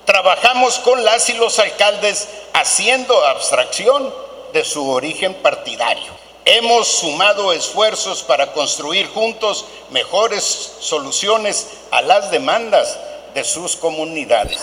Trabajamos 0.04 0.78
con 0.80 1.04
las 1.04 1.28
y 1.30 1.34
los 1.34 1.58
alcaldes 1.58 2.28
haciendo 2.52 3.24
abstracción 3.26 4.12
de 4.52 4.64
su 4.64 4.88
origen 4.88 5.34
partidario. 5.34 6.12
Hemos 6.44 6.86
sumado 6.86 7.52
esfuerzos 7.52 8.22
para 8.22 8.52
construir 8.52 9.08
juntos 9.08 9.64
mejores 9.90 10.44
soluciones 10.78 11.66
a 11.90 12.02
las 12.02 12.30
demandas 12.30 12.98
de 13.34 13.42
sus 13.42 13.74
comunidades. 13.76 14.60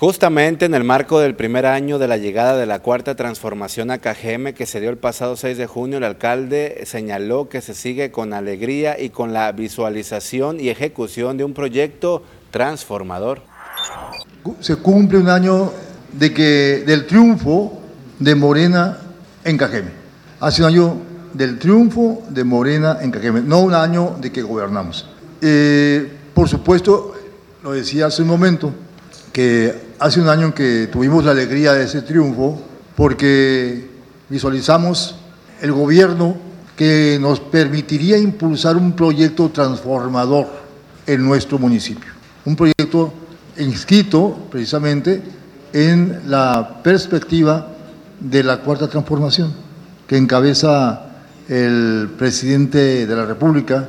Justamente 0.00 0.64
en 0.64 0.72
el 0.72 0.82
marco 0.82 1.20
del 1.20 1.34
primer 1.34 1.66
año 1.66 1.98
de 1.98 2.08
la 2.08 2.16
llegada 2.16 2.56
de 2.56 2.64
la 2.64 2.78
cuarta 2.78 3.16
transformación 3.16 3.90
a 3.90 3.98
Cajeme 3.98 4.54
que 4.54 4.64
se 4.64 4.80
dio 4.80 4.88
el 4.88 4.96
pasado 4.96 5.36
6 5.36 5.58
de 5.58 5.66
junio, 5.66 5.98
el 5.98 6.04
alcalde 6.04 6.80
señaló 6.86 7.50
que 7.50 7.60
se 7.60 7.74
sigue 7.74 8.10
con 8.10 8.32
alegría 8.32 8.98
y 8.98 9.10
con 9.10 9.34
la 9.34 9.52
visualización 9.52 10.58
y 10.58 10.70
ejecución 10.70 11.36
de 11.36 11.44
un 11.44 11.52
proyecto 11.52 12.22
transformador. 12.50 13.42
Se 14.60 14.76
cumple 14.76 15.18
un 15.18 15.28
año 15.28 15.72
de 16.12 16.32
que, 16.32 16.84
del 16.86 17.06
triunfo 17.06 17.80
de 18.18 18.34
Morena 18.34 18.98
en 19.44 19.56
Cajeme. 19.56 19.90
Hace 20.40 20.62
un 20.62 20.68
año 20.68 20.96
del 21.32 21.58
triunfo 21.58 22.22
de 22.28 22.44
Morena 22.44 22.98
en 23.00 23.10
Cajeme, 23.10 23.40
no 23.40 23.60
un 23.60 23.74
año 23.74 24.16
de 24.20 24.32
que 24.32 24.42
gobernamos. 24.42 25.08
Eh, 25.40 26.10
por 26.34 26.48
supuesto, 26.48 27.14
lo 27.62 27.72
decía 27.72 28.06
hace 28.06 28.22
un 28.22 28.28
momento, 28.28 28.72
que 29.32 29.90
hace 29.98 30.20
un 30.20 30.28
año 30.28 30.46
en 30.46 30.52
que 30.52 30.88
tuvimos 30.90 31.24
la 31.24 31.30
alegría 31.32 31.72
de 31.72 31.84
ese 31.84 32.02
triunfo 32.02 32.60
porque 32.96 33.88
visualizamos 34.28 35.16
el 35.60 35.72
gobierno 35.72 36.36
que 36.76 37.18
nos 37.20 37.40
permitiría 37.40 38.18
impulsar 38.18 38.76
un 38.76 38.92
proyecto 38.92 39.50
transformador 39.50 40.48
en 41.06 41.22
nuestro 41.22 41.58
municipio 41.58 42.19
un 42.44 42.56
proyecto 42.56 43.12
inscrito 43.58 44.46
precisamente 44.50 45.22
en 45.72 46.22
la 46.26 46.80
perspectiva 46.82 47.68
de 48.18 48.42
la 48.42 48.60
cuarta 48.60 48.88
transformación 48.88 49.52
que 50.06 50.16
encabeza 50.16 51.06
el 51.48 52.10
presidente 52.18 53.06
de 53.06 53.16
la 53.16 53.26
República, 53.26 53.88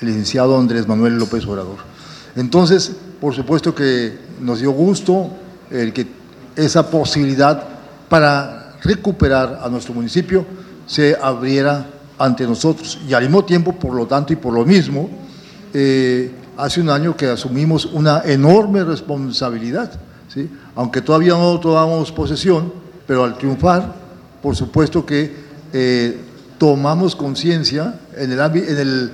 el 0.00 0.08
licenciado 0.08 0.58
Andrés 0.58 0.86
Manuel 0.86 1.18
López 1.18 1.46
Obrador. 1.46 1.78
Entonces, 2.36 2.92
por 3.20 3.34
supuesto 3.34 3.74
que 3.74 4.18
nos 4.40 4.60
dio 4.60 4.72
gusto 4.72 5.30
el 5.70 5.92
que 5.92 6.06
esa 6.56 6.90
posibilidad 6.90 7.62
para 8.08 8.76
recuperar 8.82 9.60
a 9.62 9.68
nuestro 9.68 9.94
municipio 9.94 10.44
se 10.86 11.16
abriera 11.20 11.86
ante 12.18 12.46
nosotros. 12.46 12.98
Y 13.08 13.14
al 13.14 13.22
mismo 13.24 13.44
tiempo, 13.44 13.72
por 13.72 13.94
lo 13.94 14.06
tanto 14.06 14.32
y 14.32 14.36
por 14.36 14.52
lo 14.52 14.64
mismo, 14.64 15.08
eh, 15.72 16.30
hace 16.56 16.80
un 16.80 16.90
año 16.90 17.16
que 17.16 17.26
asumimos 17.26 17.86
una 17.86 18.22
enorme 18.24 18.84
responsabilidad, 18.84 19.92
¿sí? 20.28 20.50
aunque 20.74 21.00
todavía 21.00 21.32
no 21.34 21.58
tomamos 21.60 22.12
posesión, 22.12 22.72
pero 23.06 23.24
al 23.24 23.36
triunfar, 23.36 23.94
por 24.42 24.56
supuesto 24.56 25.04
que 25.04 25.34
eh, 25.72 26.20
tomamos 26.58 27.16
conciencia 27.16 27.94
en, 28.16 28.32
el 28.32 29.10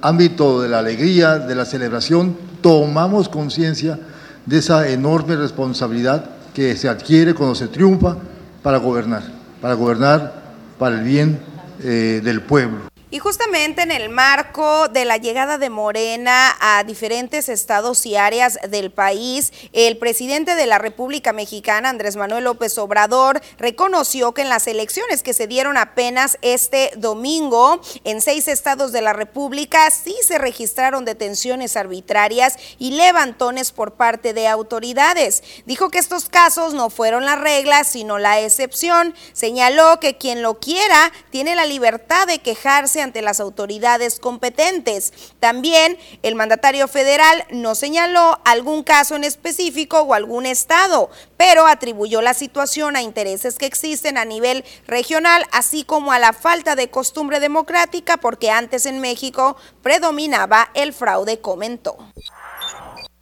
ámbito 0.00 0.62
de 0.62 0.68
la 0.68 0.78
alegría, 0.78 1.38
de 1.38 1.54
la 1.54 1.64
celebración, 1.64 2.36
tomamos 2.60 3.28
conciencia 3.28 3.98
de 4.46 4.58
esa 4.58 4.88
enorme 4.88 5.36
responsabilidad 5.36 6.24
que 6.54 6.76
se 6.76 6.88
adquiere 6.88 7.34
cuando 7.34 7.54
se 7.54 7.68
triunfa 7.68 8.16
para 8.62 8.78
gobernar, 8.78 9.22
para 9.60 9.74
gobernar 9.74 10.42
para 10.78 10.96
el 10.96 11.04
bien 11.04 11.38
eh, 11.82 12.20
del 12.22 12.42
pueblo. 12.42 12.91
Y 13.12 13.18
justamente 13.18 13.82
en 13.82 13.90
el 13.90 14.08
marco 14.08 14.88
de 14.88 15.04
la 15.04 15.18
llegada 15.18 15.58
de 15.58 15.68
Morena 15.68 16.56
a 16.60 16.82
diferentes 16.82 17.50
estados 17.50 18.06
y 18.06 18.16
áreas 18.16 18.58
del 18.70 18.90
país, 18.90 19.52
el 19.74 19.98
presidente 19.98 20.54
de 20.54 20.64
la 20.64 20.78
República 20.78 21.34
Mexicana, 21.34 21.90
Andrés 21.90 22.16
Manuel 22.16 22.44
López 22.44 22.78
Obrador, 22.78 23.42
reconoció 23.58 24.32
que 24.32 24.40
en 24.40 24.48
las 24.48 24.66
elecciones 24.66 25.22
que 25.22 25.34
se 25.34 25.46
dieron 25.46 25.76
apenas 25.76 26.38
este 26.40 26.90
domingo 26.96 27.82
en 28.04 28.22
seis 28.22 28.48
estados 28.48 28.92
de 28.92 29.02
la 29.02 29.12
República 29.12 29.90
sí 29.90 30.16
se 30.26 30.38
registraron 30.38 31.04
detenciones 31.04 31.76
arbitrarias 31.76 32.56
y 32.78 32.92
levantones 32.92 33.72
por 33.72 33.92
parte 33.92 34.32
de 34.32 34.48
autoridades. 34.48 35.42
Dijo 35.66 35.90
que 35.90 35.98
estos 35.98 36.30
casos 36.30 36.72
no 36.72 36.88
fueron 36.88 37.26
la 37.26 37.36
regla, 37.36 37.84
sino 37.84 38.18
la 38.18 38.40
excepción. 38.40 39.14
Señaló 39.34 40.00
que 40.00 40.16
quien 40.16 40.40
lo 40.40 40.60
quiera 40.60 41.12
tiene 41.28 41.54
la 41.54 41.66
libertad 41.66 42.26
de 42.26 42.38
quejarse 42.38 43.01
ante 43.02 43.22
las 43.22 43.40
autoridades 43.40 44.18
competentes. 44.18 45.12
También 45.40 45.98
el 46.22 46.34
mandatario 46.34 46.88
federal 46.88 47.44
no 47.50 47.74
señaló 47.74 48.40
algún 48.44 48.82
caso 48.82 49.16
en 49.16 49.24
específico 49.24 50.00
o 50.00 50.14
algún 50.14 50.46
estado, 50.46 51.10
pero 51.36 51.66
atribuyó 51.66 52.22
la 52.22 52.34
situación 52.34 52.96
a 52.96 53.02
intereses 53.02 53.56
que 53.56 53.66
existen 53.66 54.16
a 54.16 54.24
nivel 54.24 54.64
regional, 54.86 55.44
así 55.52 55.84
como 55.84 56.12
a 56.12 56.18
la 56.18 56.32
falta 56.32 56.76
de 56.76 56.88
costumbre 56.88 57.40
democrática, 57.40 58.16
porque 58.16 58.50
antes 58.50 58.86
en 58.86 59.00
México 59.00 59.56
predominaba 59.82 60.70
el 60.74 60.92
fraude, 60.92 61.40
comentó. 61.40 61.96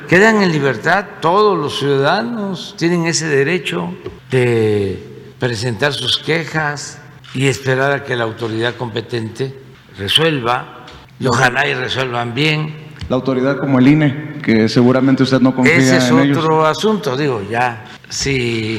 Quedan 0.09 0.43
en 0.43 0.51
libertad 0.51 1.07
todos 1.21 1.59
los 1.59 1.79
ciudadanos, 1.79 2.75
tienen 2.79 3.07
ese 3.07 3.27
derecho 3.27 3.95
de 4.31 5.35
presentar 5.39 5.93
sus 5.93 6.19
quejas 6.19 6.99
y 7.35 7.49
esperar 7.49 7.93
a 7.93 8.05
que 8.05 8.17
la 8.17 8.25
autoridad 8.25 8.77
competente 8.77 9.55
resuelva, 10.01 10.87
y 11.19 11.27
ojalá 11.27 11.69
y 11.69 11.75
resuelvan 11.75 12.35
bien. 12.35 12.75
La 13.09 13.17
autoridad 13.17 13.59
como 13.59 13.79
el 13.79 13.89
INE, 13.89 14.39
que 14.43 14.69
seguramente 14.69 15.23
usted 15.23 15.41
no 15.41 15.55
confía 15.55 15.77
Ese 15.77 15.97
es 15.99 16.09
en 16.09 16.33
otro 16.33 16.61
ellos. 16.61 16.79
asunto, 16.79 17.17
digo, 17.17 17.43
ya 17.49 17.85
si 18.09 18.79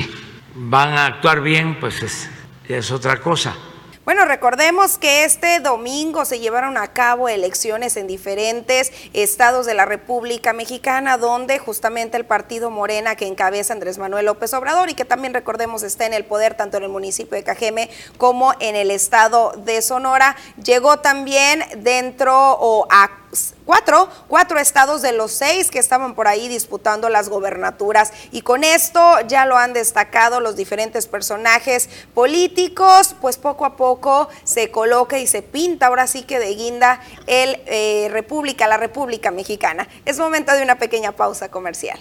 van 0.55 0.89
a 0.89 1.05
actuar 1.05 1.41
bien, 1.41 1.77
pues 1.79 2.01
es, 2.03 2.29
es 2.67 2.91
otra 2.91 3.17
cosa. 3.17 3.53
Bueno, 4.03 4.25
recordemos 4.25 4.97
que 4.97 5.25
este 5.25 5.59
domingo 5.59 6.25
se 6.25 6.39
llevaron 6.39 6.75
a 6.75 6.87
cabo 6.87 7.29
elecciones 7.29 7.95
en 7.97 8.07
diferentes 8.07 8.91
estados 9.13 9.67
de 9.67 9.75
la 9.75 9.85
República 9.85 10.53
Mexicana, 10.53 11.19
donde 11.19 11.59
justamente 11.59 12.17
el 12.17 12.25
partido 12.25 12.71
Morena 12.71 13.15
que 13.15 13.27
encabeza 13.27 13.73
Andrés 13.73 13.99
Manuel 13.99 14.25
López 14.25 14.55
Obrador 14.55 14.89
y 14.89 14.95
que 14.95 15.05
también 15.05 15.35
recordemos 15.35 15.83
está 15.83 16.07
en 16.07 16.13
el 16.13 16.25
poder 16.25 16.55
tanto 16.55 16.77
en 16.77 16.83
el 16.83 16.89
municipio 16.89 17.35
de 17.35 17.43
Cajeme 17.43 17.91
como 18.17 18.55
en 18.59 18.75
el 18.75 18.89
estado 18.89 19.51
de 19.57 19.83
Sonora, 19.83 20.35
llegó 20.63 20.97
también 20.97 21.63
dentro 21.77 22.57
o 22.59 22.87
a 22.89 23.20
cuatro, 23.65 24.09
cuatro 24.27 24.59
estados 24.59 25.01
de 25.01 25.11
los 25.11 25.31
seis 25.31 25.71
que 25.71 25.79
estaban 25.79 26.15
por 26.15 26.27
ahí 26.27 26.47
disputando 26.47 27.09
las 27.09 27.29
gobernaturas. 27.29 28.11
Y 28.31 28.41
con 28.41 28.63
esto 28.63 29.19
ya 29.27 29.45
lo 29.45 29.57
han 29.57 29.73
destacado 29.73 30.39
los 30.39 30.55
diferentes 30.55 31.07
personajes 31.07 31.89
políticos, 32.13 33.15
pues 33.21 33.37
poco 33.37 33.65
a 33.65 33.77
poco 33.77 34.29
se 34.43 34.71
coloca 34.71 35.17
y 35.17 35.27
se 35.27 35.41
pinta 35.41 35.87
ahora 35.87 36.07
sí 36.07 36.23
que 36.23 36.39
de 36.39 36.55
guinda 36.55 37.01
el 37.27 37.61
eh, 37.65 38.09
República, 38.11 38.67
la 38.67 38.77
República 38.77 39.31
Mexicana. 39.31 39.87
Es 40.05 40.19
momento 40.19 40.53
de 40.53 40.63
una 40.63 40.77
pequeña 40.77 41.11
pausa 41.11 41.49
comercial. 41.49 41.99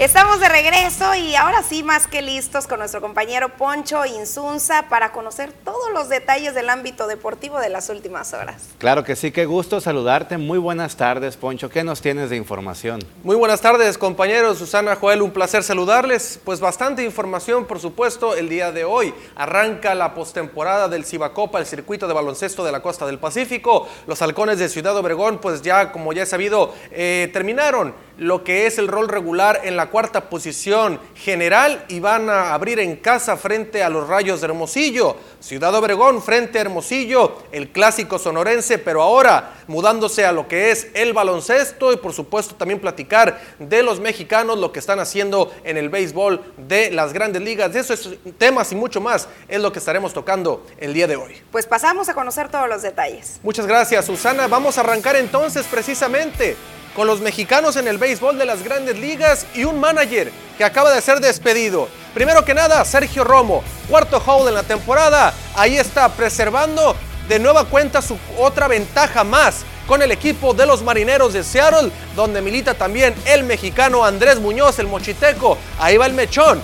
Estamos 0.00 0.40
de 0.40 0.48
regreso 0.48 1.14
y 1.14 1.34
ahora 1.34 1.62
sí 1.62 1.82
más 1.82 2.06
que 2.06 2.22
listos 2.22 2.66
con 2.66 2.78
nuestro 2.78 3.02
compañero 3.02 3.50
Poncho 3.50 4.06
Insunza 4.06 4.86
para 4.88 5.12
conocer 5.12 5.52
todos 5.52 5.92
los 5.92 6.08
detalles 6.08 6.54
del 6.54 6.70
ámbito 6.70 7.06
deportivo 7.06 7.60
de 7.60 7.68
las 7.68 7.90
últimas 7.90 8.32
horas. 8.32 8.70
Claro 8.78 9.04
que 9.04 9.14
sí, 9.14 9.30
qué 9.30 9.44
gusto 9.44 9.78
saludarte. 9.78 10.38
Muy 10.38 10.56
buenas 10.56 10.96
tardes, 10.96 11.36
Poncho. 11.36 11.68
¿Qué 11.68 11.84
nos 11.84 12.00
tienes 12.00 12.30
de 12.30 12.36
información? 12.38 13.00
Muy 13.24 13.36
buenas 13.36 13.60
tardes, 13.60 13.98
compañeros. 13.98 14.56
Susana 14.56 14.96
Joel, 14.96 15.20
un 15.20 15.32
placer 15.32 15.62
saludarles. 15.62 16.40
Pues 16.46 16.60
bastante 16.60 17.04
información, 17.04 17.66
por 17.66 17.78
supuesto, 17.78 18.34
el 18.34 18.48
día 18.48 18.72
de 18.72 18.84
hoy. 18.84 19.12
Arranca 19.36 19.94
la 19.94 20.14
postemporada 20.14 20.88
del 20.88 21.04
Cibacopa, 21.04 21.58
el 21.58 21.66
circuito 21.66 22.08
de 22.08 22.14
baloncesto 22.14 22.64
de 22.64 22.72
la 22.72 22.80
costa 22.80 23.04
del 23.04 23.18
Pacífico. 23.18 23.86
Los 24.06 24.22
halcones 24.22 24.58
de 24.58 24.70
Ciudad 24.70 24.96
Obregón, 24.96 25.42
pues 25.42 25.60
ya, 25.60 25.92
como 25.92 26.14
ya 26.14 26.22
he 26.22 26.26
sabido, 26.26 26.72
eh, 26.90 27.28
terminaron 27.34 27.92
lo 28.16 28.44
que 28.44 28.66
es 28.66 28.78
el 28.78 28.86
rol 28.86 29.08
regular 29.08 29.62
en 29.64 29.76
la 29.76 29.89
cuarta 29.90 30.30
posición 30.30 31.00
general 31.14 31.84
y 31.88 32.00
van 32.00 32.30
a 32.30 32.54
abrir 32.54 32.80
en 32.80 32.96
casa 32.96 33.36
frente 33.36 33.82
a 33.82 33.90
los 33.90 34.08
Rayos 34.08 34.40
de 34.40 34.46
Hermosillo. 34.46 35.16
Ciudad 35.40 35.74
Obregón 35.74 36.22
frente 36.22 36.58
a 36.58 36.62
Hermosillo, 36.62 37.38
el 37.52 37.70
clásico 37.70 38.18
sonorense, 38.18 38.78
pero 38.78 39.02
ahora 39.02 39.62
mudándose 39.66 40.24
a 40.24 40.32
lo 40.32 40.48
que 40.48 40.70
es 40.70 40.88
el 40.94 41.12
baloncesto 41.12 41.92
y 41.92 41.96
por 41.96 42.12
supuesto 42.12 42.54
también 42.54 42.80
platicar 42.80 43.40
de 43.58 43.82
los 43.82 44.00
mexicanos, 44.00 44.58
lo 44.58 44.72
que 44.72 44.78
están 44.78 44.98
haciendo 44.98 45.52
en 45.64 45.76
el 45.76 45.88
béisbol 45.88 46.42
de 46.56 46.90
las 46.90 47.12
grandes 47.12 47.42
ligas. 47.42 47.72
De 47.72 47.80
esos 47.80 48.10
temas 48.38 48.72
y 48.72 48.74
mucho 48.74 49.00
más 49.00 49.28
es 49.48 49.60
lo 49.60 49.72
que 49.72 49.78
estaremos 49.78 50.12
tocando 50.12 50.66
el 50.78 50.94
día 50.94 51.06
de 51.06 51.16
hoy. 51.16 51.40
Pues 51.50 51.66
pasamos 51.66 52.08
a 52.08 52.14
conocer 52.14 52.48
todos 52.48 52.68
los 52.68 52.82
detalles. 52.82 53.40
Muchas 53.42 53.66
gracias, 53.66 54.04
Susana. 54.04 54.46
Vamos 54.46 54.78
a 54.78 54.80
arrancar 54.80 55.16
entonces 55.16 55.66
precisamente 55.66 56.56
con 57.00 57.06
los 57.06 57.22
mexicanos 57.22 57.76
en 57.76 57.88
el 57.88 57.96
béisbol 57.96 58.36
de 58.36 58.44
las 58.44 58.62
grandes 58.62 58.98
ligas 58.98 59.46
y 59.54 59.64
un 59.64 59.80
manager 59.80 60.30
que 60.58 60.64
acaba 60.64 60.92
de 60.92 61.00
ser 61.00 61.18
despedido. 61.18 61.88
Primero 62.12 62.44
que 62.44 62.52
nada, 62.52 62.84
Sergio 62.84 63.24
Romo, 63.24 63.64
cuarto 63.88 64.22
hold 64.22 64.48
en 64.48 64.54
la 64.54 64.64
temporada, 64.64 65.32
ahí 65.56 65.78
está 65.78 66.10
preservando 66.10 66.94
de 67.26 67.38
nueva 67.38 67.64
cuenta 67.64 68.02
su 68.02 68.18
otra 68.36 68.68
ventaja 68.68 69.24
más 69.24 69.64
con 69.86 70.02
el 70.02 70.12
equipo 70.12 70.52
de 70.52 70.66
los 70.66 70.82
Marineros 70.82 71.32
de 71.32 71.42
Seattle, 71.42 71.90
donde 72.14 72.42
milita 72.42 72.74
también 72.74 73.14
el 73.24 73.44
mexicano 73.44 74.04
Andrés 74.04 74.38
Muñoz, 74.38 74.78
el 74.78 74.86
mochiteco. 74.86 75.56
Ahí 75.78 75.96
va 75.96 76.04
el 76.04 76.12
mechón, 76.12 76.60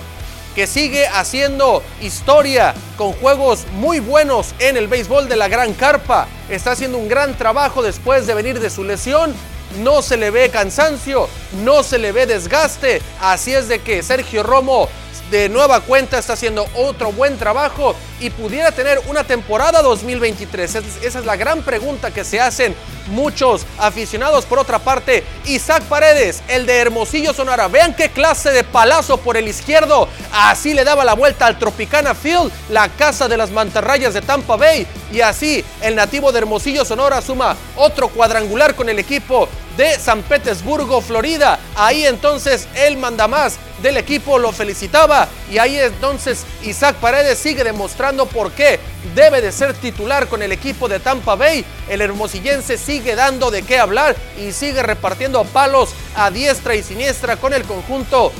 que 0.53 0.67
sigue 0.67 1.07
haciendo 1.07 1.81
historia 1.99 2.75
con 2.95 3.11
juegos 3.13 3.65
muy 3.71 3.99
buenos 3.99 4.53
en 4.59 4.77
el 4.77 4.87
béisbol 4.87 5.29
de 5.29 5.35
la 5.35 5.47
Gran 5.47 5.73
Carpa. 5.73 6.27
Está 6.47 6.73
haciendo 6.73 6.99
un 6.99 7.07
gran 7.07 7.35
trabajo 7.39 7.81
después 7.81 8.27
de 8.27 8.35
venir 8.35 8.59
de 8.59 8.69
su 8.69 8.83
lesión 8.83 9.33
no 9.79 10.01
se 10.01 10.17
le 10.17 10.31
ve 10.31 10.49
cansancio, 10.49 11.27
no 11.63 11.83
se 11.83 11.97
le 11.97 12.11
ve 12.11 12.25
desgaste. 12.25 13.01
Así 13.21 13.53
es 13.53 13.67
de 13.67 13.79
que 13.79 14.03
Sergio 14.03 14.43
Romo 14.43 14.89
de 15.31 15.49
nueva 15.49 15.81
cuenta 15.81 16.17
está 16.17 16.33
haciendo 16.33 16.65
otro 16.73 17.11
buen 17.11 17.37
trabajo 17.37 17.95
y 18.19 18.29
pudiera 18.29 18.71
tener 18.71 19.01
una 19.07 19.23
temporada 19.23 19.81
2023. 19.81 20.75
Esa 21.03 21.19
es 21.19 21.25
la 21.25 21.35
gran 21.35 21.61
pregunta 21.63 22.11
que 22.11 22.23
se 22.23 22.39
hacen 22.39 22.75
muchos 23.07 23.65
aficionados. 23.77 24.45
Por 24.45 24.59
otra 24.59 24.79
parte, 24.79 25.23
Isaac 25.45 25.83
Paredes, 25.83 26.41
el 26.47 26.65
de 26.65 26.77
Hermosillo 26.77 27.33
Sonora. 27.33 27.67
Vean 27.67 27.93
qué 27.93 28.09
clase 28.09 28.51
de 28.51 28.63
palazo 28.63 29.17
por 29.17 29.37
el 29.37 29.47
izquierdo. 29.47 30.07
Así 30.31 30.73
le 30.73 30.83
daba 30.83 31.05
la 31.05 31.13
vuelta 31.13 31.45
al 31.45 31.59
Tropicana 31.59 32.15
Field, 32.15 32.51
la 32.69 32.89
casa 32.89 33.27
de 33.27 33.37
las 33.37 33.51
mantarrayas 33.51 34.13
de 34.13 34.21
Tampa 34.21 34.55
Bay. 34.55 34.87
Y 35.11 35.21
así 35.21 35.63
el 35.81 35.95
nativo 35.95 36.31
de 36.31 36.39
Hermosillo 36.39 36.83
Sonora 36.83 37.21
suma 37.21 37.55
otro 37.75 38.09
cuadrangular 38.09 38.75
con 38.75 38.89
el 38.89 38.99
equipo 38.99 39.47
de 39.77 39.97
San 39.99 40.23
Petersburgo, 40.23 41.01
Florida. 41.01 41.59
Ahí 41.75 42.05
entonces 42.05 42.67
el 42.75 42.97
mandamás 42.97 43.57
del 43.81 43.97
equipo 43.97 44.39
lo 44.39 44.51
felicitaba 44.51 45.27
y 45.51 45.59
ahí 45.59 45.77
entonces 45.77 46.45
Isaac 46.63 46.95
Paredes 46.95 47.37
sigue 47.37 47.63
demostrando 47.63 48.25
por 48.25 48.51
qué 48.51 48.79
debe 49.15 49.39
de 49.39 49.51
ser 49.51 49.73
titular 49.75 50.27
con 50.27 50.41
el 50.41 50.51
equipo 50.51 50.87
de 50.89 50.99
Tampa 50.99 51.35
Bay. 51.35 51.63
El 51.87 52.01
hermosillense 52.01 52.77
sigue 52.77 53.15
dando 53.15 53.51
de 53.51 53.61
qué 53.61 53.77
hablar 53.77 54.15
y 54.37 54.51
sigue 54.51 54.81
repartiendo 54.81 55.43
palos 55.45 55.91
a 56.15 56.31
diestra 56.31 56.75
y 56.75 56.83
siniestra 56.83 57.37
con 57.37 57.53
el 57.53 57.63
conjunto 57.63 58.33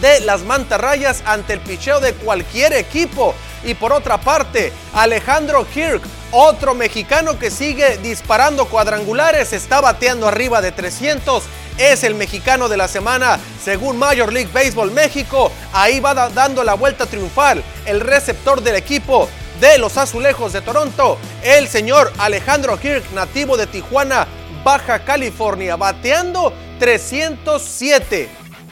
de 0.00 0.20
las 0.20 0.42
mantarrayas 0.42 1.22
ante 1.26 1.52
el 1.52 1.60
picheo 1.60 2.00
de 2.00 2.14
cualquier 2.14 2.72
equipo. 2.72 3.34
Y 3.64 3.74
por 3.74 3.92
otra 3.92 4.18
parte, 4.18 4.72
Alejandro 4.94 5.66
Kirk, 5.66 6.02
otro 6.32 6.74
mexicano 6.74 7.38
que 7.38 7.50
sigue 7.50 7.98
disparando 7.98 8.66
cuadrangulares, 8.66 9.52
está 9.52 9.80
bateando 9.80 10.28
arriba 10.28 10.60
de 10.60 10.72
300. 10.72 11.42
Es 11.78 12.04
el 12.04 12.14
mexicano 12.14 12.68
de 12.68 12.76
la 12.76 12.88
semana 12.88 13.38
según 13.62 13.98
Major 13.98 14.32
League 14.32 14.50
Baseball 14.52 14.90
México. 14.90 15.50
Ahí 15.72 16.00
va 16.00 16.14
dando 16.14 16.62
la 16.64 16.74
vuelta 16.74 17.06
triunfal 17.06 17.62
el 17.86 18.00
receptor 18.00 18.62
del 18.62 18.76
equipo 18.76 19.28
de 19.60 19.78
los 19.78 19.98
Azulejos 19.98 20.54
de 20.54 20.62
Toronto, 20.62 21.18
el 21.42 21.68
señor 21.68 22.10
Alejandro 22.16 22.78
Kirk, 22.78 23.04
nativo 23.12 23.58
de 23.58 23.66
Tijuana, 23.66 24.26
Baja 24.64 25.04
California, 25.04 25.76
bateando 25.76 26.52
307. 26.78 28.28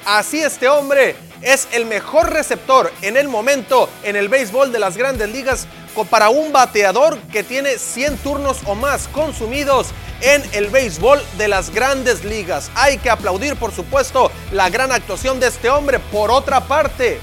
Así 0.07 0.41
este 0.41 0.66
hombre 0.66 1.14
es 1.43 1.68
el 1.72 1.86
mejor 1.86 2.32
receptor 2.32 2.93
en 3.03 3.16
el 3.16 3.28
momento 3.28 3.89
en 4.03 4.16
el 4.16 4.28
béisbol 4.28 4.72
de 4.72 4.78
las 4.78 4.97
grandes 4.97 5.30
ligas 5.30 5.66
para 6.11 6.28
un 6.28 6.53
bateador 6.53 7.18
que 7.32 7.43
tiene 7.43 7.78
100 7.78 8.18
turnos 8.18 8.59
o 8.66 8.74
más 8.74 9.09
consumidos 9.09 9.89
en 10.20 10.43
el 10.53 10.68
béisbol 10.68 11.20
de 11.36 11.49
las 11.49 11.70
grandes 11.70 12.24
ligas. 12.24 12.70
Hay 12.74 12.99
que 12.99 13.11
aplaudir, 13.11 13.57
por 13.57 13.72
supuesto, 13.72 14.30
la 14.53 14.70
gran 14.70 14.93
actuación 14.93 15.41
de 15.41 15.49
este 15.49 15.70
hombre. 15.70 15.99
Por 15.99 16.30
otra 16.30 16.61
parte, 16.61 17.20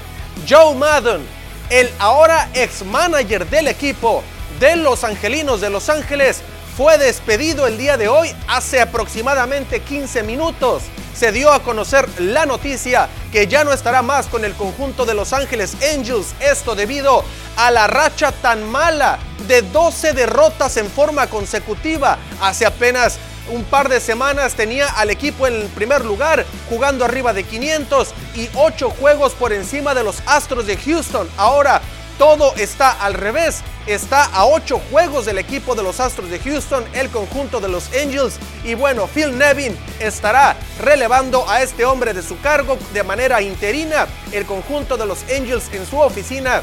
Joe 0.48 0.74
Madden, 0.74 1.26
el 1.70 1.90
ahora 1.98 2.48
ex 2.54 2.84
manager 2.84 3.46
del 3.48 3.68
equipo 3.68 4.22
de 4.60 4.76
los 4.76 5.04
Angelinos 5.04 5.60
de 5.60 5.70
Los 5.70 5.88
Ángeles, 5.88 6.42
fue 6.76 6.98
despedido 6.98 7.66
el 7.66 7.78
día 7.78 7.96
de 7.96 8.08
hoy 8.08 8.34
hace 8.48 8.80
aproximadamente 8.80 9.80
15 9.80 10.22
minutos 10.22 10.82
se 11.16 11.32
dio 11.32 11.50
a 11.50 11.62
conocer 11.62 12.08
la 12.20 12.44
noticia 12.44 13.08
que 13.32 13.46
ya 13.46 13.64
no 13.64 13.72
estará 13.72 14.02
más 14.02 14.26
con 14.26 14.44
el 14.44 14.52
conjunto 14.54 15.06
de 15.06 15.14
Los 15.14 15.32
Ángeles 15.32 15.76
Angels. 15.94 16.34
Esto 16.40 16.74
debido 16.74 17.24
a 17.56 17.70
la 17.70 17.86
racha 17.86 18.32
tan 18.32 18.68
mala 18.70 19.18
de 19.48 19.62
12 19.62 20.12
derrotas 20.12 20.76
en 20.76 20.90
forma 20.90 21.26
consecutiva. 21.28 22.18
Hace 22.40 22.66
apenas 22.66 23.18
un 23.50 23.64
par 23.64 23.88
de 23.88 24.00
semanas 24.00 24.54
tenía 24.54 24.88
al 24.88 25.10
equipo 25.10 25.46
en 25.46 25.54
el 25.54 25.68
primer 25.68 26.04
lugar, 26.04 26.44
jugando 26.68 27.04
arriba 27.04 27.32
de 27.32 27.44
500 27.44 28.12
y 28.34 28.50
8 28.54 28.90
juegos 28.90 29.32
por 29.32 29.52
encima 29.52 29.94
de 29.94 30.04
los 30.04 30.16
Astros 30.26 30.66
de 30.66 30.76
Houston. 30.76 31.28
Ahora 31.36 31.80
todo 32.18 32.54
está 32.56 32.90
al 32.90 33.14
revés. 33.14 33.62
Está 33.86 34.24
a 34.24 34.46
8 34.46 34.80
juegos 34.90 35.26
del 35.26 35.38
equipo 35.38 35.74
de 35.74 35.82
los 35.82 36.00
Astros 36.00 36.28
de 36.28 36.40
Houston, 36.40 36.84
el 36.92 37.08
conjunto 37.10 37.60
de 37.60 37.68
los 37.68 37.88
Angels. 37.94 38.38
Y 38.64 38.74
bueno, 38.74 39.06
Phil 39.06 39.36
Nevin 39.38 39.78
estará 40.00 40.56
relevando 40.80 41.48
a 41.48 41.62
este 41.62 41.84
hombre 41.84 42.12
de 42.12 42.22
su 42.22 42.40
cargo 42.40 42.78
de 42.92 43.02
manera 43.04 43.42
interina. 43.42 44.06
El 44.32 44.44
conjunto 44.44 44.96
de 44.96 45.06
los 45.06 45.22
Angels 45.24 45.70
en 45.72 45.86
su 45.86 45.98
oficina 45.98 46.62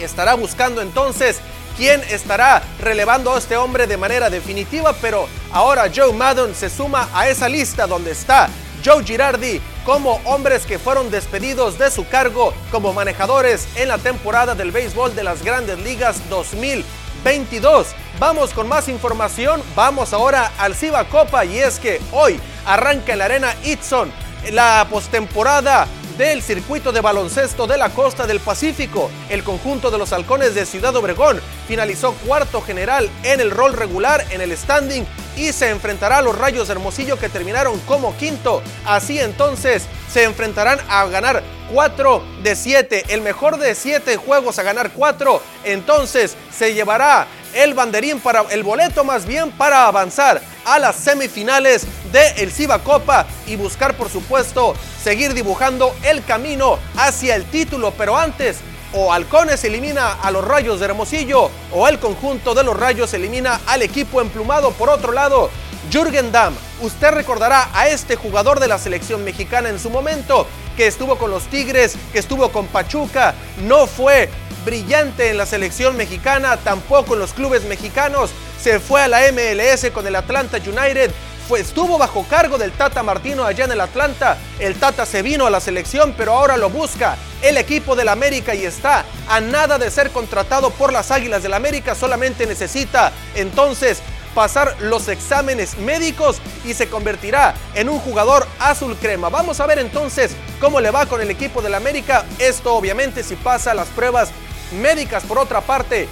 estará 0.00 0.34
buscando 0.34 0.82
entonces 0.82 1.38
quién 1.76 2.02
estará 2.10 2.62
relevando 2.80 3.34
a 3.34 3.38
este 3.38 3.56
hombre 3.56 3.86
de 3.86 3.96
manera 3.96 4.30
definitiva, 4.30 4.94
pero 5.00 5.28
ahora 5.52 5.90
Joe 5.94 6.12
Maddon 6.12 6.54
se 6.54 6.70
suma 6.70 7.08
a 7.14 7.28
esa 7.28 7.48
lista 7.48 7.86
donde 7.86 8.10
está 8.10 8.48
Joe 8.86 9.02
Girardi 9.02 9.60
como 9.84 10.20
hombres 10.24 10.64
que 10.64 10.78
fueron 10.78 11.10
despedidos 11.10 11.76
de 11.76 11.90
su 11.90 12.06
cargo 12.06 12.54
como 12.70 12.92
manejadores 12.92 13.66
en 13.74 13.88
la 13.88 13.98
temporada 13.98 14.54
del 14.54 14.70
béisbol 14.70 15.12
de 15.16 15.24
las 15.24 15.42
grandes 15.42 15.80
ligas 15.80 16.30
2022. 16.30 17.88
Vamos 18.20 18.52
con 18.52 18.68
más 18.68 18.88
información, 18.88 19.60
vamos 19.74 20.12
ahora 20.12 20.52
al 20.58 20.76
Ciba 20.76 21.02
Copa 21.08 21.44
y 21.44 21.58
es 21.58 21.80
que 21.80 22.00
hoy 22.12 22.38
arranca 22.64 23.12
en 23.12 23.18
la 23.18 23.24
arena 23.24 23.56
Itson 23.64 24.12
la 24.52 24.86
postemporada 24.88 25.88
del 26.16 26.40
circuito 26.40 26.92
de 26.92 27.00
baloncesto 27.00 27.66
de 27.66 27.78
la 27.78 27.90
costa 27.90 28.24
del 28.24 28.38
Pacífico. 28.38 29.10
El 29.28 29.42
conjunto 29.42 29.90
de 29.90 29.98
los 29.98 30.12
halcones 30.12 30.54
de 30.54 30.64
Ciudad 30.64 30.94
Obregón 30.94 31.40
finalizó 31.66 32.12
cuarto 32.24 32.62
general 32.62 33.10
en 33.24 33.40
el 33.40 33.50
rol 33.50 33.72
regular 33.72 34.24
en 34.30 34.42
el 34.42 34.56
standing 34.56 35.04
y 35.36 35.52
se 35.52 35.70
enfrentará 35.70 36.18
a 36.18 36.22
los 36.22 36.36
Rayos 36.36 36.68
de 36.68 36.74
Hermosillo 36.74 37.18
que 37.18 37.28
terminaron 37.28 37.78
como 37.80 38.16
quinto. 38.16 38.62
Así 38.84 39.18
entonces 39.18 39.84
se 40.12 40.24
enfrentarán 40.24 40.78
a 40.88 41.04
ganar 41.06 41.42
4 41.72 42.22
de 42.42 42.56
7, 42.56 43.04
el 43.08 43.20
mejor 43.20 43.58
de 43.58 43.74
7 43.74 44.16
juegos 44.16 44.58
a 44.58 44.62
ganar 44.62 44.90
4. 44.92 45.42
Entonces 45.64 46.36
se 46.56 46.74
llevará 46.74 47.26
el 47.54 47.74
banderín 47.74 48.20
para 48.20 48.42
el 48.50 48.62
boleto 48.62 49.04
más 49.04 49.26
bien 49.26 49.50
para 49.52 49.86
avanzar 49.86 50.42
a 50.64 50.78
las 50.78 50.96
semifinales 50.96 51.86
de 52.12 52.42
el 52.42 52.52
Ciba 52.52 52.80
Copa 52.80 53.26
y 53.46 53.56
buscar 53.56 53.96
por 53.96 54.10
supuesto 54.10 54.74
seguir 55.02 55.32
dibujando 55.32 55.94
el 56.02 56.24
camino 56.24 56.78
hacia 56.96 57.36
el 57.36 57.44
título, 57.44 57.92
pero 57.96 58.16
antes 58.16 58.58
o 58.96 59.12
Halcones 59.12 59.62
elimina 59.64 60.14
a 60.14 60.30
los 60.30 60.44
Rayos 60.44 60.80
de 60.80 60.86
Hermosillo 60.86 61.50
o 61.72 61.86
el 61.86 61.98
conjunto 61.98 62.54
de 62.54 62.64
los 62.64 62.78
Rayos 62.78 63.12
elimina 63.12 63.60
al 63.66 63.82
equipo 63.82 64.22
emplumado. 64.22 64.70
Por 64.72 64.88
otro 64.88 65.12
lado, 65.12 65.50
Jürgen 65.92 66.32
Damm, 66.32 66.54
usted 66.80 67.10
recordará 67.10 67.68
a 67.74 67.88
este 67.88 68.16
jugador 68.16 68.58
de 68.58 68.68
la 68.68 68.78
selección 68.78 69.22
mexicana 69.22 69.68
en 69.68 69.78
su 69.78 69.90
momento, 69.90 70.46
que 70.76 70.86
estuvo 70.86 71.16
con 71.16 71.30
los 71.30 71.44
Tigres, 71.44 71.96
que 72.12 72.18
estuvo 72.18 72.50
con 72.50 72.66
Pachuca, 72.66 73.34
no 73.64 73.86
fue 73.86 74.30
brillante 74.64 75.30
en 75.30 75.36
la 75.36 75.46
selección 75.46 75.96
mexicana, 75.96 76.56
tampoco 76.56 77.14
en 77.14 77.20
los 77.20 77.34
clubes 77.34 77.64
mexicanos, 77.64 78.30
se 78.60 78.80
fue 78.80 79.02
a 79.02 79.08
la 79.08 79.20
MLS 79.30 79.90
con 79.92 80.06
el 80.06 80.16
Atlanta 80.16 80.56
United, 80.56 81.12
fue, 81.46 81.60
estuvo 81.60 81.96
bajo 81.98 82.24
cargo 82.28 82.58
del 82.58 82.72
Tata 82.72 83.02
Martino 83.02 83.44
allá 83.44 83.64
en 83.64 83.72
el 83.72 83.80
Atlanta. 83.80 84.36
El 84.58 84.74
Tata 84.74 85.06
se 85.06 85.22
vino 85.22 85.46
a 85.46 85.50
la 85.50 85.60
selección, 85.60 86.14
pero 86.16 86.32
ahora 86.32 86.56
lo 86.56 86.70
busca 86.70 87.16
el 87.42 87.56
equipo 87.56 87.94
del 87.94 88.08
América 88.08 88.54
y 88.54 88.64
está 88.64 89.04
a 89.28 89.40
nada 89.40 89.78
de 89.78 89.90
ser 89.90 90.10
contratado 90.10 90.70
por 90.70 90.92
las 90.92 91.10
Águilas 91.10 91.42
del 91.42 91.54
América. 91.54 91.94
Solamente 91.94 92.46
necesita 92.46 93.12
entonces 93.34 94.02
pasar 94.34 94.76
los 94.80 95.08
exámenes 95.08 95.78
médicos 95.78 96.38
y 96.64 96.74
se 96.74 96.88
convertirá 96.88 97.54
en 97.74 97.88
un 97.88 97.98
jugador 98.00 98.46
azul 98.58 98.94
crema. 98.96 99.30
Vamos 99.30 99.60
a 99.60 99.66
ver 99.66 99.78
entonces 99.78 100.32
cómo 100.60 100.80
le 100.80 100.90
va 100.90 101.06
con 101.06 101.20
el 101.20 101.30
equipo 101.30 101.62
del 101.62 101.74
América. 101.74 102.24
Esto 102.38 102.74
obviamente 102.74 103.22
si 103.22 103.36
pasa 103.36 103.72
las 103.72 103.88
pruebas 103.88 104.30
médicas. 104.72 105.24
Por 105.24 105.38
otra 105.38 105.60
parte, 105.60 106.08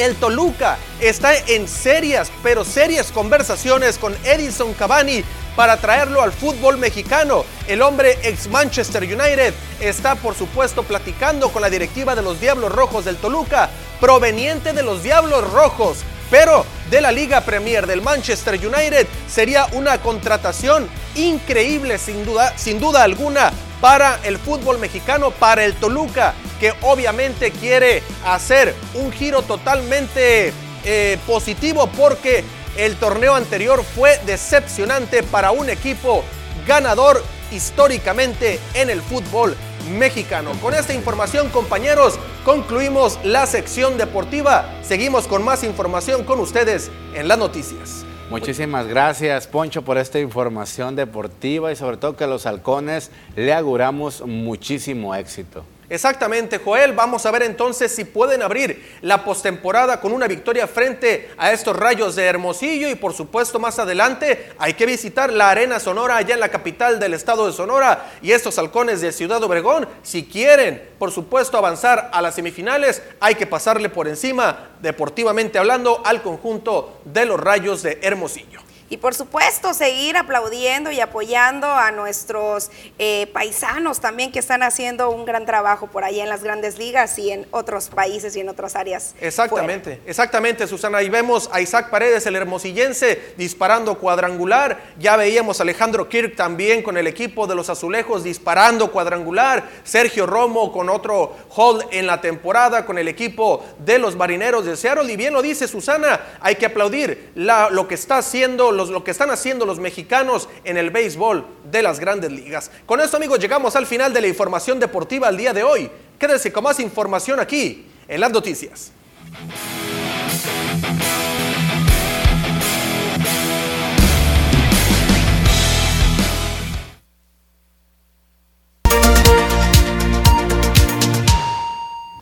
el 0.00 0.16
Toluca 0.16 0.78
está 1.00 1.36
en 1.36 1.68
serias, 1.68 2.30
pero 2.42 2.64
serias 2.64 3.12
conversaciones 3.12 3.98
con 3.98 4.14
Edison 4.24 4.72
Cavani 4.74 5.24
para 5.56 5.76
traerlo 5.76 6.22
al 6.22 6.32
fútbol 6.32 6.78
mexicano. 6.78 7.44
El 7.68 7.82
hombre 7.82 8.18
ex 8.22 8.48
Manchester 8.48 9.02
United 9.02 9.52
está 9.80 10.14
por 10.14 10.34
supuesto 10.34 10.82
platicando 10.82 11.50
con 11.50 11.62
la 11.62 11.70
directiva 11.70 12.14
de 12.14 12.22
los 12.22 12.40
Diablos 12.40 12.72
Rojos 12.72 13.04
del 13.04 13.16
Toluca, 13.16 13.68
proveniente 14.00 14.72
de 14.72 14.82
los 14.82 15.02
Diablos 15.02 15.50
Rojos, 15.52 15.98
pero 16.30 16.64
de 16.90 17.00
la 17.00 17.12
Liga 17.12 17.42
Premier 17.42 17.86
del 17.86 18.02
Manchester 18.02 18.54
United 18.54 19.06
sería 19.28 19.66
una 19.72 20.00
contratación 20.00 20.88
increíble 21.14 21.98
sin 21.98 22.24
duda, 22.24 22.56
sin 22.56 22.80
duda 22.80 23.02
alguna 23.02 23.52
para 23.80 24.20
el 24.24 24.38
fútbol 24.38 24.78
mexicano, 24.78 25.30
para 25.30 25.64
el 25.64 25.74
Toluca, 25.74 26.34
que 26.58 26.74
obviamente 26.82 27.50
quiere 27.50 28.02
hacer 28.24 28.74
un 28.94 29.10
giro 29.12 29.42
totalmente 29.42 30.52
eh, 30.84 31.18
positivo 31.26 31.88
porque 31.96 32.44
el 32.76 32.96
torneo 32.96 33.34
anterior 33.34 33.82
fue 33.84 34.18
decepcionante 34.26 35.22
para 35.22 35.50
un 35.50 35.70
equipo 35.70 36.24
ganador 36.66 37.22
históricamente 37.50 38.60
en 38.74 38.90
el 38.90 39.02
fútbol 39.02 39.56
mexicano. 39.90 40.52
Con 40.60 40.74
esta 40.74 40.94
información, 40.94 41.48
compañeros, 41.48 42.18
concluimos 42.44 43.18
la 43.24 43.46
sección 43.46 43.98
deportiva. 43.98 44.72
Seguimos 44.82 45.26
con 45.26 45.42
más 45.42 45.64
información 45.64 46.24
con 46.24 46.38
ustedes 46.38 46.90
en 47.14 47.28
las 47.28 47.38
noticias. 47.38 48.04
Muchísimas 48.30 48.86
gracias, 48.86 49.48
Poncho, 49.48 49.82
por 49.82 49.98
esta 49.98 50.20
información 50.20 50.94
deportiva 50.94 51.72
y 51.72 51.76
sobre 51.76 51.96
todo 51.96 52.16
que 52.16 52.22
a 52.22 52.28
los 52.28 52.46
halcones 52.46 53.10
le 53.34 53.52
auguramos 53.52 54.24
muchísimo 54.24 55.16
éxito. 55.16 55.64
Exactamente, 55.90 56.58
Joel. 56.58 56.92
Vamos 56.92 57.26
a 57.26 57.32
ver 57.32 57.42
entonces 57.42 57.92
si 57.92 58.04
pueden 58.04 58.42
abrir 58.42 58.96
la 59.02 59.24
postemporada 59.24 60.00
con 60.00 60.12
una 60.12 60.28
victoria 60.28 60.68
frente 60.68 61.30
a 61.36 61.50
estos 61.50 61.76
rayos 61.76 62.14
de 62.14 62.26
Hermosillo. 62.26 62.88
Y 62.88 62.94
por 62.94 63.12
supuesto, 63.12 63.58
más 63.58 63.80
adelante 63.80 64.52
hay 64.56 64.74
que 64.74 64.86
visitar 64.86 65.32
la 65.32 65.50
Arena 65.50 65.80
Sonora 65.80 66.16
allá 66.16 66.34
en 66.34 66.40
la 66.40 66.48
capital 66.48 67.00
del 67.00 67.14
estado 67.14 67.44
de 67.44 67.52
Sonora. 67.52 68.12
Y 68.22 68.30
estos 68.30 68.56
halcones 68.58 69.00
de 69.00 69.10
Ciudad 69.10 69.42
Obregón, 69.42 69.88
si 70.04 70.24
quieren, 70.24 70.80
por 70.96 71.10
supuesto, 71.10 71.58
avanzar 71.58 72.08
a 72.12 72.22
las 72.22 72.36
semifinales, 72.36 73.02
hay 73.18 73.34
que 73.34 73.48
pasarle 73.48 73.88
por 73.88 74.06
encima, 74.06 74.70
deportivamente 74.80 75.58
hablando, 75.58 76.02
al 76.04 76.22
conjunto 76.22 77.00
de 77.04 77.26
los 77.26 77.40
rayos 77.40 77.82
de 77.82 77.98
Hermosillo. 78.00 78.60
Y 78.92 78.96
por 78.96 79.14
supuesto, 79.14 79.72
seguir 79.72 80.16
aplaudiendo 80.16 80.90
y 80.90 80.98
apoyando 80.98 81.68
a 81.68 81.92
nuestros 81.92 82.72
eh, 82.98 83.28
paisanos 83.32 84.00
también 84.00 84.32
que 84.32 84.40
están 84.40 84.64
haciendo 84.64 85.10
un 85.10 85.24
gran 85.24 85.46
trabajo 85.46 85.86
por 85.86 86.02
allá 86.02 86.24
en 86.24 86.28
las 86.28 86.42
grandes 86.42 86.76
ligas 86.76 87.16
y 87.20 87.30
en 87.30 87.46
otros 87.52 87.88
países 87.88 88.34
y 88.34 88.40
en 88.40 88.48
otras 88.48 88.74
áreas. 88.74 89.14
Exactamente, 89.20 90.00
exactamente, 90.06 90.66
Susana. 90.66 90.98
Ahí 90.98 91.08
vemos 91.08 91.48
a 91.52 91.60
Isaac 91.60 91.88
Paredes, 91.88 92.26
el 92.26 92.34
hermosillense, 92.34 93.34
disparando 93.36 93.96
cuadrangular. 93.96 94.80
Ya 94.98 95.14
veíamos 95.16 95.60
a 95.60 95.62
Alejandro 95.62 96.08
Kirk 96.08 96.34
también 96.34 96.82
con 96.82 96.96
el 96.96 97.06
equipo 97.06 97.46
de 97.46 97.54
los 97.54 97.70
azulejos 97.70 98.24
disparando 98.24 98.90
cuadrangular. 98.90 99.68
Sergio 99.84 100.26
Romo 100.26 100.72
con 100.72 100.88
otro 100.88 101.36
hold 101.54 101.84
en 101.92 102.08
la 102.08 102.20
temporada 102.20 102.84
con 102.84 102.98
el 102.98 103.06
equipo 103.06 103.64
de 103.78 104.00
los 104.00 104.16
marineros 104.16 104.64
de 104.64 104.76
Seattle. 104.76 105.12
Y 105.12 105.16
bien 105.16 105.32
lo 105.32 105.42
dice 105.42 105.68
Susana, 105.68 106.20
hay 106.40 106.56
que 106.56 106.66
aplaudir 106.66 107.30
lo 107.36 107.86
que 107.86 107.94
está 107.94 108.18
haciendo 108.18 108.79
lo 108.88 109.04
que 109.04 109.10
están 109.10 109.30
haciendo 109.30 109.66
los 109.66 109.78
mexicanos 109.78 110.48
en 110.64 110.76
el 110.76 110.90
béisbol 110.90 111.44
de 111.70 111.82
las 111.82 112.00
grandes 112.00 112.32
ligas. 112.32 112.70
Con 112.86 113.00
esto 113.00 113.16
amigos 113.16 113.38
llegamos 113.38 113.76
al 113.76 113.86
final 113.86 114.12
de 114.12 114.20
la 114.20 114.28
información 114.28 114.80
deportiva 114.80 115.28
al 115.28 115.36
día 115.36 115.52
de 115.52 115.62
hoy. 115.62 115.90
Quédense 116.18 116.52
con 116.52 116.64
más 116.64 116.80
información 116.80 117.40
aquí 117.40 117.86
en 118.08 118.20
las 118.20 118.30
noticias. 118.30 118.92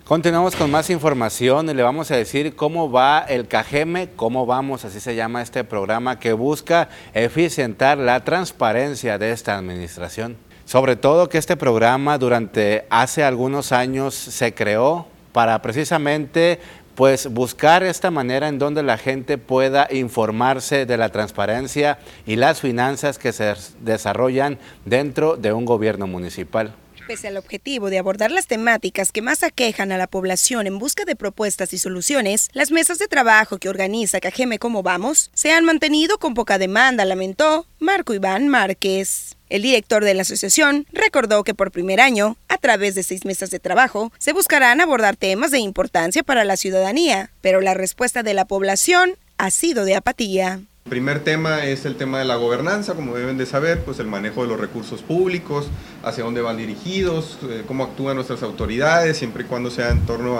Continuamos 0.09 0.57
con 0.57 0.71
más 0.71 0.89
información 0.89 1.69
y 1.69 1.75
le 1.75 1.83
vamos 1.83 2.11
a 2.11 2.17
decir 2.17 2.57
cómo 2.57 2.91
va 2.91 3.27
el 3.29 3.47
Cajeme, 3.47 4.09
cómo 4.17 4.47
vamos, 4.47 4.87
así 4.87 5.01
se 5.01 5.15
llama 5.15 5.43
este 5.43 5.65
programa 5.65 6.19
que 6.19 6.33
busca 6.33 6.89
eficientar 7.13 7.99
la 7.99 8.25
transparencia 8.25 9.19
de 9.19 9.33
esta 9.33 9.59
administración. 9.59 10.39
Sobre 10.65 10.97
todo 10.97 11.29
que 11.29 11.37
este 11.37 11.59
programa 11.59 12.17
durante 12.17 12.87
hace 12.89 13.23
algunos 13.23 13.71
años 13.71 14.15
se 14.15 14.55
creó 14.55 15.07
para 15.33 15.61
precisamente 15.61 16.59
pues 16.95 17.31
buscar 17.31 17.83
esta 17.83 18.11
manera 18.11 18.49
en 18.49 18.59
donde 18.59 18.83
la 18.83 18.97
gente 18.97 19.37
pueda 19.37 19.89
informarse 19.91 20.87
de 20.87 20.97
la 20.97 21.11
transparencia 21.11 21.99
y 22.25 22.37
las 22.37 22.63
finanzas 22.63 23.19
que 23.19 23.33
se 23.33 23.53
desarrollan 23.83 24.59
dentro 24.87 25.37
de 25.37 25.53
un 25.53 25.67
gobierno 25.67 26.07
municipal. 26.07 26.73
Pese 27.09 27.29
al 27.29 27.39
objetivo 27.39 27.89
de 27.89 27.97
abordar 27.97 28.31
las 28.31 28.49
temáticas 28.49 29.13
que 29.13 29.23
más 29.23 29.43
aquejan 29.43 29.93
a 29.93 29.97
la 29.97 30.09
población 30.09 30.67
en 30.67 30.79
busca 30.79 31.07
de 31.07 31.17
propuestas 31.17 31.73
y 31.73 31.79
soluciones, 31.79 32.51
las 32.53 32.71
mesas 32.71 32.99
de 32.99 33.09
trabajo 33.09 33.57
que 33.57 33.71
organiza 33.71 34.21
Cajeme 34.21 34.59
Como 34.59 34.83
Vamos 34.83 35.31
se 35.33 35.51
han 35.51 35.65
mantenido 35.65 36.19
con 36.19 36.35
poca 36.35 36.59
demanda, 36.59 37.07
lamentó 37.07 37.67
Marco 37.79 38.13
Iván 38.13 38.49
Márquez. 38.49 39.39
El 39.49 39.63
director 39.63 40.05
de 40.05 40.13
la 40.13 40.21
asociación 40.21 40.87
recordó 40.93 41.45
que 41.45 41.55
por 41.55 41.73
primer 41.73 41.99
año, 42.03 42.37
a 42.47 42.59
través 42.59 42.95
de 42.95 43.03
seis 43.03 43.25
mesas 43.25 43.49
de 43.49 43.59
trabajo, 43.59 44.13
se 44.19 44.35
buscarán 44.35 44.83
abordar 44.83 45.17
temas 45.17 45.51
de 45.51 45.61
importancia 45.61 46.23
para 46.23 46.45
la 46.45 46.59
ciudadanía, 46.59 47.31
pero 47.41 47.63
la 47.63 47.73
respuesta 47.73 48.23
de 48.23 48.35
la 48.35 48.45
población 48.45 49.17
ha 49.39 49.51
sido 49.51 49.87
de 49.87 49.95
apatía. 49.95 50.61
El 50.89 50.91
primer 50.91 51.21
tema 51.21 51.67
es 51.67 51.85
el 51.85 51.97
tema 51.97 52.19
de 52.19 52.25
la 52.25 52.37
gobernanza, 52.37 52.95
como 52.95 53.15
deben 53.15 53.37
de 53.37 53.45
saber, 53.45 53.85
pues 53.85 53.99
el 53.99 54.07
manejo 54.07 54.41
de 54.41 54.49
los 54.49 54.59
recursos 54.59 55.03
públicos, 55.03 55.67
hacia 56.03 56.25
dónde 56.25 56.41
van 56.41 56.57
dirigidos, 56.57 57.37
eh, 57.43 57.63
cómo 57.69 57.85
actúan 57.85 58.15
nuestras 58.15 58.43
autoridades, 58.43 59.19
siempre 59.19 59.43
y 59.43 59.47
cuando 59.47 59.71
sea 59.71 59.91
en 59.91 60.07
torno 60.07 60.39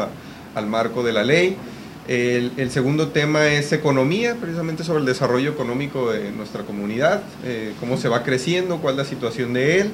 al 0.55 0.67
marco 0.67 1.03
de 1.03 1.13
la 1.13 1.23
ley. 1.23 1.59
El, 2.07 2.71
segundo 2.71 3.09
tema 3.09 3.49
es 3.49 3.75
economía, 3.75 4.37
precisamente 4.37 4.85
sobre 4.85 5.01
el 5.01 5.05
desarrollo 5.05 5.51
económico 5.51 6.13
de 6.13 6.31
nuestra 6.31 6.63
comunidad, 6.63 7.21
eh, 7.45 7.75
cómo 7.79 7.99
se 7.99 8.09
va 8.09 8.23
creciendo, 8.23 8.79
cuál 8.79 8.95
es 8.95 8.99
la 9.01 9.05
situación 9.05 9.53
de 9.53 9.81
él, 9.81 9.93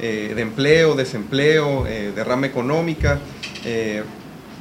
eh, 0.00 0.32
de 0.34 0.40
empleo, 0.40 0.94
desempleo, 0.94 1.84
derrama 1.84 2.46
económica 2.46 3.18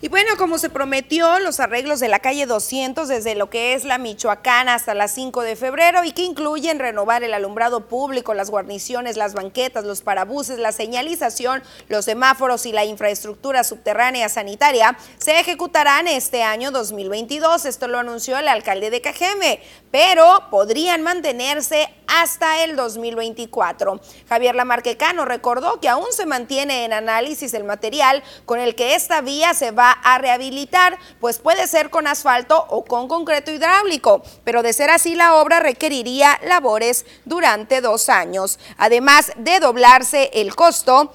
Y 0.00 0.06
bueno, 0.06 0.36
como 0.38 0.58
se 0.58 0.70
prometió, 0.70 1.40
los 1.40 1.58
arreglos 1.58 1.98
de 1.98 2.06
la 2.06 2.20
calle 2.20 2.46
200 2.46 3.08
desde 3.08 3.34
lo 3.34 3.50
que 3.50 3.74
es 3.74 3.84
la 3.84 3.98
Michoacana 3.98 4.74
hasta 4.74 4.94
las 4.94 5.12
5 5.12 5.42
de 5.42 5.56
febrero 5.56 6.04
y 6.04 6.12
que 6.12 6.22
incluyen 6.22 6.78
renovar 6.78 7.24
el 7.24 7.34
alumbrado 7.34 7.88
público, 7.88 8.32
las 8.32 8.48
guarniciones, 8.48 9.16
las 9.16 9.34
banquetas, 9.34 9.84
los 9.84 10.02
parabuses, 10.02 10.60
la 10.60 10.70
señalización, 10.70 11.64
los 11.88 12.04
semáforos 12.04 12.64
y 12.66 12.70
la 12.70 12.84
infraestructura 12.84 13.64
subterránea 13.64 14.28
sanitaria, 14.28 14.96
se 15.18 15.40
ejecutarán 15.40 16.06
este 16.06 16.44
año 16.44 16.70
2022. 16.70 17.64
Esto 17.64 17.88
lo 17.88 17.98
anunció 17.98 18.38
el 18.38 18.46
alcalde 18.46 18.90
de 18.90 19.00
Cajeme, 19.00 19.60
pero 19.90 20.44
podrían 20.52 21.02
mantenerse 21.02 21.88
hasta 22.06 22.62
el 22.62 22.76
2024. 22.76 24.00
Javier 24.28 24.54
Lamarquecano 24.54 25.24
recordó 25.24 25.80
que 25.80 25.88
aún 25.88 26.06
se 26.10 26.24
mantiene 26.24 26.84
en 26.84 26.92
análisis 26.92 27.52
el 27.52 27.64
material 27.64 28.22
con 28.46 28.60
el 28.60 28.76
que 28.76 28.94
esta 28.94 29.20
vía 29.20 29.54
se 29.54 29.72
va 29.72 29.87
a 29.92 30.18
rehabilitar, 30.18 30.98
pues 31.20 31.38
puede 31.38 31.66
ser 31.66 31.90
con 31.90 32.06
asfalto 32.06 32.66
o 32.68 32.84
con 32.84 33.08
concreto 33.08 33.50
hidráulico, 33.50 34.22
pero 34.44 34.62
de 34.62 34.72
ser 34.72 34.90
así 34.90 35.14
la 35.14 35.36
obra 35.36 35.60
requeriría 35.60 36.38
labores 36.44 37.06
durante 37.24 37.80
dos 37.80 38.08
años. 38.08 38.58
Además 38.76 39.32
de 39.36 39.60
doblarse 39.60 40.30
el 40.34 40.54
costo, 40.54 41.12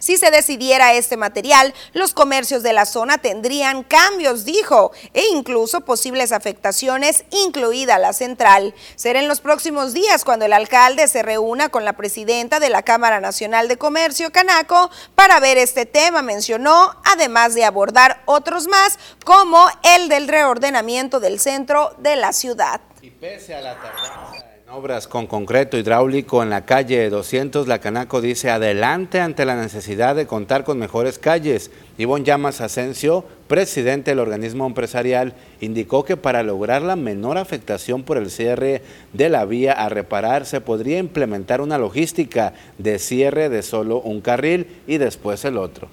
si 0.00 0.16
se 0.16 0.32
decidiera 0.32 0.94
este 0.94 1.16
material, 1.16 1.72
los 1.92 2.12
comercios 2.12 2.64
de 2.64 2.72
la 2.72 2.86
zona 2.86 3.18
tendrían 3.18 3.84
cambios, 3.84 4.44
dijo, 4.44 4.90
e 5.14 5.22
incluso 5.32 5.82
posibles 5.82 6.32
afectaciones, 6.32 7.24
incluida 7.30 7.98
la 7.98 8.12
central. 8.12 8.74
Será 8.96 9.20
en 9.20 9.28
los 9.28 9.40
próximos 9.40 9.92
días 9.92 10.24
cuando 10.24 10.46
el 10.46 10.52
alcalde 10.52 11.06
se 11.06 11.22
reúna 11.22 11.68
con 11.68 11.84
la 11.84 11.92
presidenta 11.92 12.58
de 12.58 12.70
la 12.70 12.82
Cámara 12.82 13.20
Nacional 13.20 13.68
de 13.68 13.78
Comercio, 13.78 14.32
Canaco, 14.32 14.90
para 15.14 15.38
ver 15.38 15.58
este 15.58 15.86
tema, 15.86 16.22
mencionó, 16.22 16.96
además 17.04 17.54
de 17.54 17.64
abordar 17.64 18.22
otros 18.24 18.66
más, 18.66 18.98
como 19.24 19.64
el 19.82 20.08
del 20.08 20.26
reordenamiento 20.26 21.20
del 21.20 21.38
centro 21.38 21.94
de 21.98 22.16
la 22.16 22.32
ciudad. 22.32 22.80
Y 23.02 23.10
pese 23.10 23.54
a 23.54 23.60
la 23.60 23.76
tardanza 23.76 24.49
obras 24.72 25.08
con 25.08 25.26
concreto 25.26 25.76
hidráulico 25.76 26.44
en 26.44 26.50
la 26.50 26.64
calle 26.64 27.10
200, 27.10 27.66
la 27.66 27.80
Canaco 27.80 28.20
dice 28.20 28.50
adelante 28.50 29.20
ante 29.20 29.44
la 29.44 29.56
necesidad 29.56 30.14
de 30.14 30.26
contar 30.26 30.62
con 30.62 30.78
mejores 30.78 31.18
calles. 31.18 31.72
Ivonne 31.98 32.24
Llamas 32.24 32.60
Asensio, 32.60 33.24
presidente 33.48 34.12
del 34.12 34.20
organismo 34.20 34.66
empresarial, 34.66 35.34
indicó 35.60 36.04
que 36.04 36.16
para 36.16 36.44
lograr 36.44 36.82
la 36.82 36.94
menor 36.94 37.36
afectación 37.36 38.04
por 38.04 38.16
el 38.16 38.30
cierre 38.30 38.82
de 39.12 39.28
la 39.28 39.44
vía 39.44 39.72
a 39.72 39.88
reparar 39.88 40.46
se 40.46 40.60
podría 40.60 40.98
implementar 40.98 41.60
una 41.60 41.76
logística 41.76 42.52
de 42.78 43.00
cierre 43.00 43.48
de 43.48 43.62
solo 43.62 44.00
un 44.00 44.20
carril 44.20 44.68
y 44.86 44.98
después 44.98 45.44
el 45.44 45.56
otro. 45.56 45.88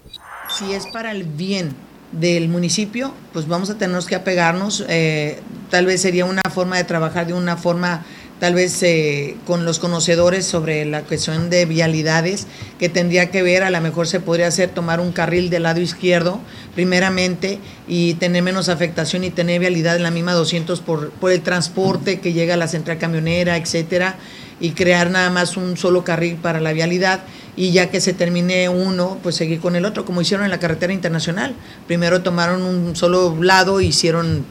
Si 0.49 0.73
es 0.73 0.86
para 0.88 1.11
el 1.11 1.23
bien 1.23 1.73
del 2.11 2.47
municipio, 2.47 3.11
pues 3.34 3.47
vamos 3.47 3.69
a 3.71 3.78
tener 3.78 4.01
que 4.03 4.15
apegarnos. 4.15 4.86
Eh, 4.88 5.39
tal 5.71 5.88
vez 5.88 6.01
sería 6.01 6.25
una 6.25 6.43
forma 6.53 6.78
de 6.78 6.84
trabajar 6.84 7.28
de 7.28 7.34
una 7.34 7.57
forma 7.57 8.05
tal 8.39 8.53
vez 8.53 8.81
eh, 8.83 9.35
con 9.45 9.65
los 9.65 9.79
conocedores 9.79 10.45
sobre 10.45 10.85
la 10.85 11.01
cuestión 11.01 11.49
de 11.49 11.65
vialidades, 11.65 12.47
que 12.79 12.89
tendría 12.89 13.31
que 13.31 13.41
ver, 13.41 13.63
a 13.63 13.69
lo 13.69 13.81
mejor 13.81 14.07
se 14.07 14.19
podría 14.19 14.47
hacer 14.47 14.69
tomar 14.69 14.99
un 14.99 15.11
carril 15.11 15.49
del 15.49 15.63
lado 15.63 15.79
izquierdo, 15.79 16.39
primeramente, 16.75 17.59
y 17.88 18.13
tener 18.15 18.43
menos 18.43 18.69
afectación 18.69 19.23
y 19.23 19.31
tener 19.31 19.59
vialidad 19.59 19.95
en 19.95 20.03
la 20.03 20.11
misma 20.11 20.33
200 20.33 20.81
por, 20.81 21.09
por 21.11 21.31
el 21.31 21.41
transporte 21.41 22.19
que 22.19 22.33
llega 22.33 22.53
a 22.53 22.57
la 22.57 22.67
central 22.67 22.99
camionera, 22.99 23.57
etcétera, 23.57 24.15
y 24.59 24.71
crear 24.71 25.09
nada 25.09 25.29
más 25.29 25.57
un 25.57 25.77
solo 25.77 26.03
carril 26.03 26.35
para 26.35 26.59
la 26.59 26.73
vialidad 26.73 27.21
y 27.55 27.71
ya 27.71 27.89
que 27.89 28.01
se 28.01 28.13
termine 28.13 28.69
uno, 28.69 29.17
pues 29.23 29.35
seguir 29.35 29.59
con 29.59 29.75
el 29.75 29.85
otro, 29.85 30.05
como 30.05 30.21
hicieron 30.21 30.45
en 30.45 30.51
la 30.51 30.59
carretera 30.59 30.93
internacional. 30.93 31.55
Primero 31.88 32.21
tomaron 32.21 32.61
un 32.61 32.95
solo 32.95 33.35
lado, 33.41 33.81
hicieron 33.81 34.45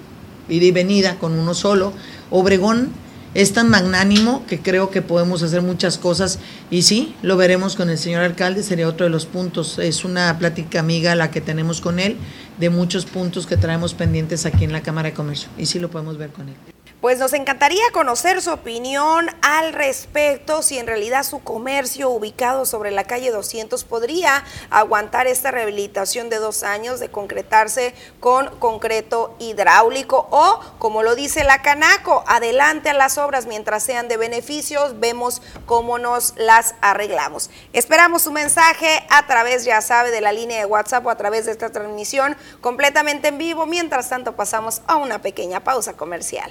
ida 0.49 0.65
y 0.65 0.71
venida 0.73 1.17
con 1.17 1.33
uno 1.33 1.55
solo. 1.55 1.93
Obregón 2.31 2.91
es 3.37 3.53
tan 3.53 3.69
magnánimo 3.69 4.47
que 4.47 4.61
creo 4.61 4.91
que 4.91 5.03
podemos 5.03 5.43
hacer 5.43 5.61
muchas 5.61 5.99
cosas 5.99 6.39
y 6.71 6.83
sí, 6.83 7.15
lo 7.21 7.37
veremos 7.37 7.77
con 7.77 7.91
el 7.91 7.99
señor 7.99 8.23
alcalde, 8.23 8.63
sería 8.63 8.89
otro 8.89 9.05
de 9.05 9.11
los 9.11 9.27
puntos. 9.27 9.79
Es 9.79 10.07
una 10.07 10.39
plática 10.39 10.81
amiga 10.81 11.15
la 11.15 11.31
que 11.31 11.43
tenemos 11.43 11.83
con 11.83 11.99
él 11.99 12.17
de 12.59 12.71
muchos 12.71 13.05
puntos 13.05 13.47
que 13.47 13.59
traemos 13.59 13.93
pendientes 13.93 14.47
aquí 14.47 14.65
en 14.65 14.73
la 14.73 14.81
Cámara 14.81 15.11
de 15.11 15.15
Comercio 15.15 15.51
y 15.59 15.67
sí 15.67 15.79
lo 15.79 15.91
podemos 15.91 16.17
ver 16.17 16.31
con 16.31 16.49
él. 16.49 16.76
Pues 17.03 17.19
nos 17.19 17.35
encantaría 17.35 17.85
conocer 17.93 18.41
su 18.41 18.51
opinión 18.51 19.29
al 19.43 19.75
respecto, 19.75 20.63
si 20.63 20.79
en 20.79 20.87
realidad 20.87 21.25
su 21.25 21.43
comercio 21.43 22.09
ubicado 22.09 22.65
sobre 22.65 22.91
la 22.91 23.05
calle 23.05 23.31
200 23.31 23.85
podría 23.85 24.43
aguantar 24.71 25.27
esta 25.27 25.51
rehabilitación 25.51 26.31
de 26.31 26.39
dos 26.39 26.63
años 26.63 26.99
de 26.99 27.11
concretarse 27.11 27.95
con 28.19 28.49
concreto 28.57 29.37
hidráulico 29.39 30.27
o, 30.31 30.59
como 30.79 31.03
lo 31.03 31.15
dice 31.15 31.45
la 31.45 31.61
Canaco, 31.61 32.25
adelante 32.27 32.89
a 32.89 32.95
las 32.95 33.19
obras 33.19 33.45
mientras 33.45 33.83
sean 33.83 34.09
de 34.09 34.17
beneficios, 34.17 34.99
vemos 34.99 35.43
cómo 35.67 35.99
nos 35.99 36.33
las 36.39 36.77
arreglamos. 36.81 37.51
Esperamos 37.75 38.23
su 38.23 38.33
mensaje 38.33 39.05
a 39.11 39.27
través, 39.27 39.67
ya 39.67 39.83
sabe, 39.83 40.11
de 40.11 40.23
la 40.23 40.33
línea 40.33 40.61
de 40.61 40.65
WhatsApp 40.65 41.05
o 41.05 41.11
a 41.11 41.17
través 41.17 41.45
de 41.45 41.53
esta 41.53 41.71
transmisión 41.71 42.39
completamente 42.63 43.29
en 43.29 43.37
vivo. 43.37 43.67
Mientras 43.67 44.09
tanto, 44.09 44.35
pasamos 44.35 44.81
a 44.87 44.97
una 44.97 45.21
pequeña 45.21 45.63
pausa 45.63 45.93
comercial. 45.93 46.51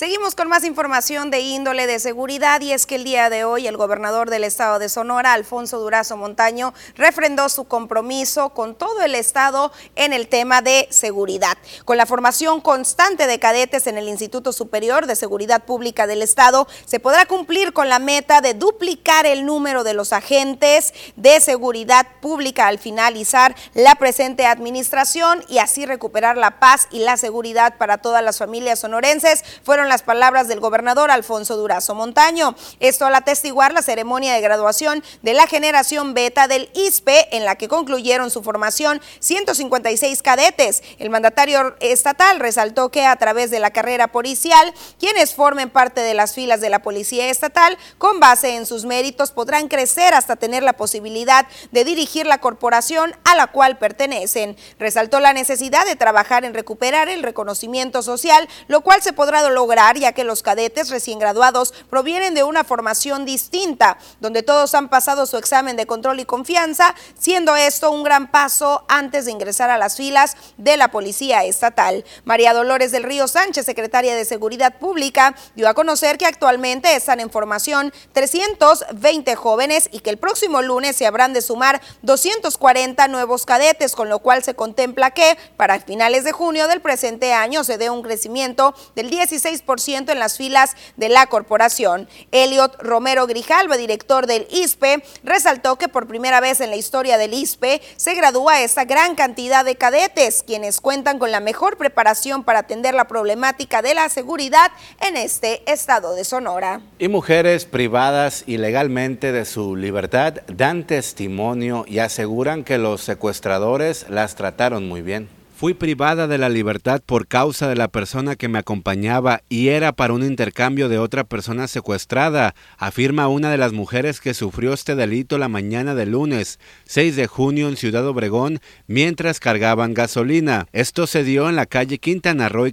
Seguimos 0.00 0.34
con 0.34 0.48
más 0.48 0.64
información 0.64 1.30
de 1.30 1.40
índole 1.40 1.86
de 1.86 2.00
seguridad 2.00 2.62
y 2.62 2.72
es 2.72 2.86
que 2.86 2.94
el 2.94 3.04
día 3.04 3.28
de 3.28 3.44
hoy 3.44 3.66
el 3.66 3.76
gobernador 3.76 4.30
del 4.30 4.44
estado 4.44 4.78
de 4.78 4.88
Sonora, 4.88 5.34
Alfonso 5.34 5.78
Durazo 5.78 6.16
Montaño, 6.16 6.72
refrendó 6.94 7.50
su 7.50 7.64
compromiso 7.64 8.48
con 8.54 8.76
todo 8.76 9.02
el 9.02 9.14
estado 9.14 9.72
en 9.96 10.14
el 10.14 10.28
tema 10.28 10.62
de 10.62 10.88
seguridad. 10.90 11.58
Con 11.84 11.98
la 11.98 12.06
formación 12.06 12.62
constante 12.62 13.26
de 13.26 13.38
cadetes 13.38 13.86
en 13.86 13.98
el 13.98 14.08
Instituto 14.08 14.54
Superior 14.54 15.04
de 15.04 15.16
Seguridad 15.16 15.66
Pública 15.66 16.06
del 16.06 16.22
estado, 16.22 16.66
se 16.86 16.98
podrá 16.98 17.26
cumplir 17.26 17.74
con 17.74 17.90
la 17.90 17.98
meta 17.98 18.40
de 18.40 18.54
duplicar 18.54 19.26
el 19.26 19.44
número 19.44 19.84
de 19.84 19.92
los 19.92 20.14
agentes 20.14 20.94
de 21.16 21.40
seguridad 21.40 22.06
pública 22.22 22.68
al 22.68 22.78
finalizar 22.78 23.54
la 23.74 23.96
presente 23.96 24.46
administración 24.46 25.44
y 25.46 25.58
así 25.58 25.84
recuperar 25.84 26.38
la 26.38 26.58
paz 26.58 26.88
y 26.90 27.00
la 27.00 27.18
seguridad 27.18 27.76
para 27.76 27.98
todas 27.98 28.24
las 28.24 28.38
familias 28.38 28.78
sonorenses. 28.78 29.44
Fueron 29.62 29.89
las 29.90 30.02
palabras 30.02 30.46
del 30.46 30.60
gobernador 30.60 31.10
Alfonso 31.10 31.56
Durazo 31.56 31.96
Montaño. 31.96 32.54
Esto 32.78 33.06
al 33.06 33.14
atestiguar 33.16 33.72
la 33.72 33.82
ceremonia 33.82 34.32
de 34.32 34.40
graduación 34.40 35.02
de 35.22 35.34
la 35.34 35.48
generación 35.48 36.14
beta 36.14 36.46
del 36.46 36.70
ISPE, 36.74 37.36
en 37.36 37.44
la 37.44 37.56
que 37.56 37.66
concluyeron 37.66 38.30
su 38.30 38.44
formación 38.44 39.02
156 39.18 40.22
cadetes. 40.22 40.84
El 41.00 41.10
mandatario 41.10 41.74
estatal 41.80 42.38
resaltó 42.38 42.90
que 42.90 43.04
a 43.04 43.16
través 43.16 43.50
de 43.50 43.58
la 43.58 43.72
carrera 43.72 44.06
policial, 44.06 44.72
quienes 45.00 45.34
formen 45.34 45.70
parte 45.70 46.00
de 46.00 46.14
las 46.14 46.34
filas 46.34 46.60
de 46.60 46.70
la 46.70 46.82
Policía 46.82 47.28
Estatal, 47.28 47.76
con 47.98 48.20
base 48.20 48.54
en 48.54 48.66
sus 48.66 48.84
méritos, 48.84 49.32
podrán 49.32 49.66
crecer 49.66 50.14
hasta 50.14 50.36
tener 50.36 50.62
la 50.62 50.74
posibilidad 50.74 51.48
de 51.72 51.84
dirigir 51.84 52.26
la 52.26 52.38
corporación 52.38 53.12
a 53.24 53.34
la 53.34 53.48
cual 53.48 53.78
pertenecen. 53.78 54.56
Resaltó 54.78 55.18
la 55.18 55.32
necesidad 55.32 55.84
de 55.84 55.96
trabajar 55.96 56.44
en 56.44 56.54
recuperar 56.54 57.08
el 57.08 57.24
reconocimiento 57.24 58.02
social, 58.02 58.48
lo 58.68 58.82
cual 58.82 59.02
se 59.02 59.12
podrá 59.12 59.48
lograr 59.50 59.79
ya 59.96 60.12
que 60.12 60.24
los 60.24 60.42
cadetes 60.42 60.90
recién 60.90 61.18
graduados 61.18 61.72
provienen 61.88 62.34
de 62.34 62.44
una 62.44 62.64
formación 62.64 63.24
distinta, 63.24 63.96
donde 64.20 64.42
todos 64.42 64.74
han 64.74 64.90
pasado 64.90 65.24
su 65.24 65.38
examen 65.38 65.76
de 65.76 65.86
control 65.86 66.20
y 66.20 66.26
confianza, 66.26 66.94
siendo 67.18 67.56
esto 67.56 67.90
un 67.90 68.04
gran 68.04 68.30
paso 68.30 68.84
antes 68.88 69.24
de 69.24 69.32
ingresar 69.32 69.70
a 69.70 69.78
las 69.78 69.96
filas 69.96 70.36
de 70.58 70.76
la 70.76 70.90
Policía 70.90 71.44
Estatal. 71.44 72.04
María 72.24 72.52
Dolores 72.52 72.92
del 72.92 73.04
Río 73.04 73.26
Sánchez, 73.26 73.64
secretaria 73.64 74.14
de 74.14 74.26
Seguridad 74.26 74.78
Pública, 74.78 75.34
dio 75.56 75.66
a 75.66 75.74
conocer 75.74 76.18
que 76.18 76.26
actualmente 76.26 76.94
están 76.94 77.20
en 77.20 77.30
formación 77.30 77.92
320 78.12 79.34
jóvenes 79.34 79.88
y 79.92 80.00
que 80.00 80.10
el 80.10 80.18
próximo 80.18 80.60
lunes 80.60 80.94
se 80.96 81.06
habrán 81.06 81.32
de 81.32 81.40
sumar 81.40 81.80
240 82.02 83.08
nuevos 83.08 83.46
cadetes, 83.46 83.94
con 83.94 84.10
lo 84.10 84.18
cual 84.18 84.44
se 84.44 84.54
contempla 84.54 85.12
que 85.12 85.38
para 85.56 85.80
finales 85.80 86.24
de 86.24 86.32
junio 86.32 86.68
del 86.68 86.82
presente 86.82 87.32
año 87.32 87.64
se 87.64 87.78
dé 87.78 87.88
un 87.88 88.02
crecimiento 88.02 88.74
del 88.94 89.10
16% 89.10 89.69
en 89.70 90.18
las 90.18 90.36
filas 90.36 90.74
de 90.96 91.08
la 91.08 91.26
corporación. 91.26 92.08
Elliot 92.32 92.74
Romero 92.82 93.28
Grijalva, 93.28 93.76
director 93.76 94.26
del 94.26 94.48
ISPE, 94.50 95.04
resaltó 95.22 95.76
que 95.76 95.86
por 95.86 96.08
primera 96.08 96.40
vez 96.40 96.60
en 96.60 96.70
la 96.70 96.76
historia 96.76 97.18
del 97.18 97.34
ISPE 97.34 97.80
se 97.96 98.14
gradúa 98.14 98.62
esta 98.62 98.84
gran 98.84 99.14
cantidad 99.14 99.64
de 99.64 99.76
cadetes, 99.76 100.42
quienes 100.44 100.80
cuentan 100.80 101.20
con 101.20 101.30
la 101.30 101.38
mejor 101.38 101.76
preparación 101.76 102.42
para 102.42 102.60
atender 102.60 102.94
la 102.94 103.06
problemática 103.06 103.80
de 103.80 103.94
la 103.94 104.08
seguridad 104.08 104.72
en 105.00 105.16
este 105.16 105.62
estado 105.70 106.16
de 106.16 106.24
Sonora. 106.24 106.80
Y 106.98 107.06
mujeres 107.06 107.64
privadas 107.64 108.42
ilegalmente 108.46 109.30
de 109.30 109.44
su 109.44 109.76
libertad 109.76 110.34
dan 110.48 110.84
testimonio 110.84 111.84
y 111.86 112.00
aseguran 112.00 112.64
que 112.64 112.78
los 112.78 113.02
secuestradores 113.02 114.06
las 114.08 114.34
trataron 114.34 114.88
muy 114.88 115.02
bien. 115.02 115.39
Fui 115.60 115.74
privada 115.74 116.26
de 116.26 116.38
la 116.38 116.48
libertad 116.48 117.02
por 117.04 117.26
causa 117.26 117.68
de 117.68 117.76
la 117.76 117.88
persona 117.88 118.34
que 118.34 118.48
me 118.48 118.58
acompañaba 118.58 119.42
y 119.50 119.68
era 119.68 119.92
para 119.92 120.14
un 120.14 120.24
intercambio 120.24 120.88
de 120.88 120.98
otra 120.98 121.24
persona 121.24 121.68
secuestrada, 121.68 122.54
afirma 122.78 123.28
una 123.28 123.50
de 123.50 123.58
las 123.58 123.74
mujeres 123.74 124.22
que 124.22 124.32
sufrió 124.32 124.72
este 124.72 124.94
delito 124.94 125.36
la 125.36 125.50
mañana 125.50 125.94
del 125.94 126.12
lunes 126.12 126.60
6 126.84 127.14
de 127.14 127.26
junio 127.26 127.68
en 127.68 127.76
Ciudad 127.76 128.06
Obregón 128.06 128.60
mientras 128.86 129.38
cargaban 129.38 129.92
gasolina. 129.92 130.66
Esto 130.72 131.06
se 131.06 131.24
dio 131.24 131.46
en 131.50 131.56
la 131.56 131.66
calle 131.66 131.98
Quintana 131.98 132.48
Roo 132.48 132.66
y 132.66 132.72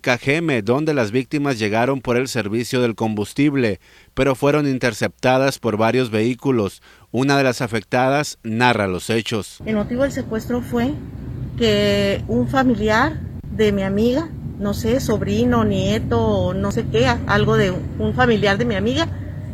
donde 0.63 0.93
las 0.93 1.11
víctimas 1.11 1.59
llegaron 1.59 1.99
por 1.99 2.15
el 2.15 2.29
servicio 2.29 2.81
del 2.81 2.95
combustible, 2.95 3.81
pero 4.13 4.33
fueron 4.33 4.65
interceptadas 4.65 5.59
por 5.59 5.75
varios 5.75 6.09
vehículos. 6.09 6.81
Una 7.11 7.38
de 7.38 7.43
las 7.43 7.59
afectadas 7.59 8.39
narra 8.43 8.88
los 8.88 9.09
hechos. 9.09 9.59
El 9.65 9.75
motivo 9.75 10.03
del 10.03 10.13
secuestro 10.13 10.61
fue 10.61 10.93
que 11.58 12.24
un 12.28 12.47
familiar 12.47 13.20
de 13.51 13.72
mi 13.72 13.84
amiga, 13.84 14.30
no 14.60 14.74
sé, 14.74 14.99
sobrino, 14.99 15.66
nieto, 15.66 16.53
no 16.53 16.72
sé 16.72 16.86
qué, 16.88 17.08
algo 17.28 17.58
de 17.58 17.72
un 17.72 18.14
familiar 18.14 18.58
de 18.58 18.66
mi 18.66 18.76
amiga, 18.76 19.08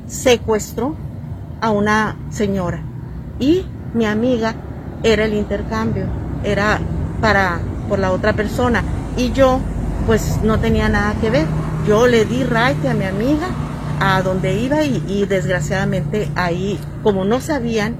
secuestró 0.07 0.95
a 1.61 1.71
una 1.71 2.17
señora. 2.29 2.83
Y 3.39 3.65
mi 3.93 4.05
amiga 4.05 4.55
era 5.01 5.25
el 5.25 5.33
intercambio, 5.33 6.05
era 6.43 6.79
para 7.21 7.59
por 7.87 7.99
la 7.99 8.11
otra 8.11 8.33
persona. 8.33 8.83
Y 9.17 9.31
yo, 9.31 9.59
pues 10.05 10.39
no 10.43 10.59
tenía 10.59 10.89
nada 10.89 11.15
que 11.21 11.29
ver. 11.29 11.47
Yo 11.87 12.07
le 12.07 12.25
di 12.25 12.43
right 12.43 12.85
a 12.85 12.93
mi 12.93 13.05
amiga 13.05 13.47
a 13.99 14.21
donde 14.21 14.55
iba 14.59 14.83
y, 14.83 15.03
y 15.07 15.25
desgraciadamente 15.25 16.29
ahí, 16.35 16.79
como 17.01 17.23
no 17.25 17.39
sabían 17.39 17.95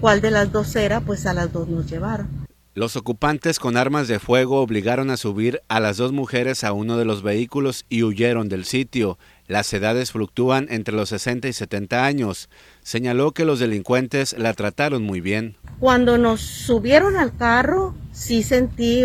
cuál 0.00 0.20
de 0.20 0.30
las 0.30 0.52
dos 0.52 0.76
era, 0.76 1.00
pues 1.00 1.26
a 1.26 1.34
las 1.34 1.52
dos 1.52 1.68
nos 1.68 1.86
llevaron. 1.86 2.35
Los 2.76 2.94
ocupantes 2.94 3.58
con 3.58 3.78
armas 3.78 4.06
de 4.06 4.18
fuego 4.18 4.60
obligaron 4.60 5.08
a 5.08 5.16
subir 5.16 5.62
a 5.66 5.80
las 5.80 5.96
dos 5.96 6.12
mujeres 6.12 6.62
a 6.62 6.74
uno 6.74 6.98
de 6.98 7.06
los 7.06 7.22
vehículos 7.22 7.86
y 7.88 8.02
huyeron 8.02 8.50
del 8.50 8.66
sitio. 8.66 9.18
Las 9.46 9.72
edades 9.72 10.12
fluctúan 10.12 10.66
entre 10.68 10.94
los 10.94 11.08
60 11.08 11.48
y 11.48 11.54
70 11.54 12.04
años. 12.04 12.50
Señaló 12.82 13.32
que 13.32 13.46
los 13.46 13.60
delincuentes 13.60 14.36
la 14.36 14.52
trataron 14.52 15.04
muy 15.04 15.22
bien. 15.22 15.56
Cuando 15.80 16.18
nos 16.18 16.42
subieron 16.42 17.16
al 17.16 17.34
carro, 17.34 17.94
sí 18.12 18.42
sentí 18.42 19.04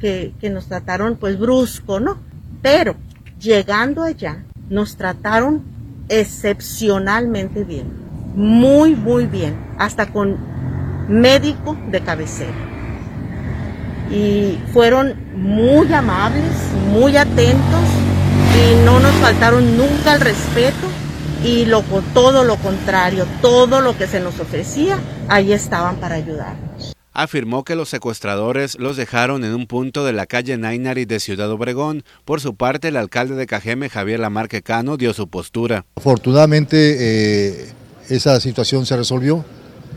que, 0.00 0.32
que 0.40 0.48
nos 0.48 0.66
trataron 0.66 1.16
pues 1.16 1.38
brusco, 1.38 2.00
¿no? 2.00 2.16
Pero 2.62 2.96
llegando 3.38 4.04
allá, 4.04 4.42
nos 4.70 4.96
trataron 4.96 5.62
excepcionalmente 6.08 7.62
bien. 7.62 7.92
Muy, 8.34 8.96
muy 8.96 9.26
bien. 9.26 9.54
Hasta 9.76 10.10
con 10.10 10.38
médico 11.10 11.76
de 11.90 12.00
cabecera 12.00 12.75
y 14.10 14.58
fueron 14.72 15.14
muy 15.36 15.92
amables, 15.92 16.52
muy 16.92 17.16
atentos 17.16 17.80
y 18.56 18.84
no 18.84 19.00
nos 19.00 19.12
faltaron 19.16 19.76
nunca 19.76 20.14
el 20.14 20.20
respeto 20.20 20.86
y 21.44 21.64
lo, 21.66 21.82
todo 22.14 22.44
lo 22.44 22.56
contrario, 22.56 23.26
todo 23.42 23.80
lo 23.80 23.96
que 23.96 24.06
se 24.06 24.20
nos 24.20 24.38
ofrecía, 24.40 24.98
ahí 25.28 25.52
estaban 25.52 25.96
para 25.96 26.16
ayudar. 26.16 26.56
Afirmó 27.12 27.64
que 27.64 27.76
los 27.76 27.88
secuestradores 27.88 28.78
los 28.78 28.96
dejaron 28.96 29.42
en 29.44 29.54
un 29.54 29.66
punto 29.66 30.04
de 30.04 30.12
la 30.12 30.26
calle 30.26 30.58
Nainari 30.58 31.06
de 31.06 31.18
Ciudad 31.18 31.50
Obregón. 31.50 32.04
Por 32.26 32.42
su 32.42 32.56
parte, 32.56 32.88
el 32.88 32.96
alcalde 32.96 33.36
de 33.36 33.46
Cajeme, 33.46 33.88
Javier 33.88 34.20
Lamarque 34.20 34.60
Cano, 34.60 34.98
dio 34.98 35.14
su 35.14 35.28
postura. 35.28 35.86
Afortunadamente, 35.96 36.76
eh, 36.98 37.68
esa 38.10 38.38
situación 38.38 38.84
se 38.84 38.98
resolvió 38.98 39.44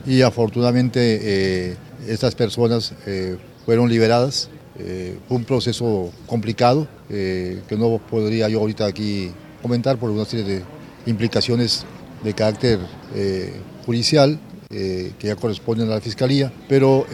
y 0.05 0.21
afortunadamente 0.21 1.19
eh, 1.21 1.77
estas 2.07 2.35
personas 2.35 2.93
eh, 3.05 3.35
fueron 3.69 3.87
liberadas. 3.87 4.49
Eh, 4.79 5.19
fue 5.27 5.37
un 5.37 5.43
proceso 5.43 6.11
complicado 6.25 6.87
eh, 7.07 7.61
que 7.69 7.77
no 7.77 7.99
podría 7.99 8.49
yo 8.49 8.61
ahorita 8.61 8.87
aquí 8.87 9.29
comentar 9.61 9.99
por 9.99 10.09
una 10.09 10.25
serie 10.25 10.43
de 10.43 10.63
implicaciones 11.05 11.85
de 12.23 12.33
carácter 12.33 12.79
eh, 13.13 13.53
judicial 13.85 14.39
que 14.69 15.13
ya 15.19 15.35
corresponden 15.35 15.87
a 15.91 15.95
la 15.95 16.01
Fiscalía, 16.01 16.51
pero 16.67 17.05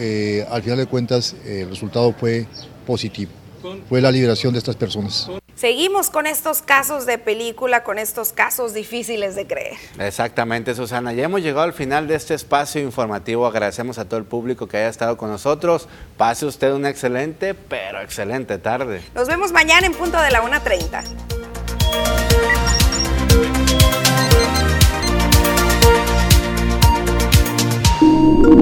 al 0.49 0.61
final 0.61 0.77
de 0.77 0.85
cuentas 0.87 1.35
el 1.45 1.69
resultado 1.69 2.13
fue 2.13 2.47
positivo, 2.85 3.31
fue 3.89 4.01
la 4.01 4.11
liberación 4.11 4.53
de 4.53 4.59
estas 4.59 4.76
personas. 4.76 5.30
Seguimos 5.55 6.09
con 6.09 6.28
estos 6.28 6.61
casos 6.61 7.05
de 7.05 7.18
película, 7.18 7.84
con 7.84 7.97
estos 7.97 8.34
casos 8.34 8.74
difíciles 8.74 9.36
de 9.36 9.47
creer. 9.47 9.78
Exactamente, 9.99 10.76
Susana. 10.76 11.13
Ya 11.13 11.24
hemos 11.24 11.41
llegado 11.41 11.63
al 11.63 11.74
final 11.74 12.07
de 12.07 12.16
este 12.16 12.34
espacio 12.34 12.82
informativo. 12.82 13.47
Agradecemos 13.47 13.97
a 13.97 14.05
todo 14.05 14.20
el 14.20 14.26
público 14.26 14.68
que 14.68 14.78
haya 14.78 14.89
estado 14.89 15.16
con 15.18 15.30
nosotros. 15.30 15.88
Pase 16.18 16.45
usted 16.45 16.74
una 16.74 16.89
excelente, 16.89 17.53
pero 17.53 18.01
excelente 18.01 18.57
tarde. 18.57 19.01
Nos 19.13 19.28
vemos 19.28 19.51
mañana 19.51 19.88
en 19.88 19.93
punto 19.93 20.22
de 20.22 20.32
la 20.32 20.43
1.30. 20.43 21.03
Thank. 28.05 28.54